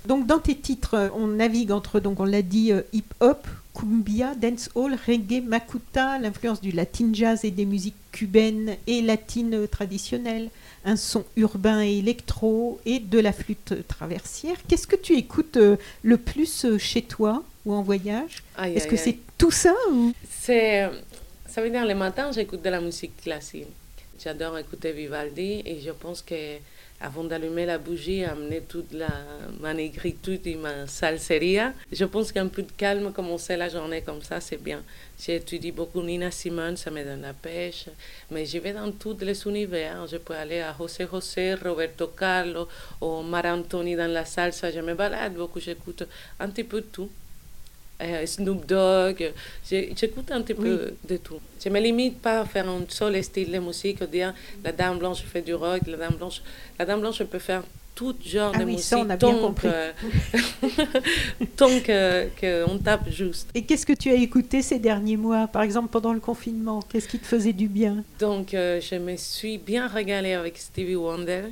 Donc 0.08 0.26
dans 0.26 0.40
tes 0.40 0.56
titres, 0.56 1.12
on 1.16 1.28
navigue 1.28 1.72
entre, 1.72 2.00
donc 2.00 2.22
on 2.22 2.26
l'a 2.26 2.42
dit, 2.42 2.72
euh, 2.72 2.82
hip-hop, 2.94 3.46
cumbia, 3.74 4.36
dancehall, 4.36 4.98
reggae, 5.06 5.44
makuta, 5.44 6.18
l'influence 6.18 6.62
du 6.62 6.72
latin 6.72 7.10
jazz 7.12 7.44
et 7.44 7.52
des 7.52 7.66
musiques 7.66 7.96
cubaines 8.14 8.78
et 8.88 9.02
latines 9.02 9.68
traditionnelles, 9.68 10.50
un 10.86 10.96
son 10.96 11.26
urbain 11.36 11.82
et 11.84 11.98
électro 11.98 12.80
et 12.86 13.00
de 13.00 13.20
la 13.20 13.34
flûte 13.34 13.86
traversière. 13.90 14.56
Qu'est-ce 14.70 14.88
que 14.88 14.96
tu 14.96 15.14
écoutes 15.14 15.58
euh, 15.58 15.76
le 16.04 16.16
plus 16.16 16.64
euh, 16.64 16.78
chez 16.78 17.02
toi 17.02 17.44
ou 17.66 17.74
en 17.74 17.82
voyage? 17.82 18.44
Est-ce 18.64 18.88
que 18.88 18.96
c'est 18.96 19.18
tout 19.38 19.52
ça 19.52 19.76
ou... 19.92 20.14
C'est, 20.40 20.90
ça 21.50 21.62
veut 21.62 21.70
dire 21.70 21.86
le 21.86 21.96
matin, 21.96 22.32
j'écoute 22.32 22.62
de 22.62 22.70
la 22.70 22.80
musique 22.80 23.18
classique. 23.18 23.68
J'adore 24.24 24.58
écouter 24.58 24.94
Vivaldi 24.94 25.62
et 25.66 25.82
je 25.86 25.92
pense 25.92 26.22
que 26.22 26.56
avant 27.00 27.24
d'allumer 27.24 27.66
la 27.66 27.78
bougie, 27.78 28.24
amener 28.24 28.62
toute 28.62 28.92
la, 28.92 29.08
ma 29.60 29.74
négritude 29.74 30.46
et 30.48 30.56
ma 30.56 30.88
salseria. 30.88 31.74
Je 31.92 32.06
pense 32.06 32.32
qu'un 32.32 32.48
peu 32.48 32.64
de 32.64 32.72
calme, 32.72 33.12
commencer 33.12 33.56
la 33.56 33.70
journée 33.70 34.02
comme 34.02 34.22
ça, 34.22 34.42
c'est 34.42 34.62
bien. 34.62 34.82
J'ai 35.20 35.36
étudié 35.36 35.72
beaucoup 35.72 36.02
Nina 36.02 36.32
Simone, 36.32 36.76
ça 36.76 36.90
me 36.90 37.04
donne 37.04 37.22
la 37.22 37.34
pêche. 37.34 37.86
Mais 38.32 38.46
je 38.46 38.58
vais 38.58 38.74
dans 38.74 38.92
tous 38.92 39.18
les 39.22 39.46
univers. 39.46 40.08
Je 40.08 40.18
peux 40.18 40.34
aller 40.36 40.62
à 40.62 40.76
José 40.78 41.08
José, 41.12 41.54
Roberto 41.56 42.08
Carlos, 42.08 42.68
ou 43.02 43.22
Mar 43.22 43.46
Anthony 43.46 43.96
dans 43.96 44.12
la 44.12 44.26
salsa. 44.26 44.72
Je 44.72 44.80
me 44.80 44.96
balade 44.96 45.34
beaucoup, 45.36 45.60
j'écoute 45.60 46.04
un 46.40 46.50
petit 46.50 46.64
peu 46.64 46.82
tout. 46.82 47.10
Euh, 48.00 48.26
Snoop 48.28 48.66
Dogg, 48.68 49.34
j'écoute 49.68 50.32
un 50.32 50.42
petit 50.42 50.54
peu 50.54 50.94
de 51.08 51.18
tout. 51.18 51.40
Je 51.64 51.68
ne 51.70 51.74
me 51.74 51.80
limite 51.80 52.22
pas 52.22 52.42
à 52.42 52.46
faire 52.46 52.70
un 52.70 52.82
seul 52.88 53.24
style 53.24 53.52
de 53.52 53.58
musique, 53.58 54.04
dire 54.04 54.36
la 54.64 54.72
dame 54.72 55.00
blanche 55.00 55.24
fait 55.24 55.42
du 55.42 55.56
rock, 55.56 55.82
la 55.88 55.98
dame 55.98 56.16
blanche, 56.16 56.42
la 56.78 56.86
dame 56.86 57.00
blanche 57.00 57.24
peut 57.24 57.40
faire 57.40 57.64
tout 57.96 58.16
genre 58.24 58.52
ah 58.54 58.60
de 58.60 58.66
musique 58.66 58.84
ça, 58.84 59.00
on 59.00 59.10
a 59.10 59.18
bien 59.18 59.40
compris. 59.40 59.68
tant 61.56 61.68
qu'on 61.68 62.78
tape 62.78 63.10
juste. 63.10 63.50
Et 63.56 63.64
qu'est-ce 63.64 63.88
que 63.88 63.94
tu 63.94 64.12
as 64.12 64.14
écouté 64.14 64.62
ces 64.62 64.78
derniers 64.78 65.18
mois, 65.18 65.48
par 65.48 65.64
exemple 65.64 65.88
pendant 65.90 66.14
le 66.14 66.20
confinement 66.20 66.84
Qu'est-ce 66.84 67.08
qui 67.08 67.18
te 67.18 67.26
faisait 67.26 67.54
du 67.54 67.68
bien? 67.68 68.04
Donc, 68.20 68.54
euh, 68.54 68.80
je 68.80 68.96
me 68.96 69.16
suis 69.16 69.58
bien 69.58 69.88
régalée 69.88 70.34
avec 70.34 70.60
Stevie 70.60 70.96
Wonder. 70.96 71.46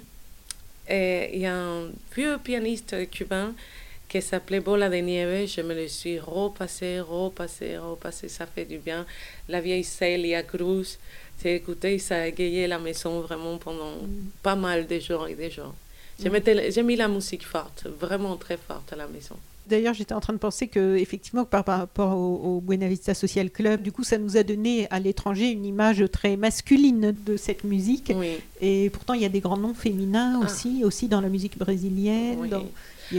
Et 0.88 1.32
il 1.34 1.42
y 1.42 1.48
a 1.48 1.56
un 1.56 1.90
vieux 2.16 2.38
pianiste 2.38 3.10
cubain 3.10 3.56
qui 4.08 4.22
s'appelait 4.22 4.60
Bola 4.60 4.90
de 4.90 4.96
Nieve. 4.96 5.48
Je 5.48 5.62
me 5.62 5.74
le 5.74 5.88
suis 5.88 6.20
repassé, 6.20 7.00
repassé, 7.00 7.78
repassé. 7.78 8.30
Ça 8.30 8.46
fait 8.46 8.66
du 8.66 8.78
bien. 8.78 9.06
La 9.50 9.62
vieille 9.62 9.84
Celia 9.84 10.44
Cruz. 10.44 10.98
J'ai 11.44 11.56
écouté, 11.56 12.00
ça 12.00 12.16
a 12.22 12.28
égayé 12.28 12.66
la 12.68 12.80
maison 12.80 13.20
vraiment 13.22 13.58
pendant 13.58 13.92
mm. 13.92 14.30
pas 14.42 14.56
mal 14.56 14.88
de 14.88 15.00
jours 15.00 15.28
et 15.28 15.36
de 15.36 15.50
jours. 15.50 15.76
Mm. 16.20 16.70
J'ai 16.70 16.84
mis 16.84 16.96
la 16.96 17.08
musique 17.08 17.46
forte, 17.46 17.88
vraiment 18.00 18.36
très 18.38 18.58
forte 18.58 18.94
à 18.94 18.96
la 18.96 19.08
maison. 19.08 19.36
D'ailleurs, 19.68 19.96
j'étais 19.96 20.14
en 20.14 20.20
train 20.20 20.34
de 20.34 20.38
penser 20.38 20.68
que, 20.68 20.96
effectivement, 20.98 21.44
par, 21.44 21.66
rapport 21.66 22.16
au, 22.18 22.62
Buena 22.62 22.88
Vista 22.88 23.16
Social 23.16 23.50
Club, 23.50 23.82
du 23.82 23.92
coup, 23.92 24.04
ça 24.04 24.20
nous 24.20 24.38
a 24.38 24.44
donné 24.44 24.88
à 24.92 25.00
l'étranger 25.00 25.50
une 25.50 25.66
image 25.66 26.04
très 26.12 26.38
masculine 26.38 27.16
de 27.26 27.36
cette 27.36 27.64
musique. 27.64 28.14
Et 28.62 28.92
pourtant, 28.92 29.16
il 29.16 29.22
y 29.22 29.26
a 29.26 29.30
des 29.30 29.40
grands 29.40 29.58
noms 29.58 29.74
féminins 29.74 30.40
ah. 30.40 30.46
aussi, 30.46 30.84
aussi 30.84 31.08
dans 31.08 31.20
la 31.20 31.30
musique 31.30 31.58
brésilienne. 31.58 32.48
Dans, 32.48 32.64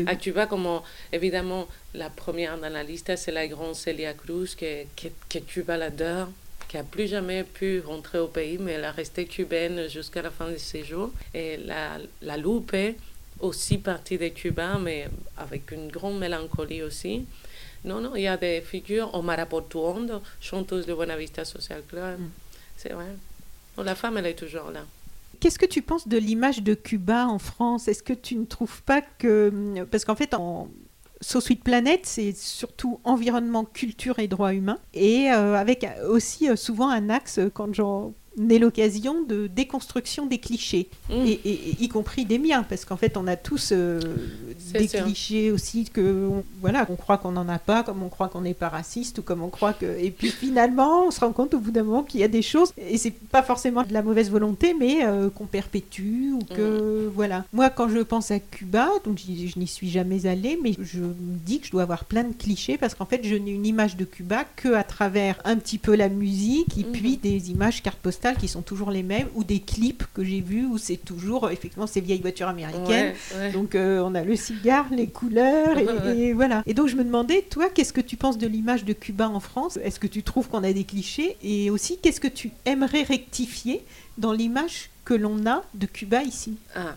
ah, 0.06 0.16
tu 0.16 0.30
vois 0.30 0.46
comment, 0.46 0.82
évidemment, 1.12 1.68
la 1.94 2.10
première 2.10 2.58
dans 2.58 2.72
la 2.72 2.82
liste, 2.82 3.14
c'est 3.16 3.32
la 3.32 3.46
grande 3.46 3.74
Celia 3.74 4.14
Cruz, 4.14 4.54
que, 4.56 4.84
que, 4.96 5.08
que 5.28 5.38
Cuba 5.38 5.76
l'adore, 5.76 6.28
qui 6.68 6.76
n'a 6.76 6.82
plus 6.82 7.06
jamais 7.06 7.44
pu 7.44 7.80
rentrer 7.80 8.18
au 8.18 8.28
pays, 8.28 8.58
mais 8.58 8.72
elle 8.72 8.84
a 8.84 8.92
resté 8.92 9.26
cubaine 9.26 9.88
jusqu'à 9.88 10.22
la 10.22 10.30
fin 10.30 10.50
de 10.50 10.56
ses 10.56 10.84
jours. 10.84 11.10
Et 11.32 11.56
la, 11.58 11.98
la 12.22 12.36
Lupe, 12.36 12.96
aussi 13.40 13.78
partie 13.78 14.18
de 14.18 14.28
Cuba, 14.28 14.78
mais 14.78 15.08
avec 15.36 15.70
une 15.70 15.88
grande 15.88 16.18
mélancolie 16.18 16.82
aussi. 16.82 17.26
Non, 17.84 18.00
non, 18.00 18.16
il 18.16 18.22
y 18.22 18.26
a 18.26 18.36
des 18.36 18.60
figures, 18.62 19.14
Omar 19.14 19.46
Portuondo, 19.46 20.22
chanteuse 20.40 20.86
de 20.86 20.94
Buenavista 20.94 21.44
Social 21.44 21.82
Club. 21.88 22.18
Mm. 22.18 22.30
C'est 22.76 22.92
vrai. 22.92 23.06
la 23.82 23.94
femme, 23.94 24.18
elle 24.18 24.26
est 24.26 24.34
toujours 24.34 24.70
là. 24.70 24.84
Qu'est-ce 25.40 25.58
que 25.58 25.66
tu 25.66 25.82
penses 25.82 26.08
de 26.08 26.18
l'image 26.18 26.62
de 26.62 26.74
Cuba 26.74 27.26
en 27.26 27.38
France? 27.38 27.88
Est-ce 27.88 28.02
que 28.02 28.12
tu 28.12 28.36
ne 28.36 28.44
trouves 28.44 28.82
pas 28.82 29.00
que... 29.00 29.84
Parce 29.90 30.04
qu'en 30.04 30.14
fait, 30.14 30.34
en, 30.34 30.68
So 31.20 31.40
Sweet 31.40 31.64
Planet, 31.64 32.04
c'est 32.04 32.36
surtout 32.36 33.00
environnement, 33.04 33.64
culture 33.64 34.18
et 34.18 34.28
droits 34.28 34.52
humains, 34.52 34.78
et 34.92 35.30
euh, 35.32 35.54
avec 35.54 35.86
aussi 36.08 36.48
euh, 36.48 36.56
souvent 36.56 36.90
un 36.90 37.08
axe, 37.08 37.40
quand 37.54 37.74
j'en 37.74 38.12
n'est 38.36 38.58
l'occasion 38.58 39.22
de 39.22 39.46
déconstruction 39.46 40.26
des 40.26 40.38
clichés, 40.38 40.88
mmh. 41.08 41.14
et, 41.26 41.76
y 41.80 41.88
compris 41.88 42.24
des 42.24 42.38
miens, 42.38 42.62
parce 42.62 42.84
qu'en 42.84 42.96
fait, 42.96 43.16
on 43.16 43.26
a 43.26 43.36
tous 43.36 43.70
euh, 43.72 44.00
des 44.72 44.88
clichés 44.88 45.50
aussi 45.50 45.84
que, 45.84 46.28
voilà, 46.60 46.86
on 46.90 46.96
croit 46.96 47.18
qu'on 47.18 47.32
n'en 47.32 47.48
a 47.48 47.58
pas, 47.58 47.82
comme 47.82 48.02
on 48.02 48.08
croit 48.08 48.28
qu'on 48.28 48.42
n'est 48.42 48.54
pas 48.54 48.68
raciste, 48.68 49.18
ou 49.18 49.22
comme 49.22 49.42
on 49.42 49.48
croit 49.48 49.72
que. 49.72 49.86
Et 49.98 50.10
puis 50.10 50.28
finalement, 50.28 51.06
on 51.06 51.10
se 51.10 51.20
rend 51.20 51.32
compte 51.32 51.54
au 51.54 51.60
bout 51.60 51.70
d'un 51.70 51.82
moment 51.82 52.02
qu'il 52.02 52.20
y 52.20 52.24
a 52.24 52.28
des 52.28 52.42
choses, 52.42 52.72
et 52.76 52.98
c'est 52.98 53.10
pas 53.10 53.42
forcément 53.42 53.82
de 53.82 53.92
la 53.92 54.02
mauvaise 54.02 54.30
volonté, 54.30 54.74
mais 54.78 55.04
euh, 55.04 55.30
qu'on 55.30 55.46
perpétue, 55.46 56.32
ou 56.32 56.40
que. 56.54 57.06
Mmh. 57.06 57.12
Voilà. 57.14 57.44
Moi, 57.52 57.70
quand 57.70 57.88
je 57.88 57.98
pense 57.98 58.30
à 58.30 58.38
Cuba, 58.38 58.90
donc 59.04 59.18
je 59.18 59.58
n'y 59.58 59.66
suis 59.66 59.88
jamais 59.88 60.26
allée, 60.26 60.58
mais 60.62 60.74
je 60.78 61.00
me 61.00 61.38
dis 61.44 61.60
que 61.60 61.66
je 61.66 61.72
dois 61.72 61.82
avoir 61.82 62.04
plein 62.04 62.24
de 62.24 62.34
clichés, 62.34 62.76
parce 62.76 62.94
qu'en 62.94 63.06
fait, 63.06 63.20
je 63.24 63.34
n'ai 63.34 63.50
une 63.50 63.66
image 63.66 63.96
de 63.96 64.04
Cuba 64.04 64.44
que 64.56 64.74
à 64.74 64.84
travers 64.84 65.40
un 65.44 65.56
petit 65.56 65.78
peu 65.78 65.94
la 65.96 66.10
musique, 66.10 66.76
et 66.76 66.84
mmh. 66.84 66.92
puis 66.92 67.16
des 67.16 67.50
images 67.50 67.82
carte 67.82 67.98
postales 67.98 68.25
qui 68.34 68.48
sont 68.48 68.62
toujours 68.62 68.90
les 68.90 69.02
mêmes, 69.02 69.28
ou 69.34 69.44
des 69.44 69.60
clips 69.60 70.04
que 70.14 70.24
j'ai 70.24 70.40
vus 70.40 70.66
où 70.66 70.78
c'est 70.78 70.96
toujours 70.96 71.50
effectivement 71.50 71.86
ces 71.86 72.00
vieilles 72.00 72.20
voitures 72.20 72.48
américaines. 72.48 73.14
Donc 73.52 73.74
euh, 73.74 74.00
on 74.00 74.14
a 74.14 74.22
le 74.22 74.36
cigare, 74.36 74.86
les 74.90 75.06
couleurs, 75.06 75.78
et, 75.78 76.32
voilà. 76.32 76.62
Et 76.66 76.74
donc 76.74 76.88
je 76.88 76.96
me 76.96 77.04
demandais, 77.04 77.42
toi, 77.42 77.68
qu'est-ce 77.68 77.92
que 77.92 78.00
tu 78.00 78.16
penses 78.16 78.38
de 78.38 78.46
l'image 78.46 78.84
de 78.84 78.92
Cuba 78.92 79.28
en 79.28 79.40
France? 79.40 79.78
Est-ce 79.82 80.00
que 80.00 80.06
tu 80.06 80.22
trouves 80.22 80.48
qu'on 80.48 80.64
a 80.64 80.72
des 80.72 80.84
clichés? 80.84 81.36
Et 81.42 81.70
aussi, 81.70 81.98
qu'est-ce 81.98 82.20
que 82.20 82.28
tu 82.28 82.50
aimerais 82.64 83.02
rectifier 83.02 83.82
dans 84.18 84.32
l'image 84.32 84.90
que 85.04 85.14
l'on 85.14 85.46
a 85.46 85.62
de 85.74 85.86
Cuba 85.86 86.22
ici? 86.22 86.54
Ah. 86.74 86.94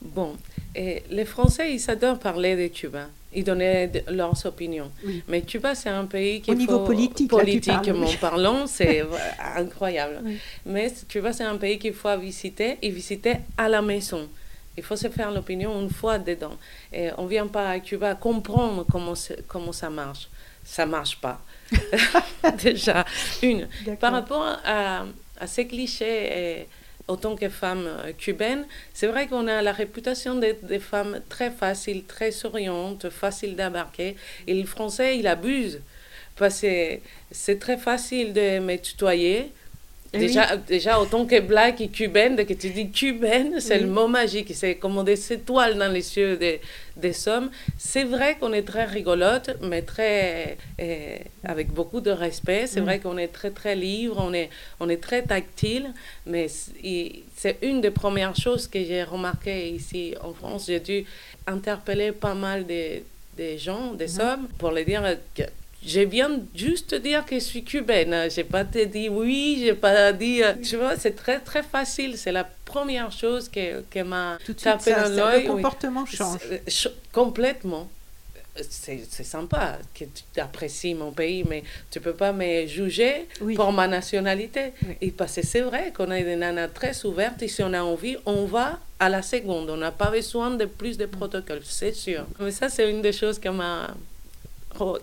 Bon, 0.00 0.36
et 0.76 1.02
les 1.10 1.24
Français, 1.24 1.74
ils 1.74 1.90
adorent 1.90 2.20
parler 2.20 2.56
de 2.56 2.72
Cuba. 2.72 3.08
Ils 3.34 3.44
donnaient 3.44 3.90
leurs 4.08 4.46
opinions. 4.46 4.90
Mais 5.28 5.42
Cuba, 5.42 5.74
c'est 5.74 5.90
un 5.90 6.06
pays 6.06 6.40
qui... 6.40 6.50
Au 6.50 6.54
niveau 6.54 6.80
politique, 6.80 7.28
politiquement 7.28 8.08
parlant, 8.20 8.66
c'est 8.66 9.04
incroyable. 9.56 10.22
Mais 10.64 10.92
Cuba, 11.08 11.32
c'est 11.32 11.44
un 11.44 11.56
pays 11.56 11.78
qu'il 11.78 11.92
faut 11.92 12.16
visiter 12.18 12.78
et 12.80 12.90
visiter 12.90 13.36
à 13.56 13.68
la 13.68 13.82
maison. 13.82 14.28
Il 14.76 14.82
faut 14.82 14.96
se 14.96 15.08
faire 15.08 15.30
l'opinion 15.30 15.78
une 15.80 15.90
fois 15.90 16.18
dedans. 16.18 16.56
Et 16.92 17.08
on 17.18 17.24
ne 17.24 17.28
vient 17.28 17.48
pas 17.48 17.70
à 17.70 17.80
Cuba 17.80 18.14
comprendre 18.14 18.86
comment, 18.90 19.14
comment 19.46 19.72
ça 19.72 19.90
marche. 19.90 20.28
Ça 20.64 20.86
ne 20.86 20.92
marche 20.92 21.20
pas. 21.20 21.40
Déjà, 22.62 23.04
une. 23.42 23.68
Par 24.00 24.12
rapport 24.12 24.56
à, 24.64 25.04
à 25.38 25.46
ces 25.46 25.66
clichés 25.66 26.66
autant 27.08 27.34
que 27.36 27.48
femmes 27.48 27.86
euh, 27.86 28.12
cubaines, 28.12 28.66
c'est 28.94 29.06
vrai 29.06 29.26
qu'on 29.26 29.46
a 29.48 29.62
la 29.62 29.72
réputation 29.72 30.36
des 30.36 30.78
femmes 30.78 31.20
très 31.28 31.50
faciles, 31.50 32.04
très 32.04 32.30
souriantes, 32.30 33.10
faciles 33.10 33.56
d'embarquer. 33.56 34.16
Et 34.46 34.54
le 34.54 34.66
français, 34.66 35.18
il 35.18 35.26
abuse. 35.26 35.80
Parce 36.36 36.60
que 36.60 36.98
c'est 37.32 37.58
très 37.58 37.76
facile 37.76 38.32
de 38.32 38.60
me 38.60 38.76
tutoyer. 38.76 39.52
Eh 40.14 40.18
déjà, 40.18 40.56
déjà, 40.56 40.98
autant 41.00 41.26
que 41.26 41.38
black 41.38 41.82
et 41.82 41.88
cubaine, 41.88 42.34
dès 42.34 42.46
que 42.46 42.54
tu 42.54 42.70
dis 42.70 42.90
cubaine, 42.90 43.60
c'est 43.60 43.78
le 43.78 43.88
mot 43.88 44.08
magique. 44.08 44.50
C'est 44.54 44.76
comme 44.76 45.04
des 45.04 45.32
étoiles 45.34 45.76
dans 45.76 45.92
les 45.92 46.16
yeux 46.16 46.38
des, 46.38 46.62
des 46.96 47.28
hommes. 47.28 47.50
C'est 47.76 48.04
vrai 48.04 48.38
qu'on 48.40 48.54
est 48.54 48.62
très 48.62 48.84
rigolote, 48.84 49.50
mais 49.60 49.82
très, 49.82 50.56
eh, 50.78 51.18
avec 51.44 51.70
beaucoup 51.72 52.00
de 52.00 52.10
respect. 52.10 52.66
C'est 52.66 52.80
vrai 52.80 53.00
qu'on 53.00 53.18
est 53.18 53.28
très, 53.28 53.50
très 53.50 53.76
libre, 53.76 54.16
on 54.18 54.32
est, 54.32 54.48
on 54.80 54.88
est 54.88 55.02
très 55.02 55.22
tactile. 55.22 55.92
Mais 56.24 56.46
c'est 56.48 57.58
une 57.60 57.82
des 57.82 57.90
premières 57.90 58.34
choses 58.34 58.66
que 58.66 58.82
j'ai 58.82 59.02
remarqué 59.02 59.68
ici 59.68 60.14
en 60.22 60.32
France. 60.32 60.64
J'ai 60.68 60.80
dû 60.80 61.04
interpeller 61.46 62.12
pas 62.12 62.34
mal 62.34 62.66
de, 62.66 63.02
des 63.36 63.58
gens, 63.58 63.92
des 63.92 64.18
hommes, 64.20 64.48
pour 64.58 64.70
les 64.70 64.86
dire 64.86 65.02
que 65.34 65.42
je 65.86 66.00
viens 66.00 66.30
juste 66.54 66.94
dire 66.94 67.24
que 67.24 67.36
je 67.36 67.44
suis 67.44 67.64
cubaine. 67.64 68.28
Je 68.30 68.36
n'ai 68.38 68.44
pas 68.44 68.64
te 68.64 68.84
dit 68.84 69.08
oui, 69.08 69.58
je 69.60 69.66
n'ai 69.66 69.74
pas 69.74 70.12
dit. 70.12 70.42
euh, 70.42 70.54
Tu 70.62 70.76
vois, 70.76 70.96
c'est 70.96 71.14
très, 71.16 71.38
très 71.40 71.62
facile. 71.62 72.16
C'est 72.18 72.32
la 72.32 72.44
première 72.44 73.10
chose 73.12 73.48
que, 73.48 73.82
que 73.90 74.00
m'a 74.02 74.38
Tout 74.44 74.52
de 74.52 74.58
suite, 74.60 74.64
tapé 74.72 74.90
ça, 74.92 75.08
dans 75.08 75.16
l'œil. 75.26 75.44
le 75.44 75.50
oui. 75.50 75.62
comportement 75.62 76.04
change. 76.06 76.40
Ch- 76.66 76.88
Complètement. 77.12 77.88
C'est 78.70 79.22
sympa 79.22 79.78
que 79.94 80.04
tu 80.04 80.40
apprécies 80.40 80.92
mon 80.92 81.12
pays, 81.12 81.44
mais 81.48 81.62
tu 81.92 82.00
peux 82.00 82.12
pas 82.12 82.32
me 82.32 82.66
juger 82.66 83.28
Oui. 83.40 83.54
pour 83.54 83.70
ma 83.72 83.86
nationalité. 83.86 84.72
Oui. 84.84 84.96
Et 85.00 85.10
parce 85.12 85.36
que 85.36 85.46
c'est 85.46 85.60
vrai 85.60 85.92
qu'on 85.96 86.10
a 86.10 86.20
des 86.20 86.34
nanas 86.34 86.66
très 86.66 87.06
ouvertes 87.06 87.40
et 87.42 87.46
si 87.46 87.62
on 87.62 87.72
a 87.72 87.82
envie, 87.82 88.16
on 88.26 88.46
va 88.46 88.80
à 88.98 89.08
la 89.08 89.22
seconde. 89.22 89.70
On 89.70 89.76
n'a 89.76 89.92
pas 89.92 90.10
besoin 90.10 90.50
de 90.50 90.64
plus 90.64 90.98
de 90.98 91.06
protocoles, 91.06 91.60
c'est 91.62 91.94
sûr. 91.94 92.26
Mais 92.40 92.50
ça, 92.50 92.68
c'est 92.68 92.90
une 92.90 93.00
des 93.00 93.12
choses 93.12 93.38
que, 93.38 93.48
m'a- 93.48 93.94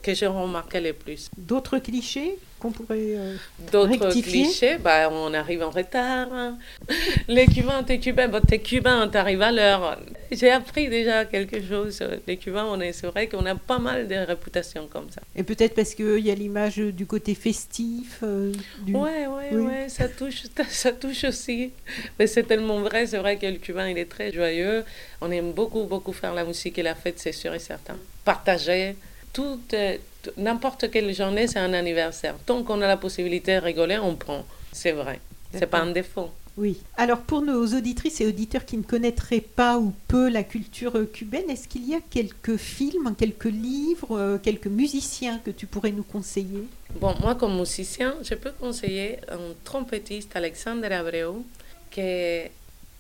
que 0.01 0.13
j'ai 0.13 0.27
remarqué 0.27 0.79
le 0.79 0.93
plus. 0.93 1.29
D'autres 1.37 1.77
clichés 1.79 2.37
qu'on 2.59 2.71
pourrait. 2.71 2.97
euh, 3.17 3.35
D'autres 3.71 4.09
clichés, 4.21 4.77
bah, 4.77 5.09
on 5.11 5.33
arrive 5.33 5.61
en 5.61 5.69
retard. 5.69 6.27
hein. 6.31 6.57
Les 7.27 7.45
Cubains, 7.47 7.83
t'es 7.83 7.99
Cubain, 7.99 8.27
bah, 8.29 8.39
t'es 8.47 8.59
Cubain, 8.59 9.07
t'arrives 9.09 9.41
à 9.41 9.51
l'heure. 9.51 9.99
J'ai 10.31 10.49
appris 10.51 10.89
déjà 10.89 11.25
quelque 11.25 11.61
chose. 11.61 12.01
Les 12.27 12.37
Cubains, 12.37 12.65
on 12.65 12.79
est, 12.79 12.93
c'est 12.93 13.07
vrai 13.07 13.27
qu'on 13.27 13.45
a 13.45 13.55
pas 13.55 13.77
mal 13.79 14.07
de 14.07 14.15
réputations 14.15 14.87
comme 14.87 15.09
ça. 15.09 15.21
Et 15.35 15.43
peut-être 15.43 15.75
parce 15.75 15.93
qu'il 15.93 16.19
y 16.25 16.31
a 16.31 16.35
l'image 16.35 16.77
du 16.77 17.05
côté 17.05 17.35
festif. 17.35 18.19
euh, 18.23 18.51
du... 18.79 18.93
Ouais, 18.95 19.27
ouais, 19.27 19.49
Oui. 19.51 19.65
ouais, 19.67 19.89
ça 19.89 20.07
touche, 20.07 20.43
ça 20.69 20.91
touche 20.93 21.25
aussi. 21.25 21.71
Mais 22.17 22.25
c'est 22.27 22.43
tellement 22.43 22.79
vrai, 22.79 23.05
c'est 23.05 23.17
vrai 23.19 23.37
que 23.37 23.45
le 23.45 23.57
Cubain, 23.57 23.89
il 23.89 23.97
est 23.97 24.09
très 24.09 24.31
joyeux. 24.31 24.83
On 25.21 25.29
aime 25.31 25.51
beaucoup, 25.51 25.83
beaucoup 25.83 26.13
faire 26.13 26.33
la 26.33 26.43
musique 26.45 26.77
et 26.79 26.83
la 26.83 26.95
fête, 26.95 27.19
c'est 27.19 27.31
sûr 27.33 27.53
et 27.53 27.59
certain. 27.59 27.97
Partager. 28.23 28.95
Tout, 29.35 29.59
n'importe 30.37 30.89
quelle 30.91 31.13
journée, 31.13 31.45
c'est 31.51 31.59
un 31.59 31.73
anniversaire. 31.73 32.35
Tant 32.45 32.63
qu'on 32.63 32.79
a 32.81 32.87
la 32.87 32.95
possibilité 33.05 33.55
de 33.55 33.61
rigoler, 33.61 33.97
on 33.97 34.15
prend. 34.15 34.45
C'est 34.71 34.93
vrai. 34.93 35.19
C'est 35.53 35.67
pas 35.67 35.81
un 35.81 35.91
défaut. 35.91 36.29
Oui. 36.57 36.77
Alors 36.95 37.19
pour 37.19 37.41
nos 37.41 37.65
auditrices 37.79 38.21
et 38.21 38.27
auditeurs 38.27 38.63
qui 38.63 38.77
ne 38.77 38.83
connaîtraient 38.83 39.41
pas 39.61 39.77
ou 39.77 39.93
peu 40.07 40.29
la 40.29 40.43
culture 40.43 40.93
cubaine, 41.11 41.49
est-ce 41.49 41.67
qu'il 41.67 41.85
y 41.85 41.93
a 41.95 41.99
quelques 42.09 42.55
films, 42.55 43.13
quelques 43.17 43.51
livres, 43.71 44.17
euh, 44.17 44.37
quelques 44.37 44.67
musiciens 44.67 45.37
que 45.45 45.51
tu 45.51 45.65
pourrais 45.67 45.91
nous 45.91 46.03
conseiller? 46.15 46.63
Bon, 47.01 47.13
moi, 47.21 47.35
comme 47.35 47.57
musicien, 47.59 48.15
je 48.23 48.35
peux 48.35 48.53
conseiller 48.65 49.17
un 49.29 49.53
trompettiste, 49.65 50.33
Alexandre 50.37 50.89
Abreu, 50.93 51.43
qui 51.91 51.99
est- 51.99 52.51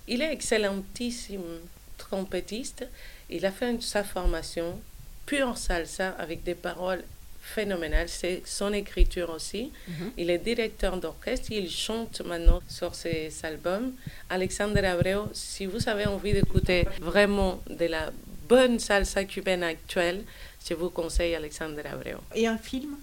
il 0.09 0.21
est 0.21 0.33
excellentissime 0.33 1.49
trompettiste. 1.97 2.85
Il 3.29 3.45
a 3.45 3.51
fait 3.51 3.81
sa 3.81 4.03
formation 4.03 4.77
pure 5.25 5.57
salsa 5.57 6.09
avec 6.19 6.43
des 6.43 6.55
paroles 6.55 7.03
phénoménales. 7.41 8.09
C'est 8.09 8.41
son 8.45 8.73
écriture 8.73 9.29
aussi. 9.29 9.71
Mhm. 9.87 10.11
Il 10.17 10.29
est 10.29 10.39
directeur 10.39 10.97
d'orchestre. 10.97 11.51
Il 11.51 11.69
chante 11.69 12.21
maintenant 12.21 12.61
sur 12.67 12.95
ses 12.95 13.31
albums. 13.43 13.93
Alexandre 14.29 14.83
Abreu, 14.83 15.29
si 15.33 15.65
vous 15.65 15.87
avez 15.87 16.05
envie 16.05 16.33
d'écouter 16.33 16.87
vraiment 16.99 17.61
de 17.69 17.85
la 17.85 18.11
bonne 18.49 18.79
salsa 18.79 19.23
cubaine 19.25 19.63
actuelle, 19.63 20.23
je 20.67 20.73
vous 20.73 20.89
conseille 20.89 21.35
Alexandre 21.35 21.81
Abreu. 21.85 22.17
Et 22.33 22.47
un 22.47 22.57
film? 22.57 22.97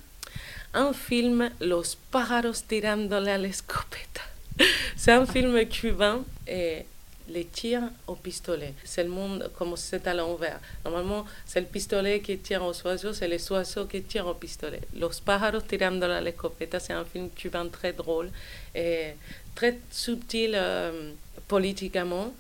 Un 0.75 0.93
film 0.93 1.51
Los 1.61 1.97
pájaros 2.11 2.65
tirándole 2.67 3.29
a 3.29 3.39
la 3.39 3.49
escopeta. 3.49 4.23
C'est 4.97 5.13
un 5.13 5.27
film 5.27 5.65
cubain 5.67 6.25
et 6.47 6.87
les 7.29 7.45
tirs 7.45 7.83
au 8.07 8.15
pistolet. 8.15 8.75
C'est 8.85 9.05
le 9.05 9.11
monde 9.11 9.51
comme 9.57 9.77
c'est 9.77 10.07
à 10.07 10.15
l'envers. 10.15 10.61
Normalement, 10.85 11.25
c'est 11.47 11.61
le 11.61 11.67
pistolet 11.67 12.21
qui 12.21 12.39
tire 12.39 12.65
aux 12.65 12.87
oiseaux, 12.87 13.13
c'est 13.13 13.29
les 13.29 13.53
oiseaux 13.53 13.87
qui 13.87 14.03
tirent 14.03 14.27
au 14.27 14.35
pistolet. 14.35 14.81
Los 14.99 15.21
pájaros 15.25 15.63
tirándole 15.63 16.13
a 16.13 16.21
la 16.21 16.31
escopeta, 16.31 16.81
c'est 16.81 16.93
un 16.93 17.05
film 17.05 17.31
cubain 17.31 17.69
très 17.69 17.93
drôle 17.93 18.31
et 18.75 19.15
très 19.55 19.79
subtil 19.91 20.53
euh, 20.55 21.13
politiquement, 21.49 22.33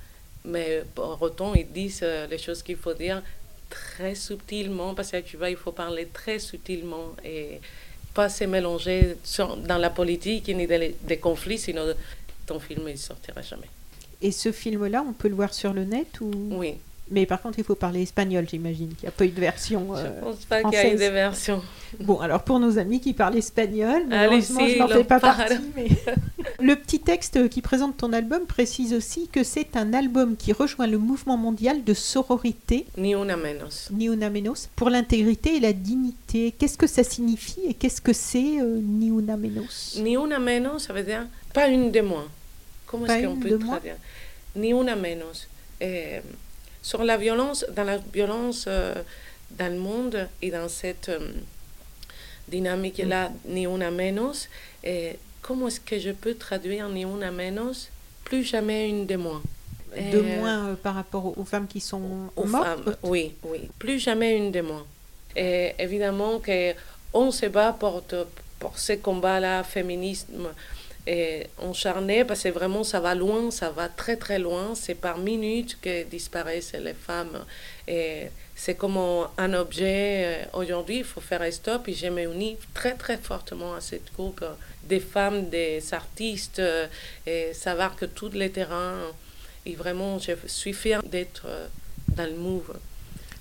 mais 0.45 0.83
pour 0.95 1.21
autant, 1.21 1.55
ils 1.55 1.71
disent 1.71 2.01
euh, 2.03 2.27
les 2.27 2.39
choses 2.39 2.63
qu'il 2.63 2.77
faut 2.77 2.95
dire 2.95 3.23
très 3.71 4.15
subtilement, 4.15 4.95
parce 4.95 5.11
qu'à 5.11 5.23
Cuba, 5.23 5.49
il 5.49 5.57
faut 5.57 5.73
parler 5.73 6.07
très 6.13 6.39
subtilement 6.39 7.15
et 7.25 7.61
pas 8.13 8.29
se 8.29 8.45
mélanger 8.45 9.17
dans 9.67 9.79
la 9.79 9.91
politique 9.91 10.49
ni 10.49 10.67
des, 10.67 10.95
des 11.01 11.17
conflits, 11.19 11.59
sinon 11.59 11.95
ton 12.47 12.61
film 12.61 12.85
ne 12.89 12.97
sortira 12.97 13.41
jamais. 13.41 13.69
Et 14.23 14.31
ce 14.31 14.53
film-là, 14.53 15.05
on 15.07 15.13
peut 15.13 15.29
le 15.29 15.35
voir 15.35 15.53
sur 15.53 15.73
le 15.73 15.85
net 15.85 16.21
ou? 16.21 16.31
Oui, 16.53 16.75
Mais 17.11 17.27
par 17.27 17.43
contre, 17.43 17.59
il 17.59 17.65
faut 17.65 17.75
parler 17.75 18.03
espagnol, 18.03 18.47
j'imagine. 18.49 18.89
qu'il 18.95 19.03
n'y 19.03 19.09
a 19.09 19.13
pas 19.13 19.25
eu 19.25 19.31
de 19.31 19.41
version. 19.41 19.89
je 19.97 20.01
euh, 20.07 20.21
pense 20.21 20.45
pas 20.45 20.63
qu'il 20.63 20.73
y 20.75 20.77
ait 20.77 20.95
des 20.95 21.11
versions. 21.11 21.61
Bon, 22.01 22.21
alors 22.21 22.43
pour 22.45 22.61
nos 22.61 22.79
amis 22.79 23.01
qui 23.01 23.13
parlent 23.15 23.37
espagnol, 23.37 23.91
Allez, 23.91 24.07
malheureusement, 24.09 24.61
si, 24.67 24.75
je 24.75 24.79
n'en 24.79 24.89
fais 24.89 25.05
pas 25.05 25.19
parle. 25.19 25.37
partie. 25.49 25.61
Mais... 25.75 25.89
le 26.61 26.77
petit 26.77 27.01
texte 27.01 27.49
qui 27.49 27.61
présente 27.63 27.97
ton 27.97 28.13
album 28.13 28.47
précise 28.47 28.95
aussi 28.95 29.29
que 29.29 29.43
c'est 29.43 29.77
un 29.77 29.93
album 29.93 30.37
qui 30.37 30.53
rejoint 30.53 30.87
le 30.87 30.99
mouvement 30.99 31.37
mondial 31.37 31.83
de 31.83 31.93
sororité, 31.93 32.87
Ni 32.97 33.15
una 33.15 33.37
menos. 33.37 33.89
Ni 33.91 34.07
Una 34.07 34.31
Menos, 34.31 34.69
pour 34.77 34.89
l'intégrité 34.89 35.57
et 35.57 35.61
la 35.61 35.73
dignité. 35.73 36.55
Qu'est-ce 36.57 36.79
que 36.79 36.87
ça 36.87 37.03
signifie 37.03 37.61
et 37.69 37.75
qu'est-ce 37.75 38.01
que 38.01 38.13
c'est 38.13 38.61
euh, 38.61 38.79
Ni 38.81 39.09
Una 39.09 39.37
Menos? 39.37 39.99
Ni 39.99 40.17
una 40.17 40.39
menos, 40.39 40.79
ça 40.85 40.93
veut 40.93 41.03
dire 41.03 41.27
pas 41.53 41.67
une 41.67 41.91
de 41.91 42.01
moins. 42.01 42.29
Comment 42.93 43.07
est-ce 43.07 43.27
qu'on 43.27 43.37
peut 43.37 43.59
traduire 43.59 43.97
Ni 44.55 44.73
una 44.73 44.95
menos. 44.95 45.49
Eh, 45.81 46.21
sur 46.83 47.03
la 47.05 47.17
violence, 47.17 47.65
dans 47.75 47.85
la 47.85 47.97
violence 47.97 48.67
euh, 48.69 48.95
dans 49.59 49.73
le 49.73 49.79
monde 49.79 50.29
et 50.43 50.51
dans 50.51 50.69
cette 50.69 51.09
euh, 51.09 51.33
dynamique-là, 52.49 53.33
ni 53.47 53.67
una 53.67 53.91
menos, 53.91 54.49
eh, 54.85 55.19
comment 55.41 55.69
est-ce 55.69 55.81
que 55.81 55.99
je 55.99 56.11
peux 56.11 56.35
traduire 56.35 56.89
ni 56.91 57.05
una 57.05 57.31
menos? 57.31 57.89
Plus 58.25 58.45
jamais 58.45 58.91
une 58.91 59.07
de 59.07 59.17
moins. 59.17 59.43
De 59.97 60.23
Eh, 60.23 60.37
moins 60.37 60.69
euh, 60.69 60.75
par 60.75 60.95
rapport 60.95 61.37
aux, 61.39 61.45
femmes 61.45 61.67
qui 61.67 61.81
sont 61.81 62.31
aux 62.37 62.45
mortes 62.45 62.67
femmes. 62.85 62.97
Oui, 63.03 63.35
oui. 63.45 63.71
Plus 63.79 63.99
jamais 63.99 64.37
une 64.37 64.51
de 64.53 64.61
moins. 64.61 64.87
Et 65.35 65.73
évidemment 65.79 66.41
que 66.41 66.75
on 67.15 67.31
se 67.31 67.47
bat 67.47 67.73
pour, 67.73 68.03
pour 68.59 68.79
ces 68.79 68.99
combats-là, 68.99 69.65
féminisme, 69.65 70.49
et 71.07 71.47
encharné, 71.59 72.25
parce 72.25 72.45
que 72.45 72.49
vraiment 72.51 72.85
ça 72.85 73.01
va 73.01 73.15
loin, 73.15 73.51
ça 73.51 73.71
va 73.71 73.89
très 73.89 74.17
très 74.17 74.39
loin. 74.39 74.75
C'est 74.75 74.95
par 74.95 75.19
minute 75.19 75.79
que 75.81 76.05
disparaissent 76.05 76.75
les 76.75 76.95
femmes. 76.95 77.45
Et 77.89 78.29
c'est 78.55 78.75
comme 78.75 78.99
un 79.39 79.55
objet. 79.55 80.25
euh, 80.25 80.45
Aujourd'hui, 80.61 80.99
il 80.99 81.05
faut 81.05 81.21
faire 81.21 81.43
un 81.43 81.51
stop 81.51 81.89
et 81.89 81.95
je 81.95 82.07
m'unis 82.07 82.57
très 82.75 82.95
très 82.95 83.17
fortement 83.17 83.75
à 83.75 83.81
cette 83.81 84.13
groupe 84.13 84.43
euh, 84.43 84.53
des 84.85 85.01
femmes, 85.01 85.49
des 85.49 85.83
artistes, 85.93 86.61
euh, 86.61 86.87
et 87.27 87.53
savoir 87.55 87.97
que 87.97 88.05
tous 88.05 88.31
les 88.31 88.51
terrains. 88.51 89.01
Et 89.67 89.75
vraiment, 89.75 90.19
je 90.19 90.33
suis 90.47 90.73
fière 90.73 91.03
d'être 91.03 91.47
dans 92.09 92.27
le 92.27 92.37
move. 92.37 92.73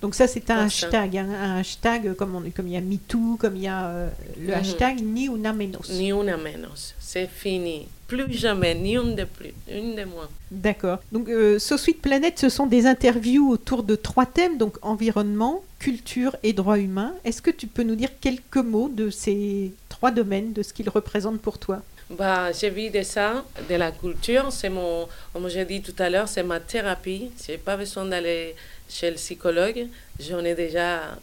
Donc 0.01 0.15
ça, 0.15 0.25
c'est 0.27 0.49
un 0.49 0.65
hashtag, 0.65 1.17
hein, 1.17 1.27
un 1.29 1.57
hashtag 1.59 2.13
comme, 2.15 2.35
on, 2.35 2.41
comme 2.49 2.67
il 2.67 2.73
y 2.73 2.77
a 2.77 2.81
MeToo, 2.81 3.37
comme 3.39 3.55
il 3.55 3.63
y 3.63 3.67
a 3.67 3.85
euh, 3.87 4.09
le 4.39 4.47
Mhm. 4.47 4.53
hashtag 4.53 5.01
Ni 5.01 5.25
Una 5.27 5.53
Menos. 5.53 5.89
Ni 5.91 6.11
una 6.11 6.37
menos. 6.37 6.95
C'est 6.99 7.27
fini. 7.29 7.87
Plus 8.07 8.33
jamais, 8.33 8.73
ni 8.75 8.95
une 8.97 9.15
de 9.15 9.23
plus, 9.25 9.53
une 9.71 9.95
de 9.95 10.03
moins. 10.03 10.27
D'accord. 10.49 10.99
Donc, 11.11 11.29
euh, 11.29 11.59
So 11.59 11.77
Sweet 11.77 12.01
Planet, 12.01 12.37
ce 12.39 12.49
sont 12.49 12.65
des 12.65 12.85
interviews 12.85 13.47
autour 13.49 13.83
de 13.83 13.95
trois 13.95 14.25
thèmes, 14.25 14.57
donc 14.57 14.77
environnement, 14.81 15.63
culture 15.79 16.35
et 16.43 16.51
droits 16.53 16.79
humains. 16.79 17.13
Est-ce 17.23 17.41
que 17.41 17.51
tu 17.51 17.67
peux 17.67 17.83
nous 17.83 17.95
dire 17.95 18.09
quelques 18.19 18.57
mots 18.57 18.89
de 18.89 19.09
ces 19.09 19.71
trois 19.87 20.11
domaines, 20.11 20.51
de 20.51 20.61
ce 20.63 20.73
qu'ils 20.73 20.89
représentent 20.89 21.39
pour 21.41 21.57
toi? 21.57 21.81
Bah, 22.09 22.51
j'ai 22.51 22.69
vu 22.69 22.89
de 22.89 23.03
ça, 23.03 23.45
de 23.69 23.75
la 23.75 23.91
culture. 23.91 24.51
C'est 24.51 24.69
mon, 24.69 25.07
comme 25.31 25.47
j'ai 25.47 25.63
dit 25.63 25.81
tout 25.81 25.95
à 25.97 26.09
l'heure, 26.09 26.27
c'est 26.27 26.43
ma 26.43 26.59
thérapie. 26.59 27.31
J'ai 27.47 27.57
pas 27.57 27.77
besoin 27.77 28.03
d'aller 28.03 28.53
chez 28.91 29.09
le 29.09 29.15
psychologue. 29.15 29.87
J'en 30.19 30.43
ai 30.43 30.55
déjà 30.55 31.17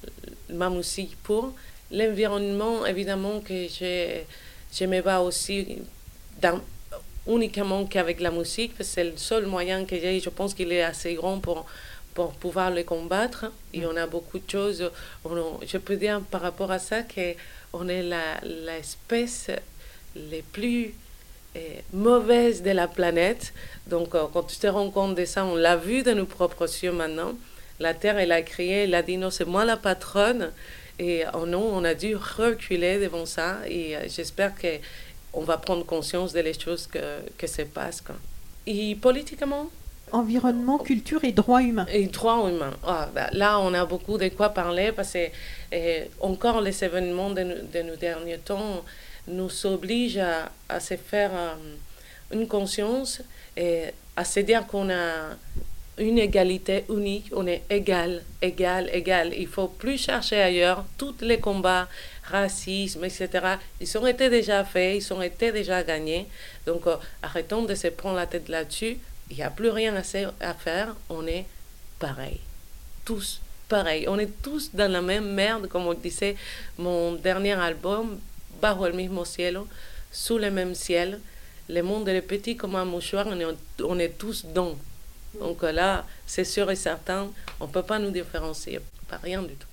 ma 0.51 0.71
musique 0.71 1.17
pour. 1.23 1.53
L'environnement, 1.91 2.85
évidemment, 2.87 3.41
que 3.41 3.67
je, 3.69 4.21
je 4.73 4.85
me 4.85 5.01
bats 5.03 5.21
aussi 5.21 5.79
uniquement 7.27 7.85
qu'avec 7.85 8.21
la 8.21 8.31
musique, 8.31 8.73
c'est 8.81 9.05
le 9.05 9.17
seul 9.17 9.47
moyen 9.47 9.85
que 9.85 9.97
j'ai. 9.99 10.21
Je 10.21 10.31
pense 10.31 10.55
qu'il 10.55 10.73
est 10.73 10.83
assez 10.83 11.15
grand 11.15 11.39
pour, 11.39 11.67
pour 12.15 12.33
pouvoir 12.33 12.71
le 12.71 12.83
combattre. 12.85 13.53
Et 13.75 13.85
on 13.87 13.97
a 13.97 14.07
beaucoup 14.07 14.39
de 14.39 14.51
choses. 14.51 14.91
On- 15.25 15.59
je 15.67 15.79
peux 15.79 15.97
dire 15.97 16.21
par 16.31 16.41
rapport 16.41 16.71
à 16.71 16.79
ça 16.79 17.03
qu'on 17.03 17.89
est 17.89 18.03
la- 18.03 18.41
l'espèce 18.43 19.51
les 20.17 20.43
plus 20.43 20.95
euh, 21.57 21.61
mauvaises 21.93 22.63
de 22.63 22.71
la 22.71 22.87
planète. 22.89 23.53
Donc, 23.87 24.15
euh, 24.15 24.25
quand 24.33 24.43
tu 24.45 24.57
te 24.59 24.67
rends 24.67 24.91
compte 24.91 25.15
de 25.15 25.25
ça, 25.25 25.45
on 25.47 25.57
l'a 25.57 25.77
vu 25.77 26.03
de 26.03 26.13
nos 26.13 26.27
propres 26.27 26.69
yeux 26.83 26.93
maintenant. 26.93 27.33
La 27.81 27.95
Terre, 27.95 28.19
elle 28.19 28.33
a 28.33 28.43
crié, 28.43 28.85
elle 28.85 28.95
a 28.95 29.03
dit 29.03 29.17
non, 29.17 29.31
c'est 29.31 29.47
moi 29.47 29.65
la 29.65 29.77
patronne. 29.77 30.53
Et 30.99 31.23
oh 31.35 31.47
non, 31.47 31.63
on 31.63 31.85
a 31.85 31.95
dû 31.95 32.17
reculer 32.17 32.99
devant 32.99 33.27
ça. 33.27 33.59
Et 33.69 33.97
euh, 33.97 34.01
j'espère 34.09 34.53
qu'on 34.57 35.43
va 35.43 35.59
prendre 35.59 35.87
conscience 35.87 36.33
de 36.33 36.41
les 36.41 36.59
choses 36.59 36.87
que, 36.89 37.21
que 37.37 37.47
se 37.47 37.63
passent. 37.63 38.01
quoi. 38.01 38.17
Et 38.67 38.97
politiquement, 38.97 39.71
Environnement, 40.13 40.79
culture 40.79 41.25
et 41.25 41.33
droits 41.33 41.63
humains. 41.63 41.87
Et 41.93 42.07
droits 42.07 42.49
humains. 42.49 42.75
Ah, 42.87 43.09
bah, 43.15 43.29
là, 43.33 43.61
on 43.61 43.75
a 43.75 43.85
beaucoup 43.85 44.17
de 44.17 44.29
quoi 44.29 44.51
parler 44.51 44.93
parce 44.93 45.13
que 45.13 46.09
encore 46.21 46.61
les 46.61 46.83
événements 46.85 47.31
de, 47.31 47.43
nos 47.83 47.97
derniers 47.97 48.39
temps 48.39 48.85
nous 49.27 49.67
obligent 49.67 50.25
à, 50.69 50.81
se 50.81 50.97
faire 50.97 51.31
euh, 51.35 51.55
une 52.33 52.49
conscience 52.49 53.21
et 53.57 53.85
à 54.17 54.25
se 54.25 54.41
dire 54.41 54.67
qu'on 54.67 54.89
a 54.91 55.37
une 55.99 56.19
égalité 56.19 56.85
unique, 56.89 57.31
on 57.33 57.47
est 57.47 57.63
égal, 57.71 58.23
égal, 58.41 58.89
égal. 58.93 59.33
Il 59.37 59.49
faut 59.49 59.69
plus 59.69 59.99
chercher 59.99 60.41
ailleurs. 60.41 60.85
Tous 60.97 61.15
les 61.21 61.39
combats, 61.39 61.89
racisme, 62.25 63.05
etc., 63.05 63.57
ils 63.81 63.99
ont 63.99 64.07
été 64.07 64.31
déjà 64.31 64.65
faits, 64.65 65.03
ils 65.03 65.13
ont 65.13 65.23
été 65.23 65.53
déjà 65.53 65.83
gagnés. 65.83 66.27
Donc 66.67 66.87
euh, 66.87 66.97
arrêtons 67.23 67.65
de 67.65 67.75
se 67.75 67.89
prendre 67.89 68.17
la 68.17 68.27
tête 68.27 68.49
là-dessus. 68.49 68.99
Il 69.31 69.37
n'y 69.37 69.43
a 69.43 69.51
plus 69.51 69.71
rien 69.71 69.95
à, 69.97 70.55
faire. 70.55 70.95
On 71.11 71.27
est 71.27 71.45
pareil. 71.99 72.41
Tous 73.05 73.41
pareil. 73.69 74.07
On 74.09 74.19
est 74.19 74.43
tous 74.43 74.71
dans 74.73 74.91
la 74.91 75.03
même 75.03 75.33
merde, 75.33 75.69
comme 75.69 75.87
on 75.87 75.95
disait 75.95 76.37
mon 76.79 77.13
dernier 77.13 77.53
album, 77.53 78.19
Bajo 78.61 78.87
el 78.87 78.95
mismo 78.95 79.25
cielo, 79.25 79.69
sous 80.11 80.39
le 80.39 80.51
même 80.51 80.75
ciel. 80.75 81.21
Le 81.69 81.83
monde 81.83 82.09
est 82.09 82.23
petit 82.23 82.57
comme 82.57 82.77
un 82.77 82.85
mouchoir, 82.85 83.27
on 83.29 83.39
est, 83.39 83.47
on 83.85 83.99
est 83.99 84.17
tous 84.19 84.47
dans. 84.47 84.75
Donc 85.39 85.63
là, 85.63 86.07
c'est 86.27 86.45
sûr 86.45 86.71
et 86.71 86.77
certain, 86.77 87.29
on 87.61 87.67
ne 87.67 87.73
peut 87.73 87.83
pas 87.83 87.99
nous 87.99 88.11
différencier, 88.11 88.81
pas 89.09 89.19
rien 89.19 89.43
du 89.43 89.55
tout. 89.55 89.67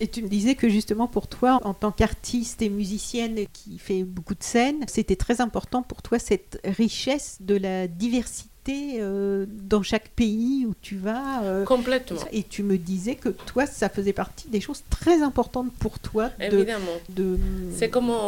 Et 0.00 0.08
tu 0.08 0.22
me 0.22 0.28
disais 0.28 0.54
que 0.54 0.68
justement 0.68 1.06
pour 1.06 1.28
toi, 1.28 1.60
en 1.62 1.72
tant 1.72 1.92
qu'artiste 1.92 2.62
et 2.62 2.68
musicienne 2.68 3.46
qui 3.52 3.78
fait 3.78 4.02
beaucoup 4.02 4.34
de 4.34 4.42
scènes, 4.42 4.84
c'était 4.88 5.16
très 5.16 5.40
important 5.40 5.82
pour 5.82 6.02
toi 6.02 6.18
cette 6.18 6.60
richesse 6.64 7.38
de 7.40 7.56
la 7.56 7.86
diversité 7.86 8.50
euh, 8.72 9.46
dans 9.48 9.82
chaque 9.82 10.08
pays 10.08 10.66
où 10.66 10.74
tu 10.80 10.96
vas. 10.96 11.42
Euh, 11.42 11.64
Complètement. 11.64 12.20
Et 12.32 12.42
tu 12.42 12.62
me 12.62 12.78
disais 12.78 13.14
que 13.14 13.28
toi, 13.28 13.66
ça 13.66 13.88
faisait 13.88 14.12
partie 14.12 14.48
des 14.48 14.60
choses 14.60 14.82
très 14.90 15.22
importantes 15.22 15.72
pour 15.78 15.98
toi 15.98 16.30
de, 16.38 16.56
Évidemment. 16.56 16.98
de 17.10 17.38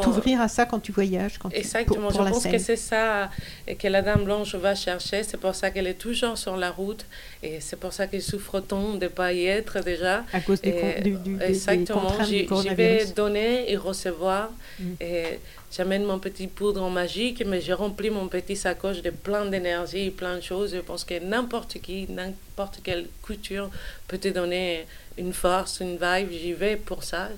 t'ouvrir 0.03 0.41
à 0.41 0.49
ça 0.49 0.67
quand 0.67 0.81
tu 0.81 0.93
voyages. 0.93 1.39
Quand 1.39 1.51
Exactement. 1.53 2.11
Je 2.11 2.19
pense 2.19 2.47
que 2.47 2.59
c'est 2.59 2.77
ça 2.77 3.31
que 3.79 3.89
la 3.89 4.03
Dame 4.03 4.25
Blanche 4.25 4.55
va 4.55 4.75
chercher. 4.75 5.23
C'est 5.23 5.39
pour 5.39 5.55
ça 5.55 5.71
qu'elle 5.71 5.87
est 5.87 5.95
toujours 5.95 6.37
sur 6.37 6.57
la 6.57 6.71
route. 6.71 7.07
Et 7.43 7.61
c'est 7.61 7.79
pour 7.79 7.93
ça 7.93 8.07
qu'elle 8.07 8.23
souffre 8.23 8.61
tant 8.61 8.95
de 8.95 9.05
ne 9.05 9.09
pas 9.09 9.33
y 9.33 9.47
être 9.47 9.81
déjà. 9.81 10.25
À 10.33 10.41
cause 10.41 10.61
des, 10.61 11.01
du, 11.03 11.13
du, 11.13 11.39
Exactement. 11.41 12.13
J'y 12.25 12.47
vais 12.75 13.07
donner 13.07 13.71
et 13.71 13.77
recevoir. 13.77 14.51
Mm. 14.79 14.85
Et 15.01 15.25
j'amène 15.75 16.05
mon 16.05 16.19
petit 16.19 16.47
poudre 16.47 16.89
magique, 16.91 17.45
mais 17.47 17.61
je 17.61 17.73
remplis 17.73 18.11
mon 18.11 18.29
petit 18.29 18.57
sacoche 18.57 19.03
de 19.03 19.11
plein 19.11 19.47
d'énergie, 19.47 20.11
plein 20.11 20.37
de 20.37 20.43
choses. 20.43 20.75
Je 20.75 20.81
pense 20.81 21.05
que 21.05 21.19
n'importe 21.19 21.81
qui, 21.81 22.07
n'importe 22.09 22.81
quelle 22.83 23.07
culture 23.23 23.71
peut 24.09 24.19
te 24.19 24.29
donner 24.29 24.87
une 25.19 25.33
force, 25.33 25.81
une 25.81 25.97
vibe. 25.97 26.31
J'y 26.31 26.53
vais 26.53 26.77
pour 26.77 27.03
ça, 27.05 27.29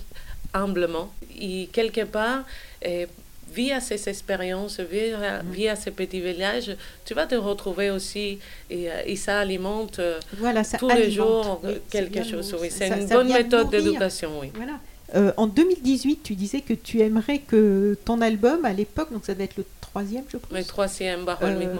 humblement. 0.54 1.12
Et 1.40 1.68
quelque 1.72 2.04
part, 2.04 2.44
et 2.82 3.06
via 3.52 3.80
ces 3.80 4.08
expériences, 4.08 4.80
via, 4.80 5.42
mm. 5.42 5.50
via, 5.50 5.76
ces 5.76 5.90
petits 5.90 6.20
villages, 6.20 6.76
tu 7.04 7.14
vas 7.14 7.26
te 7.26 7.34
retrouver 7.34 7.90
aussi 7.90 8.38
et, 8.70 8.88
et 9.06 9.16
ça 9.16 9.40
alimente 9.40 10.00
voilà, 10.36 10.62
tous 10.64 10.88
les 10.90 11.10
jours 11.10 11.62
quelque 11.90 12.22
chose. 12.24 12.54
Oui, 12.60 12.68
c'est 12.70 12.88
une 12.88 13.06
bonne 13.06 13.32
méthode 13.32 13.70
d'éducation. 13.70 14.38
Oui. 14.40 14.52
Voilà. 14.54 14.78
Euh, 15.14 15.32
en 15.36 15.46
2018, 15.46 16.22
tu 16.22 16.34
disais 16.34 16.60
que 16.60 16.74
tu 16.74 17.00
aimerais 17.00 17.38
que 17.38 17.96
ton 18.04 18.20
album, 18.20 18.64
à 18.64 18.72
l'époque, 18.72 19.12
donc 19.12 19.24
ça 19.24 19.34
devait 19.34 19.44
être 19.44 19.56
le 19.56 19.64
troisième, 19.80 20.24
je 20.28 20.36
pense. 20.36 20.50
Le 20.50 20.64
troisième, 20.64 21.26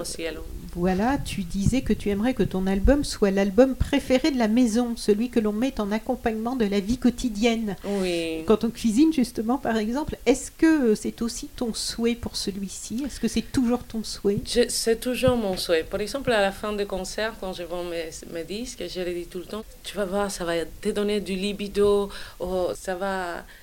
cielo. 0.04 0.42
Voilà, 0.74 1.18
tu 1.18 1.42
disais 1.42 1.80
que 1.80 1.92
tu 1.92 2.08
aimerais 2.10 2.34
que 2.34 2.42
ton 2.42 2.66
album 2.66 3.02
soit 3.02 3.30
l'album 3.30 3.74
préféré 3.74 4.30
de 4.30 4.38
la 4.38 4.48
maison, 4.48 4.94
celui 4.96 5.28
que 5.28 5.40
l'on 5.40 5.52
met 5.52 5.80
en 5.80 5.90
accompagnement 5.90 6.56
de 6.56 6.66
la 6.66 6.80
vie 6.80 6.98
quotidienne. 6.98 7.76
Oui. 7.84 8.44
Quand 8.46 8.64
on 8.64 8.70
cuisine, 8.70 9.12
justement, 9.12 9.58
par 9.58 9.76
exemple, 9.76 10.16
est-ce 10.26 10.50
que 10.50 10.94
c'est 10.94 11.20
aussi 11.22 11.48
ton 11.48 11.74
souhait 11.74 12.14
pour 12.14 12.36
celui-ci? 12.36 13.02
Est-ce 13.06 13.18
que 13.18 13.28
c'est 13.28 13.42
toujours 13.42 13.82
ton 13.82 14.04
souhait? 14.04 14.40
C'est 14.68 15.00
toujours 15.00 15.36
mon 15.36 15.56
souhait. 15.56 15.84
Par 15.84 16.00
exemple, 16.00 16.30
à 16.32 16.40
la 16.40 16.52
fin 16.52 16.72
du 16.72 16.86
concert, 16.86 17.34
quand 17.40 17.52
je 17.52 17.62
vends 17.62 17.84
mes, 17.84 18.10
mes 18.32 18.44
disques, 18.44 18.84
je 18.88 19.00
le 19.00 19.12
dis 19.12 19.26
tout 19.26 19.38
le 19.38 19.46
temps, 19.46 19.64
tu 19.82 19.96
vas 19.96 20.04
voir, 20.04 20.30
ça 20.30 20.44
va 20.44 20.64
te 20.64 20.90
donner 20.90 21.20
du 21.20 21.34
libido, 21.34 22.08
oh, 22.40 22.70
ça 22.74 22.94
va... 22.94 23.17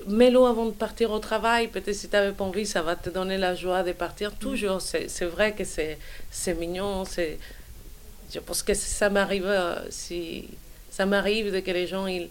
Mets-le 0.08 0.40
avant 0.44 0.66
de 0.66 0.72
partir 0.72 1.12
au 1.12 1.20
travail, 1.20 1.68
peut-être 1.68 1.94
si 1.94 2.08
tu 2.08 2.16
n'avais 2.16 2.32
pas 2.32 2.44
envie, 2.44 2.66
ça 2.66 2.82
va 2.82 2.96
te 2.96 3.10
donner 3.10 3.38
la 3.38 3.56
joie 3.56 3.84
de 3.84 3.92
partir. 3.92 4.34
Toujours, 4.34 4.82
c'est 4.82 5.26
vrai 5.26 5.54
que 5.54 5.64
c'est 5.64 6.60
mignon, 6.60 7.04
je 8.34 8.40
pense 8.40 8.64
que 8.64 8.74
ça 8.74 9.10
m'arrive 9.10 9.46
euh, 9.46 9.76
si 9.90 10.48
ça 10.90 11.06
m'arrive 11.06 11.62
que 11.62 11.72
les 11.72 11.88
gens 11.88 12.08
ils 12.08 12.30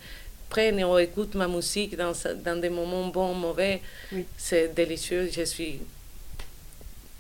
prennent 0.51 0.79
et 0.79 1.03
écoutent 1.03 1.35
ma 1.35 1.49
musique 1.49 1.97
dans, 1.97 2.13
dans 2.45 2.61
des 2.61 2.69
moments 2.69 3.07
bons 3.09 3.35
mauvais. 3.35 3.81
C'est 4.37 4.75
délicieux 4.75 5.31
je 5.33 5.45
suis 5.45 5.81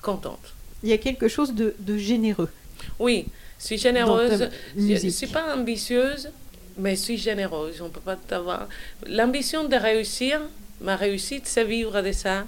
contente. 0.02 0.52
Il 0.82 0.90
y 0.90 0.92
a 0.92 0.98
quelque 0.98 1.28
chose 1.28 1.54
de, 1.54 1.74
de 1.78 1.96
généreux. 1.96 2.50
Oui 2.98 3.26
je 3.58 3.66
suis 3.66 3.78
généreuse. 3.78 4.50
Je 4.76 5.06
ne 5.06 5.10
suis 5.10 5.26
pas 5.28 5.54
ambitieuse 5.56 6.28
mais 6.76 6.96
je 6.96 7.00
suis 7.00 7.18
généreuse 7.18 7.80
on 7.80 7.88
peut 7.88 8.00
pas 8.00 8.18
avoir 8.30 8.68
l'ambition 9.06 9.64
de 9.64 9.76
réussir 9.76 10.40
ma 10.80 10.96
réussite 10.96 11.46
c'est 11.46 11.64
vivre 11.64 12.00
de 12.02 12.12
ça 12.12 12.44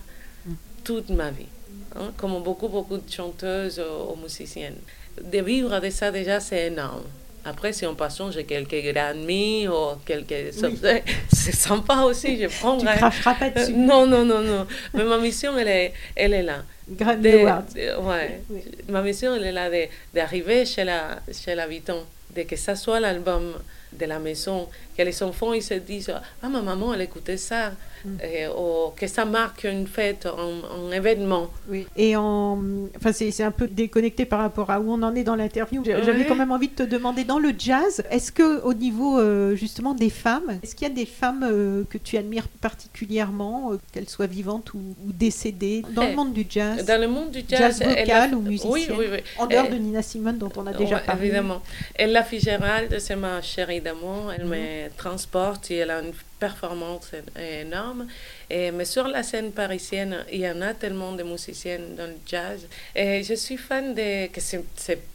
toute 0.84 1.10
ma 1.10 1.30
vie 1.30 1.46
hein, 1.94 2.12
comme 2.16 2.42
beaucoup 2.42 2.68
beaucoup 2.68 2.96
de 2.96 3.10
chanteuses 3.10 3.80
ou 3.80 4.16
musiciennes 4.16 4.80
de 5.22 5.40
vivre 5.40 5.80
de 5.80 5.90
ça 5.90 6.10
déjà, 6.10 6.40
c'est 6.40 6.66
énorme. 6.66 7.04
Après, 7.44 7.72
si 7.72 7.86
on 7.86 7.94
passe, 7.94 8.20
j'ai 8.30 8.44
quelques 8.44 8.82
grands 8.92 9.14
ou 9.14 9.96
quelques... 10.04 10.52
C'est 11.32 11.54
sympa 11.54 11.98
aussi, 12.00 12.42
je 12.42 12.48
prends... 12.60 12.76
Tu 12.76 12.86
cracheras 12.86 13.34
pas 13.34 13.50
dessus. 13.50 13.72
non, 13.72 14.04
non, 14.04 14.24
non, 14.24 14.40
non. 14.40 14.66
Mais 14.94 15.04
ma 15.04 15.18
mission, 15.18 15.56
elle 15.56 15.68
est, 15.68 15.92
elle 16.16 16.34
est 16.34 16.42
là. 16.42 16.64
Grand 16.90 17.14
de, 17.14 18.00
ouais. 18.00 18.42
Ma 18.88 19.00
mission, 19.00 19.36
elle 19.36 19.44
est 19.44 19.52
là 19.52 19.70
d'arriver 20.12 20.66
chez 20.66 20.84
l'habitant, 20.84 22.04
la, 22.34 22.42
de 22.42 22.48
que 22.48 22.56
ça 22.56 22.74
soit 22.74 22.98
l'album 22.98 23.54
de 23.93 24.07
la 24.07 24.18
maison, 24.18 24.68
que 24.97 25.03
les 25.03 25.22
enfants 25.22 25.53
ils 25.53 25.62
se 25.62 25.74
disent 25.74 26.12
Ah, 26.42 26.49
ma 26.49 26.62
maman, 26.62 26.94
elle 26.94 27.03
écoutait 27.03 27.36
ça. 27.36 27.72
Mm. 28.07 28.18
et, 28.22 28.47
ou 28.49 28.90
que 28.97 29.07
ça 29.07 29.24
marque 29.24 29.64
une 29.64 29.86
fête, 29.86 30.26
un, 30.26 30.90
événement. 30.92 31.51
Oui. 31.68 31.86
Et 31.97 32.16
en, 32.16 32.62
enfin, 32.97 33.12
c'est 33.12 33.42
un 33.42 33.51
peu 33.51 33.66
déconnecté 33.66 34.24
par 34.24 34.38
rapport 34.38 34.70
à 34.70 34.80
où 34.80 34.90
on 34.92 35.03
en 35.03 35.14
est 35.14 35.24
dans 35.24 35.34
l'interview. 35.34 35.82
J'avais 35.84 36.24
quand 36.24 36.36
même 36.36 36.53
envie 36.53 36.68
de 36.68 36.74
te 36.74 36.82
demander 36.82 37.24
dans 37.24 37.38
le 37.38 37.53
jazz, 37.57 38.03
est-ce 38.11 38.32
que 38.32 38.62
au 38.62 38.74
niveau 38.74 39.18
euh, 39.18 39.55
justement 39.57 39.94
des 39.94 40.11
femmes, 40.11 40.59
est-ce 40.62 40.74
qu'il 40.74 40.88
y 40.88 40.90
a 40.90 40.94
des 40.94 41.07
femmes 41.07 41.44
euh, 41.51 41.84
que 41.88 41.99
tu 41.99 42.16
admires 42.16 42.49
particulièrement, 42.49 43.72
euh, 43.72 43.78
qu'elles 43.92 44.09
soient 44.09 44.26
vivantes 44.26 44.72
ou, 44.74 44.80
décédées, 45.05 45.82
dans 45.94 46.03
le 46.03 46.09
eh, 46.12 46.14
monde 46.14 46.32
du 46.32 46.47
jazz? 46.49 46.84
Dans 46.84 47.01
le 47.01 47.09
monde 47.09 47.30
du 47.30 47.42
jazz, 47.49 47.78
jazz 47.78 47.88
vocal 47.88 48.34
ou 48.34 48.40
musicienne? 48.40 48.72
Oui, 48.72 48.88
oui, 48.97 49.07
oui. 49.11 49.18
En 49.38 49.47
dehors 49.47 49.68
de 49.68 49.76
Nina 49.76 50.03
Simone 50.03 50.38
dont 50.38 50.53
on 50.57 50.66
a 50.66 50.72
déjà 50.72 50.99
parlé. 50.99 51.26
Évidemment. 51.26 51.62
Ella 51.99 52.22
Fitzgerald, 52.22 52.99
c'est 52.99 53.16
ma 53.16 53.42
chérie 53.42 53.80
d'amour. 53.80 54.32
Elle 54.36 54.44
mhm. 54.44 54.51
me 54.51 54.86
transporte 54.97 55.70
et 55.70 55.76
elle 55.76 55.91
a 55.91 56.01
une 56.01 56.12
performance 56.39 57.11
énorme. 57.39 58.07
Et, 58.51 58.70
mais 58.70 58.84
sur 58.84 59.09
la 59.09 59.22
scène 59.22 59.53
parisienne, 59.53 60.24
il 60.32 60.41
y 60.41 60.49
en 60.49 60.61
a 60.61 60.74
tellement 60.74 61.12
de 61.12 61.22
musiciennes 61.22 61.95
dans 61.97 62.07
le 62.07 62.18
jazz. 62.26 62.66
Et 62.95 63.22
je 63.22 63.34
suis 63.34 63.57
fan 63.57 63.95
de, 63.95 64.26
que 64.28 64.41
c'est, 64.41 64.62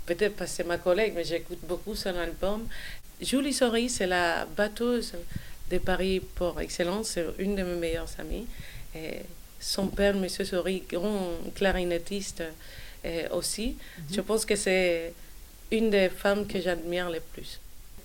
peut-être 0.06 0.36
que 0.36 0.46
c'est 0.46 0.66
ma 0.66 0.78
collègue, 0.78 1.14
mais 1.16 1.24
j'écoute 1.24 1.60
beaucoup 1.64 1.96
son 1.96 2.16
album. 2.16 2.68
Julie 3.22 3.54
Sori, 3.54 3.90
c'est 3.90 4.08
la 4.08 4.46
batteuse 4.46 5.14
de 5.70 5.78
Paris 5.78 6.22
pour 6.36 6.60
excellence, 6.60 7.10
c'est 7.10 7.26
une 7.38 7.56
de 7.56 7.64
mes 7.64 7.76
meilleures 7.76 8.14
amies. 8.18 8.48
Et 8.96 9.20
son 9.60 9.88
père, 9.88 10.16
M. 10.16 10.28
Sori, 10.28 10.84
grand 10.90 11.30
clarinettiste 11.56 12.44
aussi. 13.32 13.78
Mm-hmm. 13.78 14.16
Je 14.16 14.22
pense 14.22 14.46
que 14.46 14.56
c'est 14.56 15.14
une 15.72 15.90
des 15.90 16.10
femmes 16.10 16.46
que 16.46 16.60
j'admire 16.60 17.10
le 17.10 17.20
plus 17.20 17.60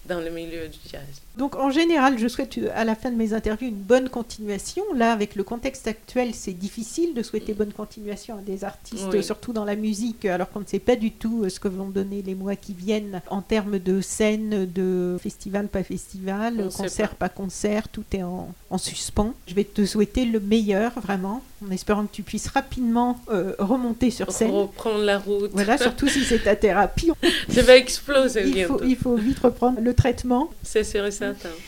dans 0.04 0.20
le 0.20 0.30
milieu 0.30 0.68
du 0.68 0.78
jazz. 0.90 1.20
Donc 1.36 1.54
en 1.56 1.70
général, 1.70 2.18
je 2.18 2.28
souhaite 2.28 2.58
à 2.74 2.84
la 2.84 2.94
fin 2.94 3.10
de 3.10 3.16
mes 3.16 3.34
interviews 3.34 3.68
une 3.68 3.74
bonne 3.74 4.08
continuation. 4.08 4.82
Là, 4.94 5.12
avec 5.12 5.34
le 5.34 5.44
contexte 5.44 5.86
actuel, 5.86 6.30
c'est 6.32 6.52
difficile 6.52 7.12
de 7.12 7.22
souhaiter 7.22 7.52
bonne 7.52 7.72
continuation 7.72 8.38
à 8.38 8.40
des 8.40 8.64
artistes, 8.64 9.20
surtout 9.20 9.52
dans 9.52 9.64
la 9.64 9.76
musique, 9.76 10.24
alors 10.24 10.50
qu'on 10.50 10.60
ne 10.60 10.66
sait 10.66 10.78
pas 10.78 10.96
du 10.96 11.10
tout 11.10 11.44
euh, 11.44 11.48
ce 11.50 11.60
que 11.60 11.68
vont 11.68 11.88
donner 11.88 12.22
les 12.22 12.34
mois 12.34 12.56
qui 12.56 12.72
viennent 12.72 13.20
en 13.28 13.42
termes 13.42 13.78
de 13.78 14.00
scène, 14.00 14.66
de 14.72 15.16
festival, 15.22 15.68
pas 15.68 15.82
festival, 15.82 16.68
concert, 16.74 17.14
pas. 17.14 17.28
concert, 17.28 17.88
tout 17.88 18.04
est 18.12 18.22
en, 18.22 18.48
suspens. 18.78 19.34
Je 19.46 19.54
vais 19.54 19.64
te 19.64 19.84
souhaiter 19.84 20.24
le 20.24 20.40
meilleur, 20.40 20.92
vraiment, 21.00 21.42
en 21.66 21.70
espérant 21.70 22.06
que 22.06 22.12
tu 22.12 22.22
puisses 22.22 22.48
rapidement 22.48 23.18
euh, 23.30 23.52
remonter 23.58 24.10
sur 24.10 24.32
scène. 24.32 24.50
Reprendre 24.50 25.02
la 25.02 25.18
route. 25.18 25.50
Voilà, 25.52 25.76
surtout 25.76 26.08
si 26.08 26.24
c'est 26.24 26.44
ta 26.44 26.56
thérapie. 26.56 27.10
Je 27.48 27.60
vais 27.60 27.78
exploser 27.78 28.46
il 28.46 28.64
faut, 28.64 28.80
il 28.82 28.96
faut 28.96 29.16
vite 29.16 29.38
reprendre 29.40 29.80
le 29.80 29.94
traitement. 29.94 30.50
C'est 30.62 30.84
sûr 30.84 31.04
et 31.06 31.10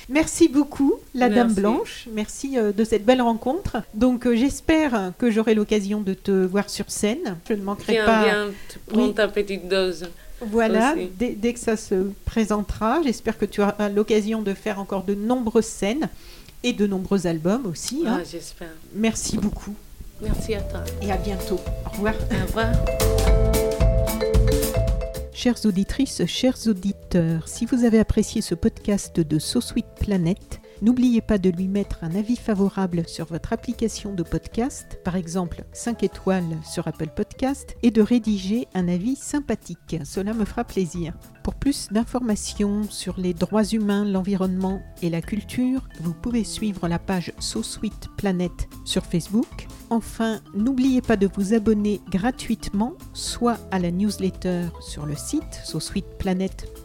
Merci 0.08 0.48
beaucoup, 0.48 0.94
la 1.14 1.28
Dame 1.28 1.52
Blanche. 1.52 2.08
Merci 2.12 2.58
euh, 2.58 2.72
de 2.72 2.84
cette 2.84 3.04
belle 3.04 3.22
rencontre. 3.22 3.78
Donc, 3.94 4.26
euh, 4.26 4.34
j'espère 4.36 5.12
que 5.18 5.30
j'aurai 5.30 5.54
l'occasion 5.54 6.00
de 6.00 6.14
te 6.14 6.30
voir 6.30 6.70
sur 6.70 6.90
scène. 6.90 7.36
Je 7.48 7.54
ne 7.54 7.62
manquerai 7.62 7.96
pas. 8.04 8.24
Viens, 8.24 8.50
prends 8.86 9.12
ta 9.12 9.28
petite 9.28 9.68
dose. 9.68 10.08
Voilà, 10.40 10.94
dès, 11.18 11.30
dès, 11.30 11.52
que 11.52 11.58
ça 11.58 11.76
se 11.76 12.12
présentera, 12.24 13.00
j'espère 13.02 13.36
que 13.36 13.44
tu 13.44 13.60
auras 13.60 13.88
l'occasion 13.88 14.40
de 14.40 14.54
faire 14.54 14.78
encore 14.78 15.02
de 15.02 15.14
nombreuses 15.14 15.64
scènes 15.64 16.08
et 16.62 16.72
de 16.72 16.86
nombreux 16.86 17.26
albums 17.26 17.66
aussi. 17.66 18.04
Hein. 18.06 18.18
Ah, 18.20 18.24
j'espère. 18.30 18.68
Merci 18.94 19.36
beaucoup. 19.36 19.74
Merci 20.20 20.54
à 20.54 20.60
toi. 20.62 20.80
Et 21.02 21.10
à 21.10 21.16
bientôt. 21.16 21.60
Au 21.86 21.90
revoir. 21.90 22.14
Au 22.14 22.46
revoir. 22.46 23.57
Chères 25.38 25.66
auditrices, 25.66 26.26
chers 26.26 26.66
auditeurs, 26.66 27.46
si 27.46 27.64
vous 27.64 27.84
avez 27.84 28.00
apprécié 28.00 28.42
ce 28.42 28.56
podcast 28.56 29.20
de 29.20 29.38
So 29.38 29.60
Sweet 29.60 29.86
Planet, 30.00 30.60
N'oubliez 30.80 31.20
pas 31.20 31.38
de 31.38 31.50
lui 31.50 31.66
mettre 31.66 32.04
un 32.04 32.14
avis 32.14 32.36
favorable 32.36 33.02
sur 33.08 33.26
votre 33.26 33.52
application 33.52 34.14
de 34.14 34.22
podcast, 34.22 35.00
par 35.04 35.16
exemple 35.16 35.64
5 35.72 36.04
étoiles 36.04 36.56
sur 36.62 36.86
Apple 36.86 37.08
Podcast, 37.14 37.76
et 37.82 37.90
de 37.90 38.00
rédiger 38.00 38.68
un 38.74 38.86
avis 38.86 39.16
sympathique. 39.16 39.96
Cela 40.04 40.34
me 40.34 40.44
fera 40.44 40.62
plaisir. 40.62 41.14
Pour 41.42 41.56
plus 41.56 41.88
d'informations 41.90 42.84
sur 42.90 43.18
les 43.18 43.34
droits 43.34 43.64
humains, 43.64 44.04
l'environnement 44.04 44.80
et 45.02 45.10
la 45.10 45.20
culture, 45.20 45.88
vous 46.00 46.14
pouvez 46.14 46.44
suivre 46.44 46.86
la 46.86 47.00
page 47.00 47.32
So 47.40 47.64
Sweet 47.64 48.08
Planet 48.16 48.68
sur 48.84 49.04
Facebook. 49.04 49.66
Enfin, 49.90 50.40
n'oubliez 50.54 51.00
pas 51.00 51.16
de 51.16 51.28
vous 51.34 51.54
abonner 51.54 52.00
gratuitement, 52.10 52.94
soit 53.14 53.58
à 53.70 53.78
la 53.78 53.90
newsletter 53.90 54.66
sur 54.80 55.06
le 55.06 55.16
site 55.16 55.60
sosweetplanet.com 55.64 56.78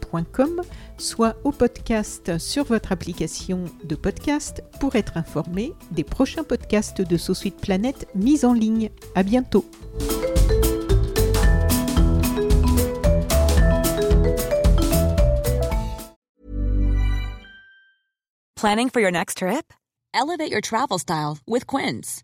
soit 0.98 1.36
au 1.44 1.50
podcast 1.50 2.38
sur 2.38 2.64
votre 2.64 2.92
application 2.92 3.64
de 3.84 3.94
podcast 3.94 4.62
pour 4.80 4.96
être 4.96 5.16
informé 5.16 5.72
des 5.90 6.04
prochains 6.04 6.44
podcasts 6.44 7.02
de 7.02 7.16
Suite 7.16 7.56
Planète 7.56 8.06
mis 8.14 8.44
en 8.44 8.52
ligne. 8.52 8.90
À 9.14 9.22
bientôt. 9.22 9.64
Planning 18.56 18.88
for 18.88 19.00
your 19.00 19.10
next 19.10 19.38
trip? 19.38 19.72
Elevate 20.14 20.50
your 20.50 20.62
travel 20.62 20.98
style 20.98 21.38
with 21.46 21.66
Quince. 21.66 22.23